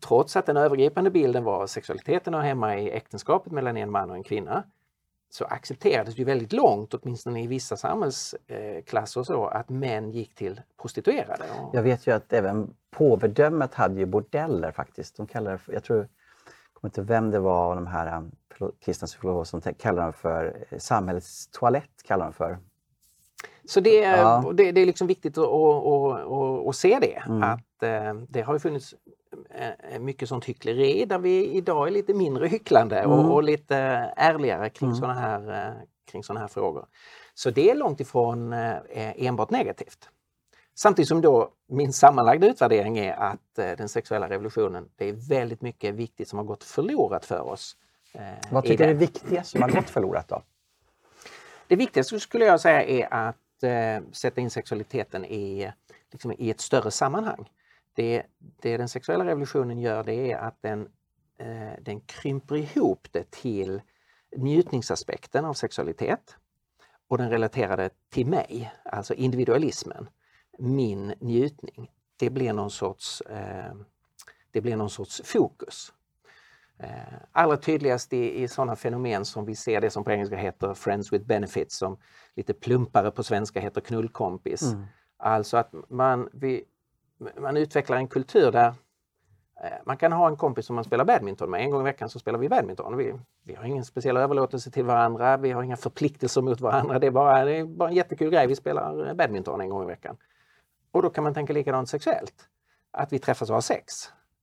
trots 0.00 0.36
att 0.36 0.46
den 0.46 0.56
övergripande 0.56 1.10
bilden 1.10 1.44
var 1.44 1.66
sexualiteten 1.66 2.34
hör 2.34 2.40
hemma 2.40 2.78
i 2.78 2.90
äktenskapet 2.90 3.52
mellan 3.52 3.76
en 3.76 3.90
man 3.90 4.10
och 4.10 4.16
en 4.16 4.22
kvinna 4.22 4.64
så 5.34 5.44
accepterades 5.44 6.18
ju 6.18 6.24
väldigt 6.24 6.52
långt, 6.52 6.94
åtminstone 6.94 7.42
i 7.42 7.46
vissa 7.46 7.76
samhällsklasser 7.76 9.22
så, 9.22 9.46
att 9.46 9.68
män 9.68 10.10
gick 10.10 10.34
till 10.34 10.60
prostituerade. 10.82 11.44
Jag 11.72 11.82
vet 11.82 12.06
ju 12.06 12.12
att 12.12 12.32
även 12.32 12.74
påvedömet 12.90 13.74
hade 13.74 14.00
ju 14.00 14.06
bordeller 14.06 14.72
faktiskt. 14.72 15.16
De 15.16 15.26
kallar 15.26 15.52
det, 15.52 15.72
jag 15.72 15.84
tror, 15.84 15.98
jag 15.98 16.08
kommer 16.72 16.88
inte 16.88 17.02
vem 17.02 17.30
det 17.30 17.38
var 17.38 17.70
av 17.70 17.74
de 17.74 17.86
här 17.86 18.06
eh, 18.60 18.68
kristna 18.84 19.06
psykologer 19.06 19.44
som 19.44 19.60
kallar 19.60 20.02
dem 20.02 20.12
för 20.12 20.66
eh, 20.70 20.78
samhällets 20.78 21.48
toalett. 21.48 22.02
Kallar 22.04 22.24
de 22.24 22.32
för. 22.32 22.58
Så 23.64 23.80
det, 23.80 24.00
ja. 24.00 24.52
det, 24.54 24.72
det, 24.72 24.80
är 24.80 24.86
liksom 24.86 25.06
viktigt 25.06 25.38
att, 25.38 25.44
att, 25.44 26.20
att, 26.20 26.68
att 26.68 26.76
se 26.76 26.98
det. 27.00 27.22
Mm. 27.26 27.42
Att 27.42 27.82
eh, 27.82 28.14
det 28.28 28.42
har 28.42 28.58
funnits 28.58 28.94
mycket 30.00 30.28
sånt 30.28 30.44
hyckleri 30.44 31.04
där 31.04 31.18
vi 31.18 31.52
idag 31.52 31.86
är 31.86 31.90
lite 31.90 32.14
mindre 32.14 32.46
hycklande 32.46 32.98
mm. 32.98 33.10
och, 33.10 33.34
och, 33.34 33.42
lite 33.42 33.76
ärligare 34.16 34.70
kring 34.70 34.88
mm. 34.88 35.00
sådana 35.00 35.14
här, 35.14 35.68
eh, 35.68 35.74
kring 36.10 36.24
såna 36.24 36.40
här 36.40 36.48
frågor. 36.48 36.86
Så 37.34 37.50
det 37.50 37.70
är 37.70 37.74
långt 37.74 38.00
ifrån 38.00 38.52
enbart 38.92 39.50
negativt. 39.50 40.08
Samtidigt 40.74 41.08
som 41.08 41.20
då 41.20 41.50
min 41.68 41.92
sammanlagda 41.92 42.46
utvärdering 42.46 42.98
är 42.98 43.12
att 43.12 43.54
den 43.54 43.88
sexuella 43.88 44.28
revolutionen, 44.28 44.88
det 44.96 45.08
är 45.08 45.28
väldigt 45.28 45.62
mycket 45.62 45.94
viktigt 45.94 46.28
som 46.28 46.38
har 46.38 46.46
gått 46.46 46.64
förlorat 46.64 47.24
för 47.24 47.40
oss. 47.40 47.76
Vad 48.50 48.64
tycker 48.64 48.84
du 48.84 48.90
är 48.90 48.94
viktigast 48.94 49.50
som 49.50 49.62
har 49.62 49.68
gått 49.70 49.90
förlorat 49.90 50.28
då? 50.28 50.42
Det 51.68 51.76
viktigaste 51.76 52.20
skulle 52.20 52.44
jag 52.44 52.60
säga 52.60 52.82
är 52.82 53.14
att 53.14 53.62
eh, 53.62 54.10
sätta 54.12 54.40
in 54.40 54.50
sexualiteten 54.50 55.24
i, 55.24 55.72
liksom, 56.12 56.32
i 56.38 56.50
ett 56.50 56.60
större 56.60 56.90
sammanhang. 56.90 57.50
Det, 57.94 58.22
det 58.38 58.76
den 58.76 58.88
sexuella 58.88 59.24
revolutionen 59.24 59.78
gör 59.78 60.04
det 60.04 60.32
är 60.32 60.36
att 60.36 60.62
den, 60.62 60.88
eh, 61.38 61.72
den 61.80 62.00
krymper 62.00 62.56
ihop 62.56 63.08
det 63.10 63.30
till 63.30 63.82
njutningsaspekten 64.36 65.44
av 65.44 65.54
sexualitet 65.54 66.36
och 67.08 67.18
den 67.18 67.30
relaterar 67.30 67.76
det 67.76 67.90
till 68.10 68.26
mig, 68.26 68.72
alltså 68.84 69.14
individualismen, 69.14 70.08
min 70.58 71.14
njutning. 71.20 71.90
Det 72.16 72.30
blir 72.30 72.52
någon 72.52 72.70
sorts, 72.70 73.20
eh, 73.20 73.74
det 74.50 74.60
blir 74.60 74.76
någon 74.76 74.90
sorts 74.90 75.22
fokus. 75.24 75.92
Eh, 76.78 77.14
allra 77.32 77.56
tydligast 77.56 78.12
i, 78.12 78.42
i 78.42 78.48
sådana 78.48 78.76
fenomen 78.76 79.24
som 79.24 79.44
vi 79.44 79.56
ser 79.56 79.80
det 79.80 79.90
som 79.90 80.04
på 80.04 80.10
engelska 80.10 80.36
heter 80.36 80.74
Friends 80.74 81.12
with 81.12 81.24
benefits, 81.24 81.76
som 81.76 81.98
lite 82.34 82.54
plumpare 82.54 83.10
på 83.10 83.22
svenska 83.22 83.60
heter 83.60 83.80
knullkompis. 83.80 84.62
Mm. 84.62 84.84
Alltså 85.16 85.56
att 85.56 85.74
man, 85.88 86.28
vi, 86.32 86.64
man 87.36 87.56
utvecklar 87.56 87.96
en 87.96 88.08
kultur 88.08 88.52
där 88.52 88.74
eh, 89.64 89.70
man 89.84 89.96
kan 89.96 90.12
ha 90.12 90.28
en 90.28 90.36
kompis 90.36 90.66
som 90.66 90.74
man 90.74 90.84
spelar 90.84 91.04
badminton 91.04 91.50
med. 91.50 91.60
En 91.60 91.70
gång 91.70 91.80
i 91.80 91.84
veckan 91.84 92.08
så 92.08 92.18
spelar 92.18 92.38
vi 92.38 92.48
badminton. 92.48 92.96
Vi, 92.96 93.14
vi 93.42 93.54
har 93.54 93.64
ingen 93.64 93.84
speciell 93.84 94.16
överlåtelse 94.16 94.70
till 94.70 94.84
varandra, 94.84 95.36
vi 95.36 95.50
har 95.50 95.62
inga 95.62 95.76
förpliktelser 95.76 96.42
mot 96.42 96.60
varandra. 96.60 96.98
Det 96.98 97.06
är, 97.06 97.10
bara, 97.10 97.44
det 97.44 97.56
är 97.56 97.64
bara 97.64 97.88
en 97.88 97.94
jättekul 97.94 98.30
grej. 98.30 98.46
Vi 98.46 98.56
spelar 98.56 99.08
eh, 99.08 99.14
badminton 99.14 99.60
en 99.60 99.68
gång 99.68 99.82
i 99.82 99.86
veckan. 99.86 100.16
Och 100.90 101.02
då 101.02 101.10
kan 101.10 101.24
man 101.24 101.34
tänka 101.34 101.52
likadant 101.52 101.88
sexuellt. 101.88 102.48
Att 102.90 103.12
vi 103.12 103.18
träffas 103.18 103.48
och 103.50 103.54
har 103.54 103.60
sex. 103.60 103.92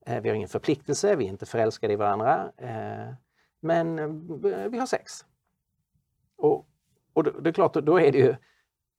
Eh, 0.06 0.22
vi 0.22 0.30
har 0.30 0.36
ingen 0.36 0.50
förpliktelse, 0.50 1.16
vi 1.16 1.26
är 1.26 1.30
inte 1.30 1.46
förälskade 1.46 1.94
i 1.94 1.96
varandra. 1.96 2.52
Men 3.60 3.96
vi 4.72 4.78
har 4.78 4.86
sex. 4.86 5.26
Och, 6.38 6.68
och 7.14 7.24
det 7.44 7.50
är 7.50 7.54
klart, 7.54 7.74
då 7.74 8.00
är 8.00 8.12
det 8.12 8.18
ju 8.18 8.36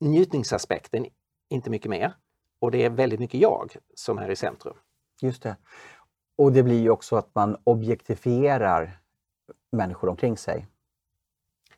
njutningsaspekten, 0.01 1.07
inte 1.49 1.71
mycket 1.71 1.91
mer. 1.91 2.15
Och 2.63 2.71
det 2.71 2.85
är 2.85 2.91
väldigt 2.91 3.21
mycket 3.21 3.41
jag 3.41 3.77
som 3.95 4.19
är 4.19 4.31
i 4.31 4.37
centrum. 4.37 4.75
Just 5.21 5.43
det. 5.43 5.57
Och 6.37 6.53
det 6.53 6.63
blir 6.63 6.81
ju 6.81 6.91
också 6.91 7.17
att 7.17 7.35
man 7.35 7.57
objektifierar 7.65 9.01
människor 9.73 10.09
omkring 10.09 10.37
sig. 10.37 10.67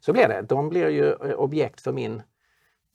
Så 0.00 0.12
blir 0.12 0.28
det. 0.28 0.42
De 0.42 0.68
blir 0.68 0.88
ju 0.88 1.14
objekt 1.34 1.80
för 1.80 1.92
min, 1.92 2.22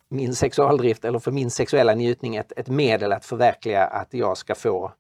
min 0.10 0.36
sexualdrift 0.36 1.06
eller 1.06 1.20
för 1.20 1.32
min 1.32 1.52
sexuella 1.52 1.94
njutning, 1.94 2.36
ett, 2.36 2.52
ett 2.56 2.68
medel 2.68 3.12
att 3.12 3.26
förverkliga 3.26 3.86
att 3.86 4.14
jag 4.14 4.38
ska 4.38 4.56
få 4.56 4.92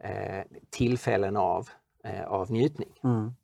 eh, 0.00 0.44
tillfällen 0.70 1.36
av, 1.36 1.68
eh, 2.04 2.24
av 2.24 2.50
njutning. 2.50 2.92
Mm. 3.04 3.34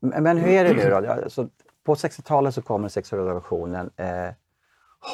Men 0.00 0.38
hur 0.38 0.50
är 0.50 0.64
det 0.64 0.74
nu 0.74 0.90
då? 0.90 1.12
Alltså, 1.12 1.48
på 1.84 1.94
60-talet 1.94 2.54
så 2.54 2.62
kommer 2.62 2.88
sexuella 2.88 3.24
revolutionen. 3.24 3.90
Eh, 3.96 4.30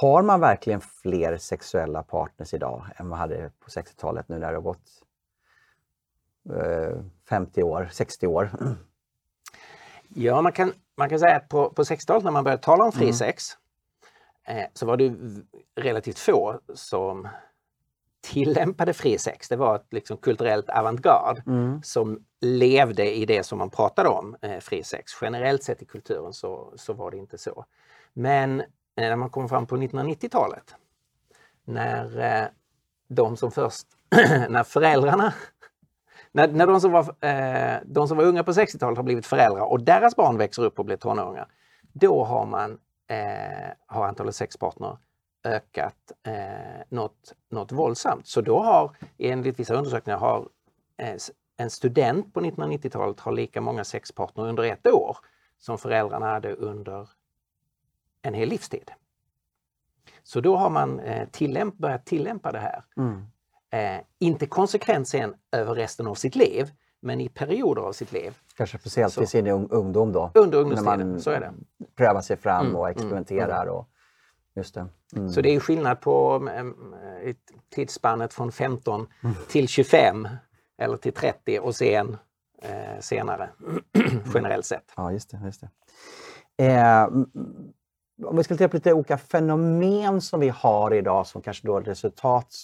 har 0.01 0.23
man 0.23 0.41
verkligen 0.41 0.81
fler 0.81 1.37
sexuella 1.37 2.03
partners 2.03 2.55
idag 2.55 2.87
än 2.97 3.09
man 3.09 3.19
hade 3.19 3.51
på 3.61 3.69
60-talet 3.69 4.29
nu 4.29 4.39
när 4.39 4.49
det 4.49 4.57
har 4.57 4.63
gått 4.63 5.03
eh, 6.51 7.03
50 7.29 7.63
år, 7.63 7.89
60 7.93 8.27
år? 8.27 8.51
Ja, 10.09 10.43
man 10.43 10.53
kan, 10.53 10.73
man 10.97 11.09
kan 11.09 11.19
säga 11.19 11.37
att 11.37 11.49
på, 11.49 11.71
på 11.71 11.83
60-talet 11.83 12.25
när 12.25 12.31
man 12.31 12.45
började 12.45 12.63
tala 12.63 12.85
om 12.85 12.93
fri 12.93 13.05
mm. 13.05 13.15
sex 13.15 13.45
eh, 14.49 14.65
så 14.75 14.87
var 14.87 14.97
det 14.97 15.15
relativt 15.77 16.19
få 16.19 16.61
som 16.75 17.29
tillämpade 18.23 18.93
fri 18.93 19.19
sex. 19.19 19.49
Det 19.49 19.57
var 19.57 19.77
ett 19.77 19.87
liksom 19.91 20.17
kulturellt 20.17 20.71
avantgarde 20.71 21.43
mm. 21.47 21.83
som 21.83 22.25
levde 22.41 23.15
i 23.15 23.27
det 23.27 23.43
som 23.43 23.59
man 23.59 23.71
pratade 23.71 24.09
om, 24.09 24.37
eh, 24.43 24.59
fri 24.59 24.85
sex. 24.85 25.13
Generellt 25.21 25.63
sett 25.63 25.83
i 25.83 25.85
kulturen 25.85 26.33
så, 26.33 26.73
så 26.77 26.93
var 26.93 27.11
det 27.11 27.17
inte 27.17 27.39
så. 27.39 27.65
Men 28.13 28.61
eh, 28.61 28.67
Eh, 28.97 29.09
när 29.09 29.17
man 29.17 29.31
kom 29.31 29.49
fram 29.49 29.67
på 29.67 29.77
1990-talet, 29.77 30.75
när 31.65 32.21
eh, 32.21 32.49
de 33.09 33.37
som 33.37 33.51
först, 33.51 33.87
när 34.49 34.65
föräldrarna 34.65 35.35
när, 36.33 36.49
när 36.49 36.67
de, 36.67 36.81
som 36.81 36.93
var, 36.93 37.27
eh, 37.27 37.81
de 37.85 38.09
som 38.09 38.17
var 38.17 38.25
unga 38.25 38.45
på 38.45 38.53
60-talet 38.53 38.97
har 38.97 39.05
blivit 39.05 39.27
föräldrar 39.27 39.65
och 39.65 39.81
deras 39.83 40.17
barn 40.17 40.37
växer 40.39 40.65
upp 40.65 40.79
och 40.79 40.85
blir 40.85 40.97
tonåringar, 40.97 41.49
då 41.93 42.25
har 42.25 42.47
man 42.47 42.79
har 43.87 44.07
antalet 44.07 44.35
sexpartner 44.35 44.97
ökat 45.45 46.13
eh, 46.27 46.83
något, 46.89 47.35
något 47.51 47.73
våldsamt. 47.73 48.27
Så 48.27 48.41
då 48.41 48.63
har 48.63 48.97
enligt 49.19 49.61
vissa 49.61 49.75
undersökningar 49.75 50.19
har 50.19 50.49
en 51.57 51.71
student 51.71 52.35
på 52.35 52.41
1990-talet 52.41 53.21
har 53.21 53.33
lika 53.33 53.61
många 53.61 53.85
sexpartner 53.85 54.49
under 54.49 54.63
ett 54.63 54.87
år 54.87 55.17
som 55.59 55.79
föräldrarna 55.79 56.27
hade 56.27 56.55
under 56.55 57.09
en 58.23 58.35
hel 58.35 58.49
livstid. 58.49 58.91
Så 60.23 60.41
då 60.41 60.57
har 60.57 60.71
man 60.71 61.01
eh, 61.01 61.29
tillämp 61.29 61.79
börjat 61.79 62.07
tillämpa 62.07 62.53
det 62.53 62.59
här. 62.59 62.85
Mm. 62.97 63.23
Eh, 63.71 64.05
inte 64.19 64.47
konsekvent 64.47 65.09
sen 65.09 65.35
över 65.53 65.75
resten 65.75 66.07
av 66.07 66.15
sitt 66.15 66.37
liv, 66.37 66.71
men 67.01 67.21
i 67.21 67.29
perioder 67.29 67.83
av 67.83 67.93
sitt 67.93 68.13
liv. 68.13 68.39
Kanske 68.57 68.79
speciellt 68.79 69.21
i 69.21 69.27
sin 69.27 69.47
ungdom 69.47 70.13
då? 70.13 70.31
Under 70.35 70.59
ungdomstiden, 70.59 71.21
så 71.21 71.31
är 71.31 71.41
det. 71.41 71.53
prövar 71.97 72.21
sig 72.21 72.37
fram 72.37 72.67
mm, 72.67 72.77
och 72.77 72.89
mm, 72.89 72.97
experimenterar. 72.97 73.63
Mm, 73.63 73.75
och, 73.75 73.89
just 74.55 74.75
det. 74.75 74.87
Mm. 75.17 75.31
Så 75.31 75.41
det 75.41 75.55
är 75.55 75.61
skillnad 75.61 76.01
på 76.01 76.37
um, 76.37 76.95
tidsspannet 77.75 78.35
från 78.35 78.53
15 78.53 79.07
mm. 79.23 79.37
till 79.49 79.69
25 79.69 80.29
eller 80.79 80.97
till 80.97 81.13
30 81.13 81.59
och 81.59 81.75
sen 81.75 82.17
eh, 82.63 83.01
senare, 83.01 83.51
generellt 84.35 84.67
sett. 84.67 84.93
Ja, 84.97 85.13
just 85.13 85.31
det. 85.31 85.41
Just 85.45 85.61
det. 85.61 86.67
Eh, 86.67 87.09
om 88.25 88.37
vi 88.37 88.45
ska 88.45 88.55
titta 88.55 88.69
på 88.69 88.77
lite 88.77 88.93
olika 88.93 89.19
fenomen 89.19 90.21
som 90.21 90.41
vi 90.41 90.49
har 90.49 90.95
idag 90.95 91.27
som 91.27 91.43
kanske 91.43 91.67
då 91.67 91.77
är 91.77 91.83
resultat 91.83 92.55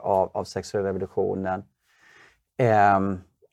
av, 0.00 0.30
av 0.32 0.44
sexuella 0.44 0.88
revolutionen. 0.88 1.64
Eh, 2.58 3.00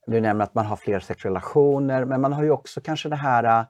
du 0.08 0.22
nämner 0.22 0.44
att 0.44 0.56
man 0.56 0.66
har 0.66 0.76
fler 0.76 1.00
sexuella 1.00 1.40
relationer, 1.40 2.06
men 2.06 2.22
man 2.22 2.34
har 2.34 2.44
ju 2.44 2.52
också 2.52 2.82
kanske 2.82 3.10
det 3.10 3.16
här 3.16 3.60
uh, 3.60 3.66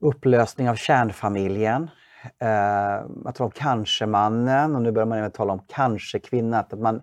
upplösning 0.00 0.70
av 0.70 0.74
kärnfamiljen. 0.74 1.90
Eh, 2.38 3.08
man 3.08 3.32
talar 3.32 3.46
om 3.46 3.50
kanske-mannen 3.50 4.76
och 4.76 4.82
nu 4.82 4.92
börjar 4.92 5.06
man 5.06 5.18
även 5.18 5.30
tala 5.30 5.52
om 5.52 5.60
kanske-kvinnan. 5.68 6.60
Att 6.60 6.78
man 6.78 7.02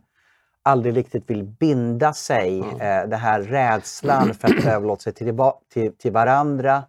aldrig 0.63 0.97
riktigt 0.97 1.29
vill 1.29 1.43
binda 1.43 2.13
sig. 2.13 2.59
Mm. 2.59 2.81
Eh, 2.81 3.09
det 3.09 3.15
här 3.15 3.41
rädslan 3.41 4.33
för 4.33 4.47
att 4.47 4.65
överlåta 4.65 5.01
sig 5.01 5.13
till, 5.13 5.37
till, 5.73 5.97
till 5.97 6.11
varandra. 6.11 6.83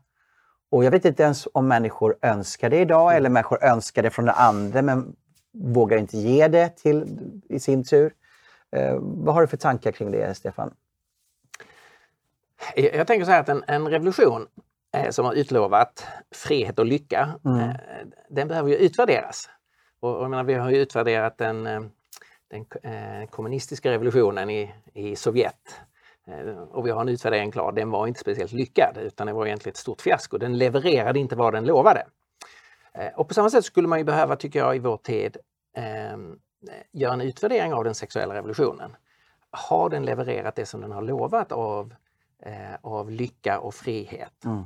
Och 0.71 0.85
jag 0.85 0.91
vet 0.91 1.05
inte 1.05 1.23
ens 1.23 1.49
om 1.53 1.69
människor 1.69 2.17
önskar 2.23 2.71
det 2.71 2.81
idag 2.81 3.17
eller 3.17 3.31
människor 3.31 3.65
önskar 3.65 4.03
det 4.03 4.11
från 4.11 4.25
den 4.25 4.35
andra 4.35 4.83
men 4.83 5.17
vågar 5.53 5.97
inte 5.97 6.19
ge 6.19 6.49
det 6.49 6.69
till 6.69 7.19
i 7.49 7.61
sin 7.61 7.85
tur. 7.85 8.13
Eh, 8.77 8.99
vad 9.01 9.35
har 9.35 9.41
du 9.41 9.47
för 9.47 9.57
tankar 9.57 9.93
kring 9.93 10.11
det, 10.11 10.37
Stefan? 10.37 10.75
Jag 12.75 13.07
tänker 13.07 13.25
så 13.25 13.31
här 13.31 13.41
att 13.41 13.49
en, 13.49 13.65
en 13.67 13.89
revolution 13.89 14.47
eh, 14.95 15.11
som 15.11 15.25
har 15.25 15.35
utlovat 15.35 16.07
frihet 16.31 16.79
och 16.79 16.87
lycka, 16.87 17.35
mm. 17.45 17.59
eh, 17.59 17.77
den 18.29 18.49
behöver 18.49 18.71
ju 18.71 18.77
utvärderas. 18.77 19.49
Och, 20.01 20.17
och 20.17 20.31
menar, 20.31 20.45
vi 20.45 20.55
har 20.55 20.71
ju 20.71 20.77
utvärderat 20.77 21.39
den, 21.39 21.67
eh, 21.67 21.81
den 22.49 22.67
eh, 22.83 23.29
kommunistiska 23.29 23.91
revolutionen 23.91 24.51
i, 24.51 24.75
i 24.95 25.17
Sovjet 25.17 25.81
och 26.71 26.87
vi 26.87 26.91
har 26.91 27.01
en 27.01 27.09
utvärdering 27.09 27.51
klar, 27.51 27.73
den 27.73 27.91
var 27.91 28.07
inte 28.07 28.21
speciellt 28.21 28.53
lyckad 28.53 28.99
utan 29.01 29.27
det 29.27 29.33
var 29.33 29.47
egentligen 29.47 29.73
ett 29.73 29.77
stort 29.77 30.01
fiasko. 30.01 30.39
Den 30.39 30.59
levererade 30.59 31.19
inte 31.19 31.37
vad 31.37 31.55
den 31.55 31.65
lovade. 31.65 32.07
Eh, 32.95 33.13
och 33.17 33.29
på 33.29 33.35
samma 33.35 33.51
sätt 33.51 33.65
skulle 33.65 33.89
man 33.89 33.99
ju 33.99 34.05
behöva, 34.05 34.37
tycker 34.37 34.59
jag, 34.59 34.77
i 34.77 34.79
vår 34.79 34.97
tid 34.97 35.37
eh, 35.77 36.19
göra 36.93 37.13
en 37.13 37.21
utvärdering 37.21 37.75
av 37.75 37.85
den 37.85 37.95
sexuella 37.95 38.35
revolutionen. 38.35 38.97
Har 39.51 39.89
den 39.91 40.05
levererat 40.05 40.55
det 40.55 40.67
som 40.67 40.81
den 40.81 40.93
har 40.93 41.03
lovat 41.03 41.53
av, 41.53 41.95
eh, 42.43 42.75
av 42.81 43.11
lycka 43.11 43.61
och 43.61 43.75
frihet? 43.75 44.45
Mm. 44.45 44.65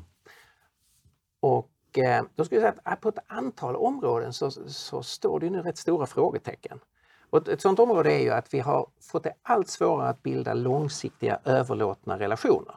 Och 1.40 1.98
eh, 1.98 2.24
då 2.34 2.44
skulle 2.44 2.60
jag 2.60 2.74
säga 2.74 2.82
att 2.84 3.00
på 3.00 3.08
ett 3.08 3.18
antal 3.26 3.76
områden 3.76 4.32
så, 4.32 4.50
så 4.50 5.02
står 5.02 5.40
det 5.40 5.50
nu 5.50 5.62
rätt 5.62 5.78
stora 5.78 6.06
frågetecken. 6.06 6.80
Och 7.33 7.49
ett 7.49 7.61
sådant 7.61 7.78
område 7.78 8.12
är 8.12 8.20
ju 8.20 8.30
att 8.30 8.55
vi 8.55 8.61
har 8.61 8.87
fått 9.01 9.24
det 9.24 9.35
allt 9.43 9.68
svårare 9.68 10.09
att 10.09 10.22
bilda 10.22 10.55
långsiktiga 10.55 11.39
överlåtna 11.45 12.18
relationer. 12.18 12.74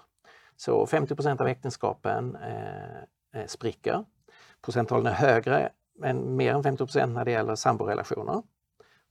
Så 0.56 0.86
50% 0.86 1.41
av 1.41 1.47
äktenskapen 1.47 2.36
eh, 2.36 3.41
eh, 3.41 3.47
spricker. 3.47 4.06
Procenttalen 4.62 5.06
är 5.06 5.12
högre, 5.12 5.70
men 5.99 6.36
mer 6.36 6.53
än 6.53 6.64
50% 6.64 7.06
när 7.06 7.26
det 7.26 7.32
gäller 7.32 7.56
samborelationer. 7.56 8.43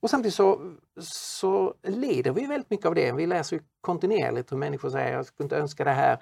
Och 0.00 0.10
samtidigt 0.10 0.34
så, 0.34 0.74
så 1.00 1.74
lider 1.82 2.30
vi 2.30 2.46
väldigt 2.46 2.70
mycket 2.70 2.86
av 2.86 2.94
det. 2.94 3.12
Vi 3.12 3.26
läser 3.26 3.60
kontinuerligt 3.80 4.52
hur 4.52 4.56
människor 4.56 4.90
säger 4.90 5.12
jag 5.12 5.26
skulle 5.26 5.44
inte 5.44 5.56
önska 5.56 5.84
det 5.84 5.90
här 5.90 6.18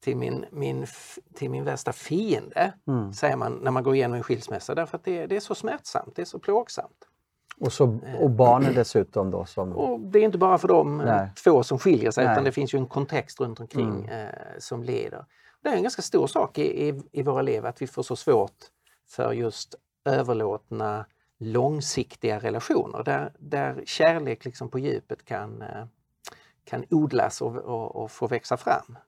till 0.00 0.16
min, 0.16 0.44
min, 0.52 0.86
till 1.34 1.50
min 1.50 1.64
värsta 1.64 1.92
fiende, 1.92 2.72
mm. 2.86 3.12
säger 3.12 3.36
man 3.36 3.52
när 3.52 3.70
man 3.70 3.82
går 3.82 3.94
igenom 3.94 4.16
en 4.16 4.22
skilsmässa, 4.22 4.74
därför 4.74 4.98
att 4.98 5.04
det, 5.04 5.26
det 5.26 5.36
är 5.36 5.40
så 5.40 5.54
smärtsamt, 5.54 6.16
det 6.16 6.22
är 6.22 6.26
så 6.26 6.38
plågsamt. 6.38 7.08
Och, 7.60 7.72
så, 7.72 7.98
och 8.20 8.30
barnen 8.30 8.74
dessutom 8.74 9.30
då? 9.30 9.44
Som... 9.44 9.72
Och 9.72 10.00
det 10.00 10.18
är 10.18 10.22
inte 10.22 10.38
bara 10.38 10.58
för 10.58 10.68
de 10.68 10.98
Nej. 10.98 11.32
två 11.44 11.62
som 11.62 11.78
skiljer 11.78 12.10
sig 12.10 12.24
Nej. 12.24 12.32
utan 12.32 12.44
det 12.44 12.52
finns 12.52 12.74
ju 12.74 12.78
en 12.78 12.86
kontext 12.86 13.40
runt 13.40 13.60
omkring 13.60 14.04
mm. 14.04 14.08
eh, 14.08 14.28
som 14.58 14.82
leder. 14.82 15.24
Det 15.62 15.68
är 15.68 15.76
en 15.76 15.82
ganska 15.82 16.02
stor 16.02 16.26
sak 16.26 16.58
i, 16.58 16.88
i, 16.88 17.02
i, 17.12 17.22
våra 17.22 17.42
liv 17.42 17.66
att 17.66 17.82
vi 17.82 17.86
får 17.86 18.02
så 18.02 18.16
svårt 18.16 18.56
för 19.08 19.32
just 19.32 19.74
överlåtna 20.04 21.04
långsiktiga 21.38 22.38
relationer 22.38 23.02
där, 23.02 23.32
där 23.38 23.82
kärlek 23.86 24.44
liksom 24.44 24.68
på 24.68 24.78
djupet 24.78 25.24
kan, 25.24 25.62
eh, 25.62 25.84
kan 26.64 26.84
odlas 26.90 27.40
och, 27.40 27.56
och, 27.56 27.96
och 27.96 28.10
få 28.10 28.26
växa 28.26 28.56
fram. 28.56 28.98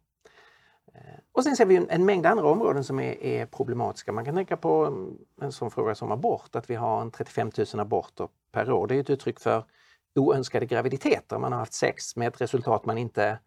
Och 1.32 1.44
sen 1.44 1.57
ser 1.57 1.66
vi 1.66 1.86
en, 1.88 2.05
mängd 2.05 2.26
andra 2.26 2.47
områden 2.47 2.84
som 2.84 3.01
är, 3.01 3.24
är, 3.24 3.47
problematiska. 3.47 4.12
Man 4.12 4.24
kan 4.24 4.34
tänka 4.34 4.57
på 4.57 4.84
mm, 4.84 5.18
en 5.40 5.53
sån 5.53 5.70
fråga 5.70 5.94
som 5.94 6.12
abort, 6.12 6.57
att 6.57 6.70
vi 6.70 6.74
har 6.74 7.01
en 7.01 7.11
35 7.11 7.51
000 7.74 7.80
aborter 7.80 8.28
per 8.53 8.72
år. 8.72 8.86
Det 8.86 8.97
är 8.97 9.01
ett 9.01 9.11
uttryck 9.11 9.40
för 9.40 9.64
oönskade 10.14 10.66
graviditeter. 10.66 11.38
Man 11.38 11.53
har 11.53 11.59
haft 11.59 11.74
sex 11.74 12.16
med 12.16 12.28
ett 12.28 12.40
resultat 12.40 12.86
man 12.86 12.99
inte, 12.99 13.38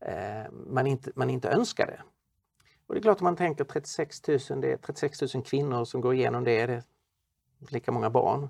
eh, 0.00 0.52
man 0.66 0.86
inte, 0.86 1.10
man 1.14 1.30
inte 1.30 1.48
önskade. 1.48 2.02
Och 2.86 2.94
det 2.94 3.00
är 3.00 3.02
klart 3.02 3.20
om 3.20 3.24
man 3.24 3.36
tänker 3.36 3.64
36 3.64 4.28
000, 4.28 4.38
det 4.60 4.72
är 4.72 4.76
36 4.76 5.34
000 5.34 5.44
kvinnor 5.44 5.84
som 5.84 6.00
går 6.00 6.14
igenom 6.14 6.44
det, 6.44 6.66
det 6.66 6.72
är 6.72 6.82
lika 7.68 7.92
många 7.92 8.10
barn 8.10 8.48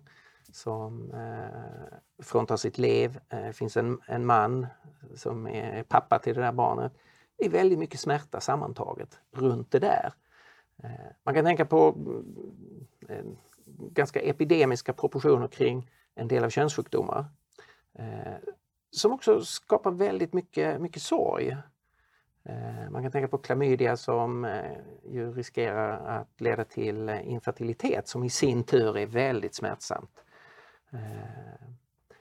som 0.52 1.12
eh, 1.12 2.24
fråntar 2.24 2.56
sitt 2.56 2.78
liv. 2.78 3.18
Eh, 3.28 3.42
det 3.42 3.52
finns 3.52 3.76
en, 3.76 4.00
en 4.06 4.26
man 4.26 4.66
som 5.14 5.46
är 5.46 5.82
pappa 5.82 6.18
till 6.18 6.34
det 6.34 6.40
där 6.40 6.52
barnet 6.52 6.92
det 7.38 7.44
är 7.44 7.50
väldigt 7.50 7.78
mycket 7.78 8.00
smärta 8.00 8.40
sammantaget 8.40 9.20
runt 9.32 9.70
det 9.70 9.78
där. 9.78 10.12
Eh, 10.82 10.90
man 11.22 11.34
kan 11.34 11.44
tänka 11.44 11.64
på 11.64 11.96
eh, 13.08 13.16
eh, 13.16 13.24
ganska 13.76 14.20
epidemiska 14.20 14.92
proportioner 14.92 15.48
kring 15.48 15.90
en 16.14 16.28
del 16.28 16.44
av 16.44 16.50
könssjukdomar 16.50 17.24
som 18.90 19.12
också 19.12 19.44
skapar 19.44 19.90
väldigt 19.90 20.32
mycket, 20.32 20.80
mycket 20.80 21.02
sorg. 21.02 21.56
Man 22.90 23.02
kan 23.02 23.12
tänka 23.12 23.28
på 23.28 23.38
klamydia 23.38 23.96
som 23.96 24.60
ju 25.04 25.32
riskerar 25.32 26.18
att 26.18 26.40
leda 26.40 26.64
till 26.64 27.08
infertilitet 27.08 28.08
som 28.08 28.24
i 28.24 28.30
sin 28.30 28.64
tur 28.64 28.96
är 28.96 29.06
väldigt 29.06 29.54
smärtsamt. 29.54 30.24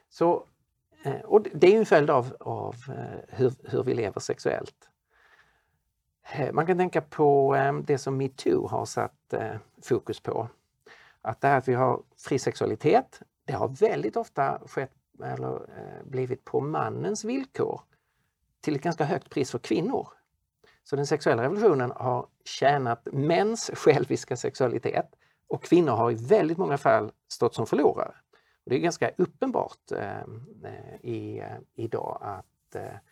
Så, 0.08 0.46
och 1.24 1.42
det 1.54 1.74
är 1.74 1.78
en 1.78 1.86
följd 1.86 2.10
av, 2.10 2.36
av 2.40 2.74
hur, 3.28 3.52
hur 3.64 3.82
vi 3.82 3.94
lever 3.94 4.20
sexuellt. 4.20 4.90
Eh, 6.30 6.52
man 6.52 6.66
kan 6.66 6.78
tänka 6.78 7.00
på 7.00 7.54
ehm, 7.54 7.84
det 7.84 7.98
som 7.98 8.16
metoo 8.16 8.66
har 8.66 8.84
satt 8.84 9.32
eh, 9.32 9.56
fokus 9.82 10.20
på. 10.20 10.48
Att 11.22 11.40
det 11.40 11.48
här 11.48 11.58
att 11.58 11.68
vi 11.68 11.74
har 11.74 12.02
fri 12.16 12.38
sexualitet, 12.38 13.22
det 13.44 13.52
har 13.52 13.68
väldigt 13.68 14.16
ofta 14.16 14.60
skett 14.66 14.92
eller 15.24 15.54
eh, 15.54 16.04
blivit 16.04 16.44
på 16.44 16.60
mannens 16.60 17.24
villkor 17.24 17.80
till 18.60 18.76
ett 18.76 18.82
ganska 18.82 19.04
högt 19.04 19.30
pris 19.30 19.50
för 19.50 19.58
kvinnor. 19.58 20.08
Så 20.84 20.96
den 20.96 21.06
sexuella 21.06 21.42
revolutionen 21.42 21.92
har 21.96 22.26
tjänat 22.44 23.08
mäns 23.12 23.70
själviska 23.74 24.36
sexualitet 24.36 25.14
och 25.48 25.64
kvinnor 25.64 25.92
har 25.92 26.10
i 26.10 26.14
väldigt 26.14 26.58
många 26.58 26.78
fall 26.78 27.12
stått 27.28 27.54
som 27.54 27.66
förlorare. 27.66 28.14
Och 28.64 28.70
det 28.70 28.76
är 28.76 28.80
ganska 28.80 29.10
uppenbart 29.16 29.92
ehm, 29.96 30.46
eh, 30.64 31.10
i, 31.10 31.44
idag 31.74 32.18
att, 32.22 32.74
eh, 32.74 32.94
att 32.94 33.02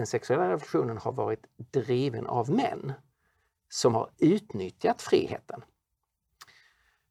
den 0.00 0.06
sexuella 0.06 0.48
revolutionen 0.48 0.98
har 0.98 1.12
varit 1.12 1.46
driven 1.56 2.26
av 2.26 2.50
män 2.50 2.92
som 3.68 3.94
har 3.94 4.10
utnyttjat 4.18 5.02
friheten. 5.02 5.64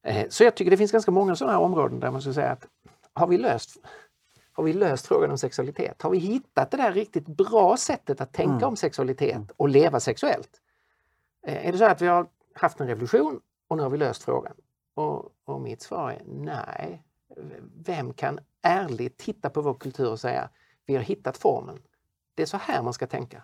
Eh, 0.03 0.29
så 0.29 0.43
jag 0.43 0.55
tycker 0.55 0.71
det 0.71 0.77
finns 0.77 0.91
ganska 0.91 1.11
många 1.11 1.35
sådana 1.35 1.57
här 1.57 1.63
områden 1.63 1.99
där 1.99 2.11
man 2.11 2.21
skulle 2.21 2.33
säga 2.33 2.51
att 2.51 2.67
har 3.13 3.27
vi 3.27 3.37
löst 3.37 3.77
har 4.51 4.63
vi 4.63 4.73
löst 4.73 5.07
frågan 5.07 5.31
om 5.31 5.37
sexualitet? 5.37 6.01
Har 6.01 6.09
vi 6.09 6.17
hittat 6.17 6.71
det 6.71 6.77
där 6.77 6.93
riktigt 6.93 7.27
bra 7.27 7.77
sättet 7.77 8.21
att 8.21 8.33
tänka 8.33 8.53
mm. 8.53 8.67
om 8.67 8.75
sexualitet 8.75 9.51
och 9.57 9.69
leva 9.69 9.99
sexuellt? 9.99 10.61
Eh, 11.47 11.67
är 11.67 11.71
det 11.71 11.77
så 11.77 11.85
att 11.85 12.01
vi 12.01 12.07
har 12.07 12.27
haft 12.53 12.79
en 12.79 12.87
revolution 12.87 13.41
och 13.67 13.77
nu 13.77 13.83
har 13.83 13.89
vi 13.89 13.97
löst 13.97 14.23
frågan? 14.23 14.53
Och, 14.93 15.31
och 15.45 15.61
mitt 15.61 15.81
svar 15.81 16.11
är 16.11 16.21
nej. 16.25 17.03
Vem 17.85 18.13
kan 18.13 18.39
ärligt 18.61 19.17
titta 19.17 19.49
på 19.49 19.61
vår 19.61 19.73
kultur 19.73 20.11
och 20.11 20.19
säga 20.19 20.49
vi 20.85 20.95
har 20.95 21.03
hittat 21.03 21.37
formeln, 21.37 21.81
det 22.39 22.43
är 22.43 22.45
så 22.45 22.57
här 22.57 22.83
man 22.83 22.93
ska 22.93 23.07
tänka. 23.07 23.43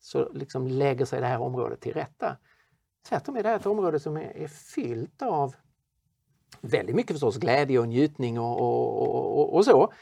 Så 0.00 0.32
liksom 0.32 0.66
lägger 0.66 1.04
sig 1.04 1.20
det 1.20 1.26
här 1.26 1.40
området 1.40 1.80
till 1.80 1.92
rätta. 1.92 2.36
Tvärtom 3.08 3.36
är 3.36 3.42
det 3.42 3.48
här 3.48 3.56
ett 3.56 3.66
område 3.66 4.00
som 4.00 4.16
är, 4.16 4.36
är 4.36 4.48
fyllt 4.48 5.22
av 5.22 5.54
väldigt 6.60 6.96
mycket 6.96 7.14
förstås 7.14 7.36
glädje 7.36 7.78
och 7.78 7.88
njutning 7.88 8.40
och, 8.40 8.60
och, 8.60 9.38
och, 9.38 9.54
och, 9.54 9.64
så. 9.64 9.92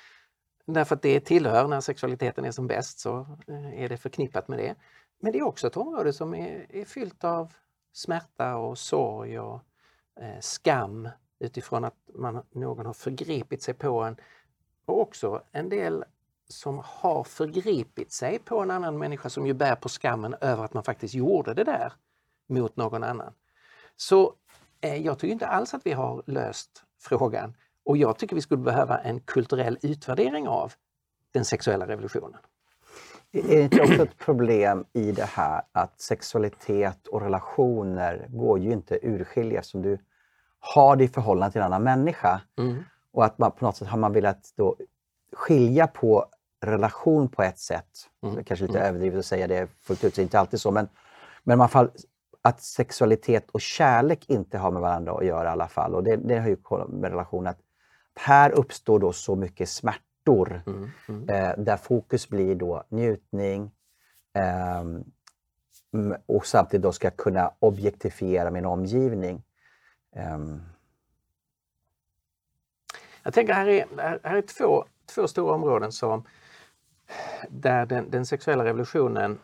Därför 0.67 0.97
att 0.97 1.03
det 1.03 1.21
tillhör, 1.21 1.69
när 1.69 1.81
sexualiteten 1.81 2.45
är 2.45 2.51
som 2.51 2.67
bäst 2.67 2.99
så 2.99 3.19
eh, 3.47 3.83
är 3.83 3.89
det 3.89 3.97
förknippat 3.97 4.49
med 4.49 4.59
det. 4.59 4.75
Men 5.19 5.33
det 5.33 5.39
är 5.39 5.43
också 5.43 5.67
ett 5.67 5.77
område 5.77 6.13
som 6.13 6.35
är, 6.35 6.67
är 6.69 6.85
fyllt 6.85 7.25
av 7.25 7.53
smärta 7.93 8.57
och 8.57 8.79
sorg 8.79 9.39
och 9.39 9.61
eh, 10.21 10.41
skam 10.41 11.09
utifrån 11.39 11.85
att 11.85 11.97
man, 12.15 12.43
någon 12.51 12.87
har 12.87 12.93
förgripit 12.93 13.63
sig 13.63 13.75
på 13.75 14.03
en. 14.03 14.17
Och 14.85 15.01
också 15.01 15.43
en 15.53 15.69
del 15.69 16.05
som 16.55 16.83
har 16.85 17.25
förgripit 17.25 18.13
sig 18.13 18.39
på 18.39 18.61
en 18.61 18.71
annan 18.71 18.99
människa 18.99 19.29
som 19.29 19.47
ju 19.47 19.53
bär 19.53 19.75
på 19.75 19.89
skammen 19.89 20.35
över 20.41 20.65
att 20.65 20.75
man 20.75 20.85
faktiskt 20.85 21.15
gjorde 21.15 21.55
det 21.55 21.65
där 21.65 21.93
mot 22.49 22.77
någon 22.77 23.05
annan. 23.05 23.33
Så 23.97 24.33
eh, 24.81 24.97
jag 24.97 25.19
tycker 25.19 25.33
inte 25.33 25.47
alls 25.47 25.75
att 25.75 25.87
vi 25.87 25.93
har 25.93 26.23
löst 26.27 26.85
frågan 27.01 27.55
och 27.85 27.97
jag 27.97 28.19
tycker 28.19 28.35
vi 28.35 28.43
skulle 28.43 28.63
behöva 28.63 28.99
en 28.99 29.21
kulturell 29.21 29.79
utvärdering 29.83 30.49
av 30.49 30.73
den 31.33 31.45
sexuella 31.45 31.87
revolutionen. 31.87 32.41
Är 33.33 33.43
det 33.43 33.63
inte 33.63 33.83
också 33.83 34.03
ett 34.03 34.19
problem 34.19 34.85
i 34.93 35.13
det 35.13 35.25
här 35.25 35.63
att 35.73 36.01
sexualitet 36.01 37.07
och 37.07 37.21
relationer 37.21 38.27
går 38.29 38.59
ju 38.59 38.73
inte 38.73 38.99
urskilja 39.03 39.63
som 39.63 39.83
du 39.83 39.99
har 40.65 40.97
det 40.97 41.05
i 41.05 41.09
förhållande 41.09 41.53
till 41.53 41.61
en 41.61 41.67
annan 41.67 41.83
människa. 41.83 42.41
Mm. 42.59 42.85
Och 43.13 43.25
att 43.25 43.39
man 43.39 43.53
på 43.53 43.65
något 43.65 43.77
sätt 43.77 43.89
har 43.89 43.99
man 43.99 44.13
velat 44.13 44.53
då 44.57 44.77
skilja 45.33 45.87
på 45.87 46.27
relation 46.67 47.29
på 47.29 47.43
ett 47.43 47.59
sätt. 47.59 47.87
Mm. 48.23 48.35
Det 48.35 48.41
är 48.41 48.45
kanske 48.45 48.67
lite 48.67 48.79
mm. 48.79 48.89
överdrivet 48.89 49.19
att 49.19 49.27
säga 49.27 49.47
det 49.47 49.69
fullt 49.81 50.05
ut, 50.05 50.15
det 50.15 50.21
är 50.21 50.25
inte 50.25 50.39
alltid 50.39 50.61
så. 50.61 50.71
Men, 50.71 50.89
men 51.43 51.59
i 51.59 51.61
alla 51.61 51.69
fall 51.69 51.91
att 52.43 52.63
sexualitet 52.63 53.51
och 53.51 53.61
kärlek 53.61 54.31
inte 54.31 54.59
har 54.59 54.71
med 54.71 54.83
varandra 54.83 55.13
att 55.13 55.27
göra 55.27 55.49
i 55.49 55.53
alla 55.53 55.69
fall. 55.69 55.95
Och 55.95 56.05
det, 56.05 56.17
det 56.17 56.39
har 56.39 56.49
ju 56.49 56.57
med 56.89 57.11
relation 57.11 57.47
att 57.47 57.59
här 58.15 58.51
uppstår 58.51 58.99
då 58.99 59.13
så 59.13 59.37
mycket 59.37 59.69
smärtor 59.69 60.63
mm. 60.67 60.91
Mm. 61.09 61.29
Eh, 61.29 61.65
där 61.65 61.77
fokus 61.77 62.29
blir 62.29 62.55
då 62.55 62.85
njutning 62.89 63.71
eh, 64.33 64.85
och 66.27 66.47
samtidigt 66.47 66.83
då 66.83 66.93
ska 66.93 67.11
kunna 67.11 67.53
objektifiera 67.59 68.51
min 68.51 68.67
omgivning. 68.67 69.43
Eh. 70.17 70.39
Jag 73.23 73.35
tänker 73.35 73.53
här 73.53 73.67
är, 73.67 73.87
här 73.99 74.37
är 74.37 74.43
två, 74.43 74.85
två 75.15 75.29
stora 75.29 75.55
områden 75.55 75.93
som 75.93 76.25
där 77.49 77.87
den, 77.87 78.11
den 78.11 78.27
sexuella 78.27 78.65
revolutionen 78.65 79.39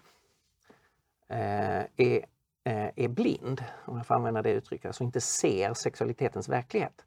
eh, 1.28 1.84
är, 1.96 2.26
eh, 2.64 2.90
är 2.96 3.08
blind, 3.08 3.64
om 3.84 3.96
jag 3.96 4.06
får 4.06 4.14
använda 4.14 4.42
det 4.42 4.50
uttrycket, 4.50 4.86
alltså 4.86 5.04
inte 5.04 5.20
ser 5.20 5.74
sexualitetens 5.74 6.48
verklighet. 6.48 7.04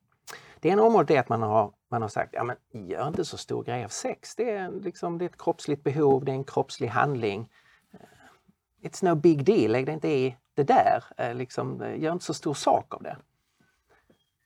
Det 0.60 0.70
ena 0.70 0.84
området 0.84 1.12
är 1.12 1.20
att 1.20 1.30
man 1.30 1.42
har, 1.42 1.74
man 1.90 2.02
har 2.02 2.10
sagt, 2.10 2.34
ja 2.34 2.44
men 2.44 2.56
gör 2.72 3.08
inte 3.08 3.26
så 3.26 3.38
stor 3.38 3.64
grej 3.64 3.86
av 3.86 3.90
sex. 3.90 4.36
Det 4.36 4.50
är, 4.50 4.72
liksom, 4.72 5.18
det 5.18 5.26
är 5.26 5.30
ett 5.30 5.42
kroppsligt 5.42 5.84
behov, 5.84 6.26
det 6.26 6.32
är 6.32 6.36
en 6.36 6.44
kroppslig 6.44 6.88
handling. 6.88 7.50
Eh, 7.94 8.88
it's 8.88 9.06
no 9.06 9.16
big 9.16 9.46
deal, 9.46 9.72
lägg 9.72 9.86
dig 9.86 9.94
inte 9.94 10.10
i 10.10 10.38
det 10.54 10.64
där. 10.64 11.04
Eh, 11.18 11.36
liksom, 11.36 11.94
gör 11.98 12.12
inte 12.12 12.26
så 12.26 12.34
stor 12.34 12.54
sak 12.54 12.94
av 12.94 13.04
det. 13.04 13.18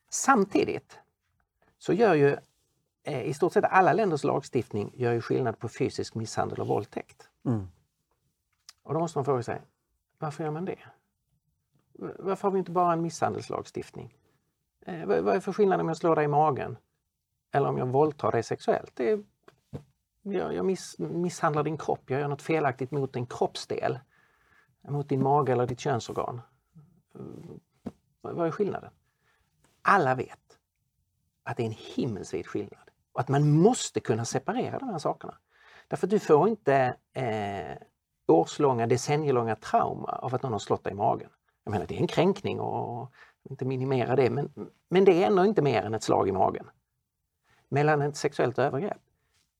Samtidigt 0.09 0.99
så 1.77 1.93
gör 1.93 2.13
ju 2.13 2.37
i 3.07 3.33
stort 3.33 3.53
sett 3.53 3.63
alla 3.63 3.93
länders 3.93 4.23
lagstiftning 4.23 4.91
gör 4.95 5.13
ju 5.13 5.21
skillnad 5.21 5.59
på 5.59 5.69
fysisk 5.69 6.15
misshandel 6.15 6.59
och 6.59 6.67
våldtäkt. 6.67 7.29
Mm. 7.45 7.67
Och 8.83 8.93
då 8.93 8.99
måste 8.99 9.17
man 9.17 9.25
fråga 9.25 9.43
sig, 9.43 9.61
varför 10.17 10.43
gör 10.43 10.51
man 10.51 10.65
det? 10.65 10.79
Varför 12.19 12.47
har 12.47 12.51
vi 12.51 12.59
inte 12.59 12.71
bara 12.71 12.93
en 12.93 13.01
misshandelslagstiftning? 13.01 14.17
Eh, 14.85 15.05
vad 15.05 15.35
är 15.35 15.39
för 15.39 15.53
skillnad 15.53 15.81
om 15.81 15.87
jag 15.87 15.97
slår 15.97 16.15
dig 16.15 16.25
i 16.25 16.27
magen? 16.27 16.77
Eller 17.51 17.69
om 17.69 17.77
jag 17.77 17.87
våldtar 17.87 18.31
dig 18.31 18.43
sexuellt? 18.43 18.91
Det 18.95 19.11
är, 19.11 19.23
jag 20.21 20.53
jag 20.53 20.65
miss, 20.65 20.99
misshandlar 20.99 21.63
din 21.63 21.77
kropp, 21.77 22.09
jag 22.09 22.19
gör 22.19 22.27
något 22.27 22.41
felaktigt 22.41 22.91
mot 22.91 23.15
en 23.15 23.25
kroppsdel. 23.25 23.99
Mot 24.81 25.09
din 25.09 25.23
mage 25.23 25.51
eller 25.51 25.67
ditt 25.67 25.79
könsorgan. 25.79 26.41
Vad 28.21 28.47
är 28.47 28.51
skillnaden? 28.51 28.91
Alla 29.81 30.15
vet 30.15 30.59
att 31.43 31.57
det 31.57 31.63
är 31.63 31.67
en 31.67 31.75
himmelsvid 31.95 32.47
skillnad 32.47 32.86
och 33.17 33.21
att 33.21 33.29
man 33.29 33.51
måste 33.51 33.99
kunna 33.99 34.25
separera 34.25 34.79
de 34.79 34.89
här 34.89 34.97
sakerna. 34.97 35.37
Därför 35.87 36.07
att 36.07 36.11
du 36.11 36.19
får 36.19 36.49
inte 36.49 36.95
eh, 37.13 37.77
årslånga, 38.27 38.87
decennielånga 38.87 39.55
trauma 39.55 40.09
av 40.09 40.35
att 40.35 40.43
någon 40.43 40.51
har 40.51 40.59
slått 40.59 40.83
dig 40.83 40.93
i 40.93 40.95
magen. 40.95 41.29
Jag 41.63 41.71
menar, 41.71 41.85
det 41.85 41.95
är 41.95 42.01
en 42.01 42.07
kränkning 42.07 42.59
och 42.59 43.13
inte 43.49 43.65
minimera 43.65 44.15
det, 44.15 44.29
men, 44.29 44.51
men 44.89 45.05
det 45.05 45.23
är 45.23 45.27
ändå 45.27 45.45
inte 45.45 45.61
mer 45.61 45.83
än 45.83 45.93
ett 45.93 46.03
slag 46.03 46.29
i 46.29 46.31
magen. 46.31 46.69
Mellan 47.69 48.01
ett 48.01 48.15
sexuellt 48.15 48.59
övergrepp 48.59 49.01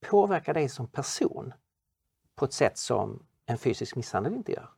påverkar 0.09 0.53
dig 0.53 0.69
som 0.69 0.87
person 0.87 1.53
på 2.35 2.45
ett 2.45 2.53
sätt 2.53 2.77
som 2.77 3.25
en 3.45 3.57
fysisk 3.57 3.95
misshandel 3.95 4.33
inte 4.33 4.51
gör. 4.51 4.69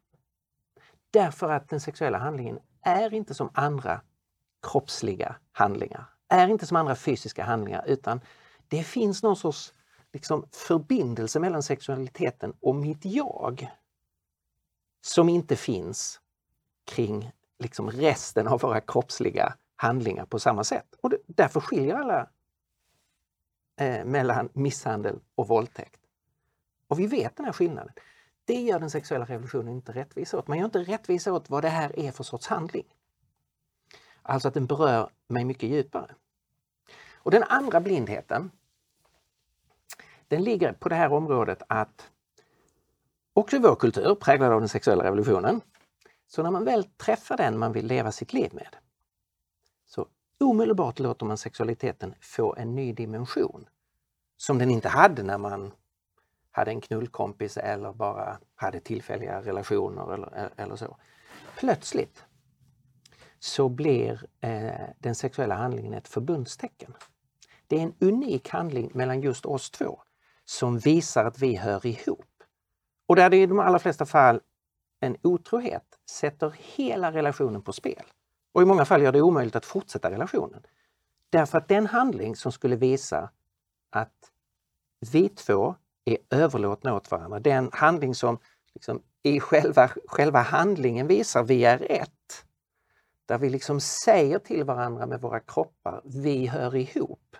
Därför 1.11 1.51
att 1.51 1.69
den 1.69 1.79
sexuella 1.79 2.17
handlingen 2.17 2.59
är 2.81 3.13
inte 3.13 3.33
som 3.33 3.49
andra 3.53 4.01
kroppsliga 4.61 5.35
handlingar, 5.51 6.05
är 6.27 6.47
inte 6.47 6.65
som 6.65 6.77
andra 6.77 6.95
fysiska 6.95 7.43
handlingar, 7.43 7.83
utan 7.87 8.21
det 8.69 8.83
finns 8.83 9.23
någon 9.23 9.35
sorts 9.35 9.73
liksom, 10.13 10.47
förbindelse 10.51 11.39
mellan 11.39 11.63
sexualiteten 11.63 12.53
och 12.59 12.75
mitt 12.75 13.05
jag 13.05 13.69
som 15.01 15.29
inte 15.29 15.55
finns 15.55 16.19
kring 16.85 17.31
liksom 17.59 17.91
resten 17.91 18.47
av 18.47 18.59
våra 18.59 18.81
kroppsliga 18.81 19.55
handlingar 19.75 20.25
på 20.25 20.39
samma 20.39 20.63
sätt. 20.63 20.95
Och 21.01 21.09
det, 21.09 21.17
därför 21.25 21.59
skiljer 21.59 21.95
alla 21.95 22.29
eh, 23.79 24.05
mellan 24.05 24.49
misshandel 24.53 25.19
och 25.35 25.47
våldtäkt. 25.47 25.99
Och 26.87 26.99
vi 26.99 27.07
vet 27.07 27.35
den 27.35 27.45
här 27.45 27.53
skillnaden. 27.53 27.93
Det 28.45 28.61
gör 28.61 28.79
den 28.79 28.89
sexuella 28.89 29.25
revolutionen 29.25 29.73
inte 29.73 29.91
rättvisa 29.91 30.37
åt. 30.37 30.47
Man 30.47 30.57
gör 30.57 30.65
inte 30.65 30.83
rättvisa 30.83 31.33
åt 31.33 31.49
vad 31.49 31.63
det 31.63 31.69
här 31.69 31.99
är 31.99 32.11
för 32.11 32.23
sorts 32.23 32.47
handling. 32.47 32.85
Alltså 34.21 34.47
att 34.47 34.53
den 34.53 34.65
berör 34.65 35.09
mig 35.27 35.45
mycket 35.45 35.69
djupare. 35.69 36.15
Och 37.19 37.31
den 37.31 37.43
andra 37.43 37.79
blindheten, 37.79 38.51
den 40.27 40.43
ligger 40.43 40.73
på 40.73 40.89
det 40.89 40.95
här 40.95 41.13
området 41.13 41.61
att 41.69 42.09
också 43.33 43.55
i 43.55 43.59
vår 43.59 43.75
kultur, 43.75 44.15
präglad 44.15 44.53
av 44.53 44.59
den 44.59 44.69
sexuella 44.69 45.03
revolutionen, 45.03 45.61
så 46.27 46.43
när 46.43 46.51
man 46.51 46.65
väl 46.65 46.83
träffar 46.83 47.37
den 47.37 47.57
man 47.57 47.73
vill 47.73 47.85
leva 47.85 48.11
sitt 48.11 48.33
liv 48.33 48.53
med, 48.53 48.75
så 49.85 50.07
omedelbart 50.39 50.99
låter 50.99 51.25
man 51.25 51.37
sexualiteten 51.37 52.15
få 52.21 52.55
en 52.55 52.75
ny 52.75 52.93
dimension 52.93 53.67
som 54.37 54.57
den 54.57 54.71
inte 54.71 54.89
hade 54.89 55.23
när 55.23 55.37
man 55.37 55.71
hade 56.51 56.71
en 56.71 56.81
knullkompis 56.81 57.57
eller 57.57 57.93
bara 57.93 58.39
hade 58.55 58.79
tillfälliga 58.79 59.41
relationer 59.41 60.13
eller, 60.13 60.49
eller 60.55 60.75
så. 60.75 60.97
Plötsligt 61.57 62.23
så 63.39 63.69
blir 63.69 64.25
eh, 64.41 64.71
den 64.99 65.15
sexuella 65.15 65.55
handlingen 65.55 65.93
ett 65.93 66.07
förbundstecken. 66.07 66.93
Det 67.67 67.79
är 67.79 67.83
en 67.83 67.93
unik 67.99 68.49
handling 68.49 68.91
mellan 68.93 69.21
just 69.21 69.45
oss 69.45 69.71
två 69.71 70.01
som 70.45 70.79
visar 70.79 71.25
att 71.25 71.39
vi 71.39 71.55
hör 71.55 71.85
ihop. 71.85 72.43
Och 73.07 73.15
där 73.15 73.29
det 73.29 73.37
i 73.37 73.45
de 73.45 73.59
allra 73.59 73.79
flesta 73.79 74.05
fall 74.05 74.41
en 74.99 75.17
otrohet 75.21 75.99
sätter 76.09 76.55
hela 76.75 77.11
relationen 77.11 77.61
på 77.61 77.73
spel 77.73 78.03
och 78.51 78.61
i 78.61 78.65
många 78.65 78.85
fall 78.85 79.01
gör 79.01 79.11
det 79.11 79.21
omöjligt 79.21 79.55
att 79.55 79.65
fortsätta 79.65 80.11
relationen. 80.11 80.63
Därför 81.29 81.57
att 81.57 81.67
den 81.67 81.85
handling 81.85 82.35
som 82.35 82.51
skulle 82.51 82.75
visa 82.75 83.29
att 83.89 84.31
vi 85.11 85.29
två 85.29 85.75
är 86.05 86.17
överlåtna 86.29 86.95
åt 86.95 87.11
varandra, 87.11 87.39
den 87.39 87.69
handling 87.73 88.15
som 88.15 88.39
liksom 88.73 89.01
i 89.23 89.39
själva, 89.39 89.87
själva 90.07 90.41
handlingen 90.41 91.07
visar 91.07 91.43
vi 91.43 91.65
är 91.65 91.91
ett. 91.91 92.45
Där 93.29 93.37
vi 93.37 93.49
liksom 93.49 93.79
säger 93.79 94.39
till 94.39 94.63
varandra 94.63 95.05
med 95.05 95.21
våra 95.21 95.39
kroppar, 95.39 96.01
vi 96.05 96.47
hör 96.47 96.75
ihop. 96.75 97.35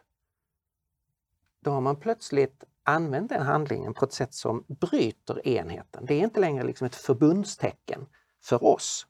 Då 1.60 1.72
har 1.72 1.82
man 1.82 1.96
plötsligt 1.96 2.64
använt 2.84 3.30
den 3.30 3.42
handlingen 3.42 3.94
på 3.94 4.06
ett 4.06 4.14
sätt 4.14 4.34
som 4.34 4.64
bryter 4.68 5.48
enheten. 5.48 6.06
Det 6.06 6.14
är 6.14 6.24
inte 6.24 6.40
längre 6.40 6.64
liksom 6.64 6.88
ett 6.88 6.96
förbundstecken 6.96 8.06
för 8.44 8.64
oss. 8.64 9.08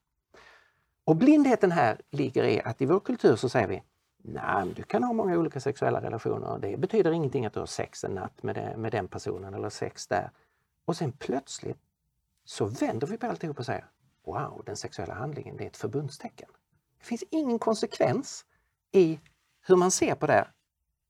Och 1.04 1.16
blindheten 1.16 1.72
här 1.72 2.02
ligger 2.12 2.44
i 2.44 2.62
att 2.62 2.82
i 2.82 2.86
vår 2.86 3.00
kultur 3.00 3.36
så 3.36 3.50
säger 3.50 3.68
vi 3.68 3.84
Nej, 4.18 4.74
du 4.76 4.84
kan 4.84 5.04
ha 5.04 5.14
många 5.14 5.38
olika 5.38 5.60
sexuella 5.60 6.02
relationer. 6.02 6.60
Det 6.60 6.78
betyder 6.78 7.12
ingenting 7.12 7.46
att 7.46 7.54
du 7.54 7.60
har 7.60 7.68
sex 7.68 8.04
en 8.04 8.12
natt 8.12 8.44
med, 8.44 8.56
det, 8.56 8.78
med 8.78 8.92
den 8.92 9.08
personen 9.08 9.54
eller 9.54 9.70
sex 9.70 10.08
där. 10.08 10.32
Och 10.86 10.96
sen 10.96 11.12
plötsligt 11.12 11.80
så 12.46 12.66
vänder 12.66 13.08
vi 13.08 13.18
på 13.18 13.28
alltihop 13.28 13.60
och 13.60 13.66
säger 13.66 13.86
Wow, 14.26 14.64
den 14.66 14.76
sexuella 14.76 15.14
handlingen, 15.14 15.58
det 15.58 15.64
är 15.64 15.68
ett 15.68 15.78
förbundstecken. 15.78 16.50
Det 17.00 17.06
finns 17.06 17.24
ingen 17.30 17.60
konsekvens 17.60 18.46
i 18.92 19.20
hur 19.68 19.76
man 19.76 19.92
ser 19.92 20.16
på 20.16 20.28
det. 20.28 20.48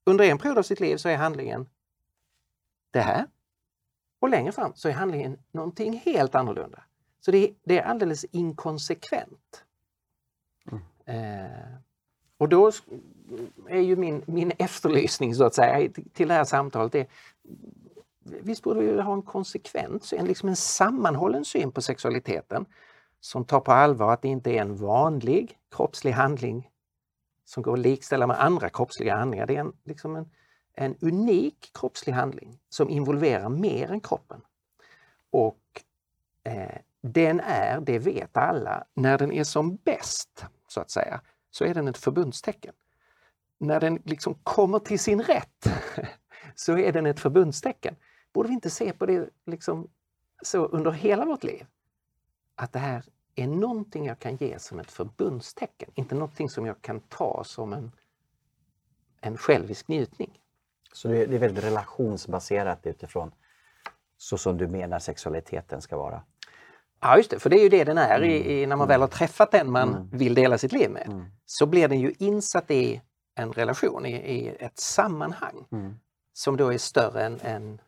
Under 0.04 0.26
en 0.26 0.38
period 0.38 0.58
av 0.58 0.64
sitt 0.64 0.80
liv 0.80 0.98
så 0.98 1.10
är 1.10 1.18
handlingen 1.18 1.70
det 2.92 3.02
här. 3.02 3.28
Och 4.20 4.30
längre 4.30 4.52
fram 4.52 4.72
så 4.76 4.90
är 4.90 4.94
handlingen 4.94 5.38
någonting 5.52 6.02
helt 6.06 6.36
annorlunda. 6.36 6.84
Så 7.20 7.32
det, 7.32 7.54
det 7.64 7.80
är 7.80 7.84
alldeles 7.84 8.26
inkonsekvent. 8.32 9.64
Mm. 10.72 10.84
Eh, 11.06 11.76
och 12.38 12.50
då 12.50 12.72
är 13.70 13.80
ju 13.80 13.96
min, 13.96 14.24
min 14.26 14.52
efterlysning 14.58 15.36
så 15.36 15.44
att 15.44 15.56
säga 15.56 15.90
till 16.14 16.28
det 16.28 16.34
här 16.34 16.44
samtalet 16.44 16.96
är 16.96 17.08
Visst 18.22 18.64
borde 18.64 18.80
vi 18.80 19.02
ha 19.02 19.14
en 19.14 19.22
konsekvent 19.22 20.14
en, 20.14 20.26
liksom 20.26 20.50
en 20.50 20.56
sammanhållen 20.56 21.46
syn 21.46 21.72
på 21.72 21.82
sexualiteten 21.82 22.66
som 23.20 23.46
tar 23.46 23.60
på 23.60 23.72
allvar 23.72 24.14
att 24.14 24.22
det 24.22 24.28
inte 24.28 24.52
är 24.52 24.62
en 24.62 24.76
vanlig 24.76 25.60
kroppslig 25.72 26.12
handling 26.12 26.70
som 27.46 27.64
går 27.64 27.74
att 27.74 27.80
likställa 27.80 28.28
med 28.28 28.44
andra 28.44 28.70
kroppsliga 28.70 29.16
handlingar. 29.16 29.46
Det 29.46 29.56
är 29.56 29.60
en, 29.60 29.74
liksom 29.84 30.16
en, 30.16 30.30
en 30.74 30.96
unik 31.02 31.72
kroppslig 31.74 32.14
handling 32.14 32.60
som 32.70 32.90
involverar 32.90 33.50
mer 33.50 33.92
än 33.92 34.02
kroppen. 34.02 34.42
Och 35.30 35.60
eh, 36.44 36.78
den 37.02 37.40
är, 37.40 37.80
det 37.80 38.00
vet 38.00 38.38
alla, 38.38 38.84
när 38.94 39.18
den 39.18 39.32
är 39.32 39.44
som 39.44 39.76
bäst, 39.76 40.46
så 40.68 40.82
att 40.82 40.92
säga, 40.92 41.22
så 41.52 41.66
är 41.66 41.74
den 41.74 41.88
ett 41.88 41.98
förbundstecken. 41.98 42.74
När 43.58 43.80
den 43.80 44.02
liksom 44.06 44.36
kommer 44.44 44.80
till 44.80 45.00
sin 45.00 45.22
rätt 45.22 45.68
så 46.56 46.78
är 46.78 46.92
den 46.92 47.06
ett 47.06 47.20
förbundstecken. 47.20 47.96
Borde 48.34 48.48
vi 48.48 48.54
inte 48.54 48.70
se 48.70 48.94
på 48.94 49.06
det 49.06 49.30
liksom 49.46 49.90
så 50.44 50.66
under 50.66 50.92
hela 50.92 51.26
vårt 51.26 51.44
liv? 51.44 51.66
Att 52.62 52.74
det 52.74 52.80
här 52.80 53.04
är 53.36 53.48
någonting 53.48 54.06
jag 54.06 54.20
kan 54.20 54.36
ge 54.36 54.60
som 54.60 54.80
ett 54.80 54.92
förbundstecken, 54.92 55.92
inte 55.96 56.16
någonting 56.16 56.50
som 56.50 56.66
jag 56.66 56.82
kan 56.82 57.00
ta 57.00 57.44
som 57.44 57.74
en, 57.74 57.92
en 59.22 59.38
självisk 59.38 59.88
njutning. 59.88 60.40
Så 60.94 61.08
det 61.08 61.24
är 61.24 61.40
väldigt 61.40 61.64
relationsbaserat 61.64 62.86
utifrån 62.86 63.32
så 64.18 64.38
som 64.38 64.58
du 64.58 64.68
menar 64.68 65.00
sexualiteten 65.00 65.82
ska 65.82 65.98
vara? 65.98 66.24
Ja, 67.00 67.18
just 67.18 67.32
det, 67.32 67.40
för 67.40 67.50
det 67.50 67.60
är 67.60 67.64
ju 67.64 67.70
det 67.70 67.84
den 67.84 67.98
är 67.98 68.18
mm. 68.18 68.30
i, 68.30 68.62
i, 68.62 68.66
när 68.66 68.76
man 68.76 68.88
väl 68.88 69.02
har 69.02 69.08
träffat 69.08 69.52
den 69.52 69.72
man 69.72 69.90
mm. 69.90 70.10
vill 70.12 70.36
dela 70.36 70.58
sitt 70.58 70.72
liv 70.72 70.90
med. 70.90 71.08
Mm. 71.08 71.26
Så 71.46 71.66
blir 71.66 71.88
den 71.88 72.00
ju 72.00 72.14
insatt 72.18 72.72
i 72.72 73.02
en 73.36 73.54
relation, 73.54 74.06
i, 74.06 74.16
i 74.16 74.56
ett 74.60 74.80
sammanhang 74.80 75.66
mm. 75.72 76.00
som 76.34 76.58
då 76.58 76.74
är 76.74 76.78
större 76.78 77.24
än, 77.24 77.40
än 77.42 77.82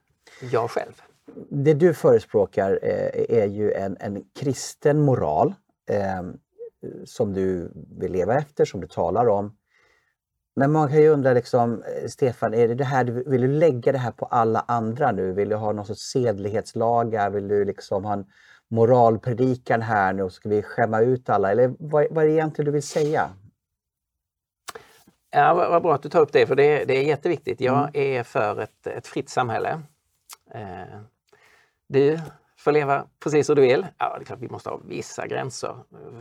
jag 0.51 0.71
själv. 0.71 1.01
Det 1.49 1.73
du 1.73 1.93
förespråkar 1.93 2.79
eh, 2.81 3.39
är 3.41 3.45
ju 3.45 3.71
en, 3.71 3.97
en 3.99 4.23
kristen 4.39 5.01
moral 5.01 5.53
eh, 5.89 6.21
som 7.05 7.33
du 7.33 7.71
vill 7.99 8.11
leva 8.11 8.37
efter, 8.37 8.65
som 8.65 8.81
du 8.81 8.87
talar 8.87 9.27
om. 9.27 9.57
Men 10.55 10.71
man 10.71 10.87
kan 10.87 11.01
ju 11.01 11.09
undra, 11.09 11.33
liksom, 11.33 11.83
eh, 11.83 12.07
Stefan, 12.07 12.53
är 12.53 12.67
det 12.67 12.75
det 12.75 12.83
här, 12.83 13.05
vill 13.05 13.41
du 13.41 13.47
lägga 13.47 13.91
det 13.91 13.97
här 13.97 14.11
på 14.11 14.25
alla 14.25 14.65
andra 14.67 15.11
nu? 15.11 15.33
Vill 15.33 15.49
du 15.49 15.55
ha 15.55 15.71
någon 15.71 15.85
sorts 15.85 16.11
sedlighetslagar? 16.11 17.29
Vill 17.29 17.47
du 17.47 17.65
liksom 17.65 18.05
ha 18.05 18.13
en 18.13 18.25
moralpredikan 18.67 19.81
här 19.81 20.13
nu 20.13 20.23
och 20.23 20.33
ska 20.33 20.49
vi 20.49 20.61
skämma 20.61 21.01
ut 21.01 21.29
alla? 21.29 21.51
Eller 21.51 21.73
vad, 21.79 22.07
vad 22.11 22.23
är 22.23 22.27
det 22.27 22.33
egentligen 22.33 22.65
du 22.65 22.71
vill 22.71 22.83
säga? 22.83 23.29
Ja, 25.31 25.53
vad, 25.53 25.81
bra 25.81 25.95
att 25.95 26.03
du 26.03 26.09
tar 26.09 26.19
upp 26.19 26.33
det, 26.33 26.47
för 26.47 26.55
det, 26.55 26.85
det 26.85 26.97
är 26.97 27.03
jätteviktigt. 27.03 27.61
Jag 27.61 27.77
mm. 27.77 27.91
är 27.93 28.23
för 28.23 28.61
ett, 28.61 28.87
ett 28.87 29.07
fritt 29.07 29.29
samhälle. 29.29 29.81
Eh, 30.53 31.01
du 31.91 32.19
får 32.57 32.71
leva 32.71 33.07
precis 33.19 33.49
hur 33.49 33.55
du 33.55 33.61
vill. 33.61 33.87
Ja, 33.97 34.15
det 34.17 34.23
är 34.23 34.25
klart 34.25 34.39
vi 34.39 34.49
måste 34.49 34.69
ha 34.69 34.79
vissa 34.85 35.27
gränser 35.27 35.75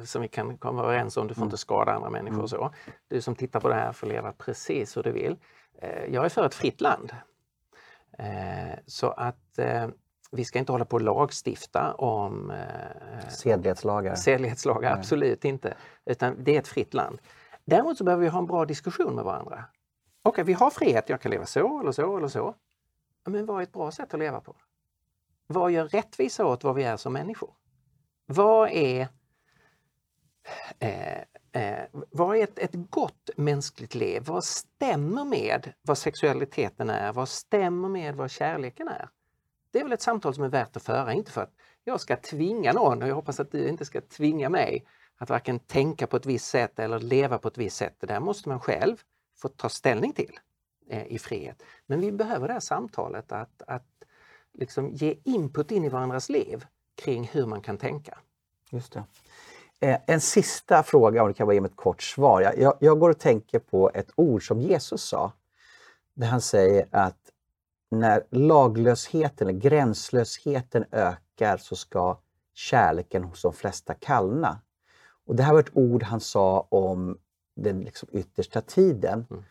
som 0.05 0.23
vi 0.23 0.29
kan 0.29 0.59
komma 0.59 0.83
överens 0.83 1.17
om. 1.17 1.27
Du 1.27 1.35
får 1.35 1.43
mm. 1.43 1.47
inte 1.47 1.57
skada 1.57 1.93
andra 1.93 2.11
människor 2.11 2.43
och 2.43 2.53
mm. 2.53 2.71
så. 2.71 2.75
Du 3.09 3.21
som 3.21 3.35
tittar 3.35 3.61
på 3.61 3.69
det 3.69 3.75
här 3.75 3.93
får 3.93 4.07
leva 4.07 4.33
precis 4.33 4.97
hur 4.97 5.03
du 5.03 5.13
vill. 5.13 5.37
Eh, 5.83 6.05
jag 6.15 6.25
är 6.25 6.29
för 6.29 6.47
ett 6.47 6.55
fritt 6.55 6.81
land. 6.81 7.13
Eh, 8.19 8.79
så 8.87 9.11
att 9.11 9.59
eh, 9.59 9.89
vi 10.31 10.45
ska 10.45 10.59
inte 10.59 10.73
hålla 10.73 10.85
på 10.85 10.97
och 10.97 11.03
lagstifta 11.03 11.95
om 11.95 12.51
eh, 12.51 13.29
sedlighetslagar. 13.29 14.15
Sedlighetslagar, 14.15 14.93
absolut 14.93 15.45
inte. 15.45 15.75
Utan 16.05 16.45
det 16.45 16.55
är 16.55 16.59
ett 16.59 16.69
fritt 16.69 16.95
land. 16.95 17.19
Däremot 17.65 17.99
så 17.99 18.05
behöver 18.05 18.23
vi 18.23 18.29
ha 18.29 18.39
en 18.39 18.47
bra 18.47 18.65
diskussion 18.65 19.15
med 19.15 19.25
varandra. 19.25 19.65
Okej, 20.23 20.45
vi 20.45 20.53
har 20.53 20.71
frihet, 20.71 21.09
jag 21.09 21.21
kan 21.21 21.31
leva 21.31 21.47
så 21.47 21.81
eller 21.81 21.93
så 21.93 22.17
eller 22.17 22.29
så. 22.29 22.55
Men 23.25 23.47
vad 23.47 23.59
är 23.59 23.63
ett 23.63 23.73
bra 23.73 23.91
sätt 23.91 24.15
att 24.15 24.21
leva 24.21 24.41
på? 24.41 24.57
Vad 25.53 25.71
gör 25.71 25.89
rättvisa 25.89 26.47
åt 26.47 26.65
vad 26.65 26.75
vi 26.75 26.85
är 26.85 26.97
som 26.97 27.13
människor? 27.13 27.55
Vad 28.27 28.71
är, 28.71 29.09
eh, 30.79 31.19
eh, 31.53 31.85
vad 31.93 32.37
är 32.37 32.43
ett, 32.43 32.59
ett 32.59 32.91
gott 32.91 33.31
mänskligt 33.37 33.95
liv? 33.95 34.23
Vad 34.27 34.45
stämmer 34.45 35.25
med 35.25 35.73
vad 35.83 35.99
sexualiteten 35.99 36.91
är? 36.91 37.13
Vad 37.13 37.29
stämmer 37.29 37.89
med 37.89 38.15
vad 38.17 38.31
kärleken 38.31 38.89
är? 38.89 39.09
Det 39.71 39.79
är 39.79 39.83
väl 39.83 39.93
ett 39.93 40.03
samtal 40.03 40.35
som 40.35 40.45
är 40.45 40.49
värt 40.49 40.77
att 40.77 40.83
föra, 40.83 41.13
inte 41.13 41.33
för 41.33 41.43
att 41.43 41.55
jag 41.85 42.01
ska 42.01 42.17
tvinga 42.17 42.73
någon 42.73 43.03
och 43.03 43.09
jag 43.09 43.15
hoppas 43.15 43.41
att 43.41 43.53
du 43.53 43.69
inte 43.69 43.85
ska 43.85 44.01
tvinga 44.01 44.49
mig 44.49 44.87
att 45.17 45.31
varken 45.31 45.59
tänka 45.59 46.07
på 46.07 46.17
ett 46.17 46.27
visst 46.27 46.47
sätt 46.47 46.79
eller 46.79 46.99
leva 46.99 47.39
på 47.39 47.49
ett 47.49 47.59
visst 47.59 47.77
sätt. 47.77 47.97
Det 48.01 48.07
där 48.07 48.21
måste 48.21 48.49
man 48.49 48.61
själv 48.61 48.97
få 49.39 49.49
ta 49.49 49.69
ställning 49.69 50.13
till 50.13 50.39
eh, 50.91 51.07
i 51.07 51.19
frihet. 51.19 51.63
Men 51.87 52.01
vi 52.01 52.13
behöver 52.13 52.47
det 52.47 52.53
här 52.53 52.61
samtalet 52.61 53.33
att, 53.33 53.63
att 53.67 53.87
liksom 54.61 54.91
ge 54.91 55.17
input 55.25 55.71
in 55.71 55.85
i 55.85 55.89
varandras 55.89 56.29
liv 56.29 56.65
kring 56.95 57.25
hur 57.33 57.47
man 57.47 57.61
kan 57.61 57.79
tänka. 57.79 58.19
Just 58.71 58.93
det. 58.93 59.05
Eh, 59.81 59.99
en 60.07 60.21
sista 60.21 60.83
fråga, 60.83 61.23
om 61.23 61.29
du 61.29 61.35
kan 61.35 61.47
bara 61.47 61.55
ge 61.55 61.61
mig 61.61 61.71
ett 61.71 61.77
kort 61.77 62.03
svar. 62.03 62.41
Jag, 62.57 62.77
jag 62.81 62.99
går 62.99 63.11
och 63.11 63.19
tänker 63.19 63.59
på 63.59 63.91
ett 63.95 64.11
ord 64.17 64.47
som 64.47 64.61
Jesus 64.61 65.03
sa. 65.03 65.33
Där 66.15 66.27
han 66.27 66.41
säger 66.41 66.87
att 66.91 67.31
när 67.91 68.25
laglösheten, 68.31 69.49
eller 69.49 69.59
gränslösheten 69.59 70.85
ökar 70.93 71.57
så 71.57 71.77
ska 71.77 72.19
kärleken 72.55 73.25
hos 73.25 73.43
de 73.43 73.53
flesta 73.53 73.95
kallna. 73.95 74.61
Och 75.27 75.37
det 75.37 75.43
här 75.43 75.53
var 75.53 75.61
ett 75.61 75.77
ord 75.77 76.03
han 76.03 76.21
sa 76.21 76.67
om 76.69 77.19
den 77.57 77.81
liksom 77.81 78.09
yttersta 78.13 78.61
tiden. 78.61 79.27
Mm. 79.31 79.43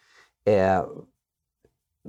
Eh, 0.46 0.86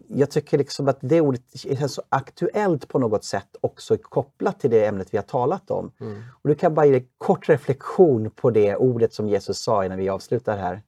jag 0.08 0.30
tycker 0.30 0.58
liksom 0.58 0.88
att 0.88 0.98
det 1.00 1.20
ordet 1.20 1.42
är 1.64 1.88
så 1.88 2.02
aktuellt 2.08 2.88
på 2.88 2.98
något 2.98 3.24
sätt 3.24 3.56
också 3.60 3.96
kopplat 3.96 4.60
till 4.60 4.70
det 4.70 4.86
ämnet 4.86 5.14
vi 5.14 5.18
har 5.18 5.22
talat 5.22 5.70
om. 5.70 5.92
Mm. 6.00 6.22
Och 6.42 6.48
du 6.48 6.54
kan 6.54 6.74
bara 6.74 6.86
ge 6.86 6.96
en 6.96 7.08
kort 7.18 7.48
reflektion 7.48 8.30
på 8.30 8.50
det 8.50 8.76
ordet 8.76 9.14
som 9.14 9.28
Jesus 9.28 9.58
sa 9.58 9.84
innan 9.84 9.98
vi 9.98 10.08
avslutar 10.08 10.56
här. 10.56 10.82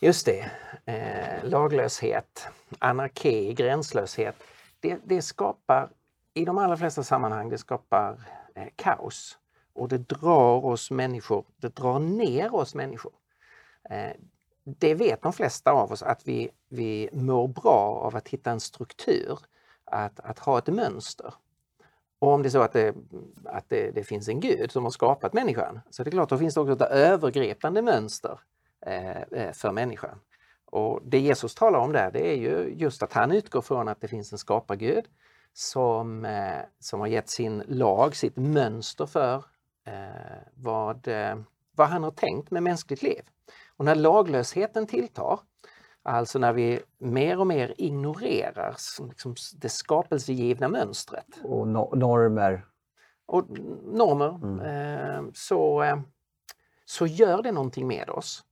Just 0.00 0.26
det. 0.26 0.50
Eh, 0.84 1.48
laglöshet, 1.48 2.46
anarki, 2.78 3.54
gränslöshet. 3.54 4.36
Det, 4.80 4.98
det, 5.04 5.22
skapar, 5.22 5.90
i 6.34 6.44
de 6.44 6.58
allra 6.58 6.76
flesta 6.76 7.02
sammanhang, 7.02 7.48
det 7.48 7.58
skapar 7.58 8.20
eh, 8.54 8.68
kaos. 8.76 9.38
Och 9.74 9.88
det 9.88 9.98
drar 9.98 10.64
oss 10.64 10.90
människor, 10.90 11.44
det 11.56 11.76
drar 11.76 11.98
ner 11.98 12.54
oss 12.54 12.74
människor. 12.74 13.12
Eh, 13.90 14.12
det 14.64 14.94
vet 14.94 15.22
de 15.22 15.32
flesta 15.32 15.72
av 15.72 15.92
oss 15.92 16.02
att 16.02 16.28
vi, 16.28 16.50
vi 16.68 17.08
mår 17.12 17.48
bra 17.48 18.00
av 18.04 18.16
att 18.16 18.28
hitta 18.28 18.50
en 18.50 18.60
struktur, 18.60 19.38
att, 19.84 20.20
att 20.20 20.38
ha 20.38 20.58
ett 20.58 20.66
mönster. 20.66 21.34
Och 22.18 22.32
om 22.32 22.42
det 22.42 22.48
är 22.48 22.50
så 22.50 22.62
att, 22.62 22.72
det, 22.72 22.94
att 23.44 23.68
det, 23.68 23.90
det 23.90 24.04
finns 24.04 24.28
en 24.28 24.40
gud 24.40 24.72
som 24.72 24.84
har 24.84 24.90
skapat 24.90 25.32
människan, 25.32 25.80
så 25.90 26.02
är 26.02 26.04
det 26.04 26.10
klart, 26.10 26.28
då 26.28 26.38
finns 26.38 26.54
det 26.54 26.60
också 26.60 26.72
ett 26.72 26.90
övergripande 26.90 27.82
mönster 27.82 28.40
eh, 28.86 29.22
eh, 29.22 29.52
för 29.52 29.72
människan. 29.72 30.18
Och 30.64 31.00
det 31.04 31.18
Jesus 31.18 31.54
talar 31.54 31.78
om 31.78 31.92
där, 31.92 32.10
det 32.10 32.32
är 32.32 32.36
ju 32.36 32.74
just 32.76 33.02
att 33.02 33.12
han 33.12 33.32
utgår 33.32 33.62
från 33.62 33.88
att 33.88 34.00
det 34.00 34.08
finns 34.08 34.32
en 34.32 34.38
skapargud 34.38 35.04
som, 35.52 36.24
eh, 36.24 36.60
som 36.78 37.00
har 37.00 37.06
gett 37.06 37.28
sin 37.28 37.62
lag, 37.66 38.16
sitt 38.16 38.36
mönster 38.36 39.06
för 39.06 39.44
eh, 39.86 40.42
vad, 40.54 41.08
eh, 41.08 41.36
vad 41.76 41.88
han 41.88 42.02
har 42.02 42.10
tänkt 42.10 42.50
med 42.50 42.62
mänskligt 42.62 43.02
liv. 43.02 43.22
Och 43.76 43.84
när 43.84 43.94
laglösheten 43.94 44.86
tilltar, 44.86 45.40
alltså 46.02 46.38
när 46.38 46.52
vi 46.52 46.80
mer 46.98 47.40
och 47.40 47.46
mer 47.46 47.74
ignorerar 47.78 48.76
liksom, 49.08 49.34
det 49.54 49.68
skapelsegivna 49.68 50.68
mönstret. 50.68 51.26
Och 51.44 51.68
no 51.68 51.94
normer. 51.94 52.66
Och 53.26 53.50
normer. 53.82 54.34
Mm. 54.42 54.60
Eh, 54.60 55.30
så, 55.34 55.82
eh, 55.82 56.00
så 56.84 57.06
gör 57.06 57.42
det 57.42 57.52
någonting 57.52 57.86
med 57.86 58.10
oss. 58.10 58.44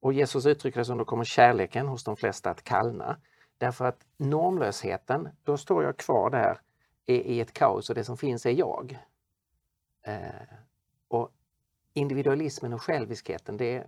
Och 0.00 0.12
Jesus 0.12 0.46
uttrycker 0.46 0.78
det 0.78 0.84
som 0.84 0.98
då 0.98 1.04
kommer 1.04 1.24
kärleken 1.24 1.88
hos 1.88 2.04
de 2.04 2.16
flesta 2.16 2.50
att 2.50 2.62
kallna. 2.62 3.16
Därför 3.58 3.84
att 3.84 4.06
normlösheten, 4.16 5.28
då 5.42 5.56
står 5.56 5.84
jag 5.84 5.96
kvar 5.96 6.30
där 6.30 6.60
i, 7.06 7.14
i 7.14 7.40
ett 7.40 7.52
kaos 7.52 7.88
och 7.88 7.94
det 7.94 8.04
som 8.04 8.16
finns 8.16 8.46
är 8.46 8.50
jag. 8.50 8.98
Eh, 10.06 10.56
individualismen 11.96 12.72
och 12.72 12.82
själviskheten, 12.82 13.56
det, 13.56 13.76
eh, 13.76 13.84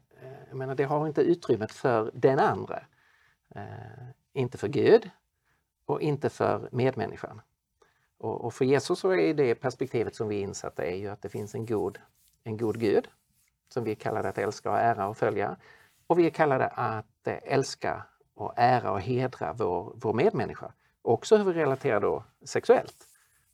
jag 0.48 0.56
menar, 0.56 0.74
det 0.74 0.84
har 0.84 1.06
inte 1.06 1.22
utrymmet 1.22 1.72
för 1.72 2.10
den 2.14 2.38
andra. 2.38 2.82
Eh, 3.54 3.62
inte 4.32 4.58
för 4.58 4.68
Gud 4.68 5.10
och 5.86 6.00
inte 6.00 6.30
för 6.30 6.68
medmänniskan. 6.72 7.40
Och, 8.18 8.44
och, 8.44 8.54
för 8.54 8.64
Jesus 8.64 8.98
så 8.98 9.10
är 9.10 9.34
det 9.34 9.54
perspektivet 9.54 10.14
som 10.14 10.28
vi 10.28 10.36
är 10.36 10.42
insatta 10.42 10.84
är 10.84 10.96
ju 10.96 11.08
att 11.08 11.22
det 11.22 11.28
finns 11.28 11.54
en 11.54 11.66
god, 11.66 11.98
en 12.44 12.56
god 12.56 12.80
Gud 12.80 13.08
som 13.68 13.84
vi 13.84 13.90
är 13.90 13.94
kallade 13.94 14.28
att 14.28 14.38
älska 14.38 14.70
och 14.70 14.78
ära 14.78 15.08
och 15.08 15.16
följa. 15.16 15.56
Och 16.06 16.18
vi 16.18 16.26
är 16.26 16.30
kallade 16.30 16.66
att 16.66 17.26
älska 17.26 18.06
och 18.34 18.52
ära 18.56 18.92
och 18.92 19.00
hedra 19.00 19.52
vår, 19.52 19.92
vår 19.96 20.12
medmänniska. 20.12 20.72
Också 21.02 21.36
hur 21.36 21.44
vi 21.44 21.52
relaterar 21.52 22.00
då 22.00 22.24
sexuellt 22.42 23.08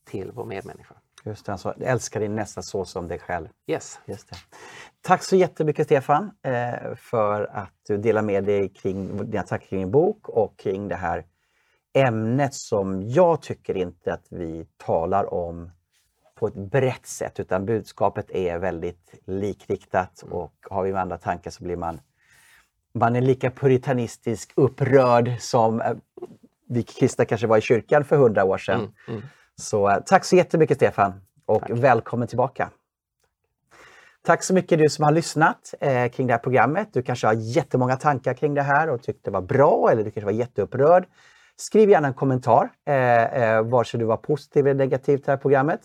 till 0.05 0.31
vår 0.33 0.45
medmänniska. 0.45 0.95
Just 1.25 1.47
det, 1.47 1.53
alltså 1.53 1.75
älska 1.81 2.19
din 2.19 2.37
nästa 2.37 2.63
så 2.63 2.85
som 2.85 3.09
dig 3.09 3.19
själv. 3.19 3.49
Yes. 3.67 4.01
Just 4.07 4.31
det. 4.31 4.37
Tack 5.01 5.23
så 5.23 5.37
jättemycket 5.37 5.87
Stefan 5.87 6.31
eh, 6.43 6.95
för 6.97 7.51
att 7.53 7.73
du 7.87 7.97
delar 7.97 8.23
med 8.23 8.45
dig 8.45 8.69
kring 8.69 9.31
dina 9.31 9.43
tankar 9.43 9.67
kring 9.67 9.81
din 9.81 9.91
bok 9.91 10.29
och 10.29 10.59
kring 10.59 10.89
det 10.89 10.97
här 10.97 11.25
ämnet 11.95 12.55
som 12.55 13.09
jag 13.09 13.43
tycker 13.43 13.77
inte 13.77 14.13
att 14.13 14.27
vi 14.29 14.67
talar 14.77 15.35
om 15.35 15.71
på 16.35 16.47
ett 16.47 16.55
brett 16.55 17.07
sätt 17.07 17.41
utan 17.41 17.67
budskapet 17.67 18.31
är 18.31 18.59
väldigt 18.59 19.15
likriktat 19.25 20.25
och 20.31 20.55
har 20.71 20.83
vi 20.83 20.93
med 20.93 21.03
andra 21.03 21.19
tankar 21.19 21.51
så 21.51 21.65
blir 21.65 21.77
man 21.77 22.01
man 22.95 23.17
är 23.17 23.21
lika 23.21 23.51
puritanistisk, 23.51 24.53
upprörd 24.55 25.37
som 25.41 25.81
eh, 25.81 25.97
vi 26.69 26.83
kristna 26.83 27.25
kanske 27.25 27.47
var 27.47 27.59
i 27.59 27.61
kyrkan 27.61 28.05
för 28.05 28.17
hundra 28.17 28.45
år 28.45 28.59
sedan. 28.59 28.81
Mm, 28.81 28.93
mm. 29.09 29.23
Så 29.61 29.91
eh, 29.91 29.99
tack 30.07 30.25
så 30.25 30.37
jättemycket 30.37 30.77
Stefan 30.77 31.13
och 31.47 31.61
Tack. 31.61 31.71
välkommen 31.71 32.29
tillbaka. 32.29 32.71
Tack 34.27 34.43
så 34.43 34.55
mycket 34.55 34.79
du 34.79 34.89
som 34.89 35.05
har 35.05 35.13
lyssnat 35.13 35.75
eh, 35.81 36.09
kring 36.09 36.27
det 36.27 36.33
här 36.33 36.39
programmet. 36.39 36.89
Du 36.93 37.03
kanske 37.03 37.27
har 37.27 37.35
jättemånga 37.35 37.97
tankar 37.97 38.35
kring 38.35 38.55
det 38.55 38.63
här 38.63 38.91
och 38.91 39.03
tyckte 39.03 39.31
det 39.31 39.35
var 39.35 39.43
bra 39.43 39.89
eller 39.93 40.05
du 40.05 40.11
kanske 40.11 40.25
var 40.25 40.33
jätteupprörd. 40.33 41.07
Skriv 41.57 41.91
gärna 41.91 42.09
en 42.09 42.15
kommentar, 42.15 42.71
eh, 42.87 43.25
eh, 43.25 43.63
vare 43.63 43.85
sig 43.85 44.01
du 44.01 44.07
var 44.07 44.17
positiv 44.17 44.67
eller 44.67 44.75
negativ 44.75 45.17
till 45.17 45.27
det 45.27 45.33
här 45.33 45.37
programmet. 45.37 45.81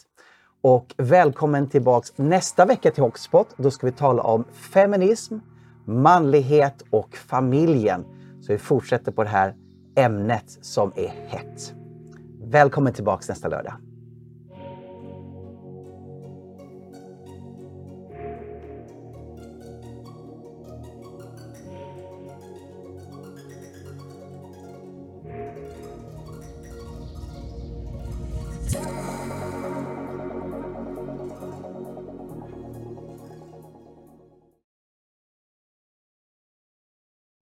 Och 0.61 0.95
välkommen 0.97 1.69
tillbaks 1.69 2.17
nästa 2.17 2.65
vecka 2.65 2.91
till 2.91 3.03
Hockspot. 3.03 3.47
Då 3.57 3.71
ska 3.71 3.87
vi 3.87 3.93
tala 3.93 4.23
om 4.23 4.43
feminism, 4.73 5.37
manlighet 5.85 6.83
och 6.89 7.15
familjen. 7.15 8.05
Så 8.41 8.51
vi 8.53 8.57
fortsätter 8.57 9.11
på 9.11 9.23
det 9.23 9.29
här 9.29 9.55
ämnet 9.95 10.57
som 10.61 10.93
är 10.95 11.13
hett. 11.27 11.78
Välkommen 12.51 12.93
tillbaks 12.93 13.29
nästa 13.29 13.47
lördag. 13.47 13.73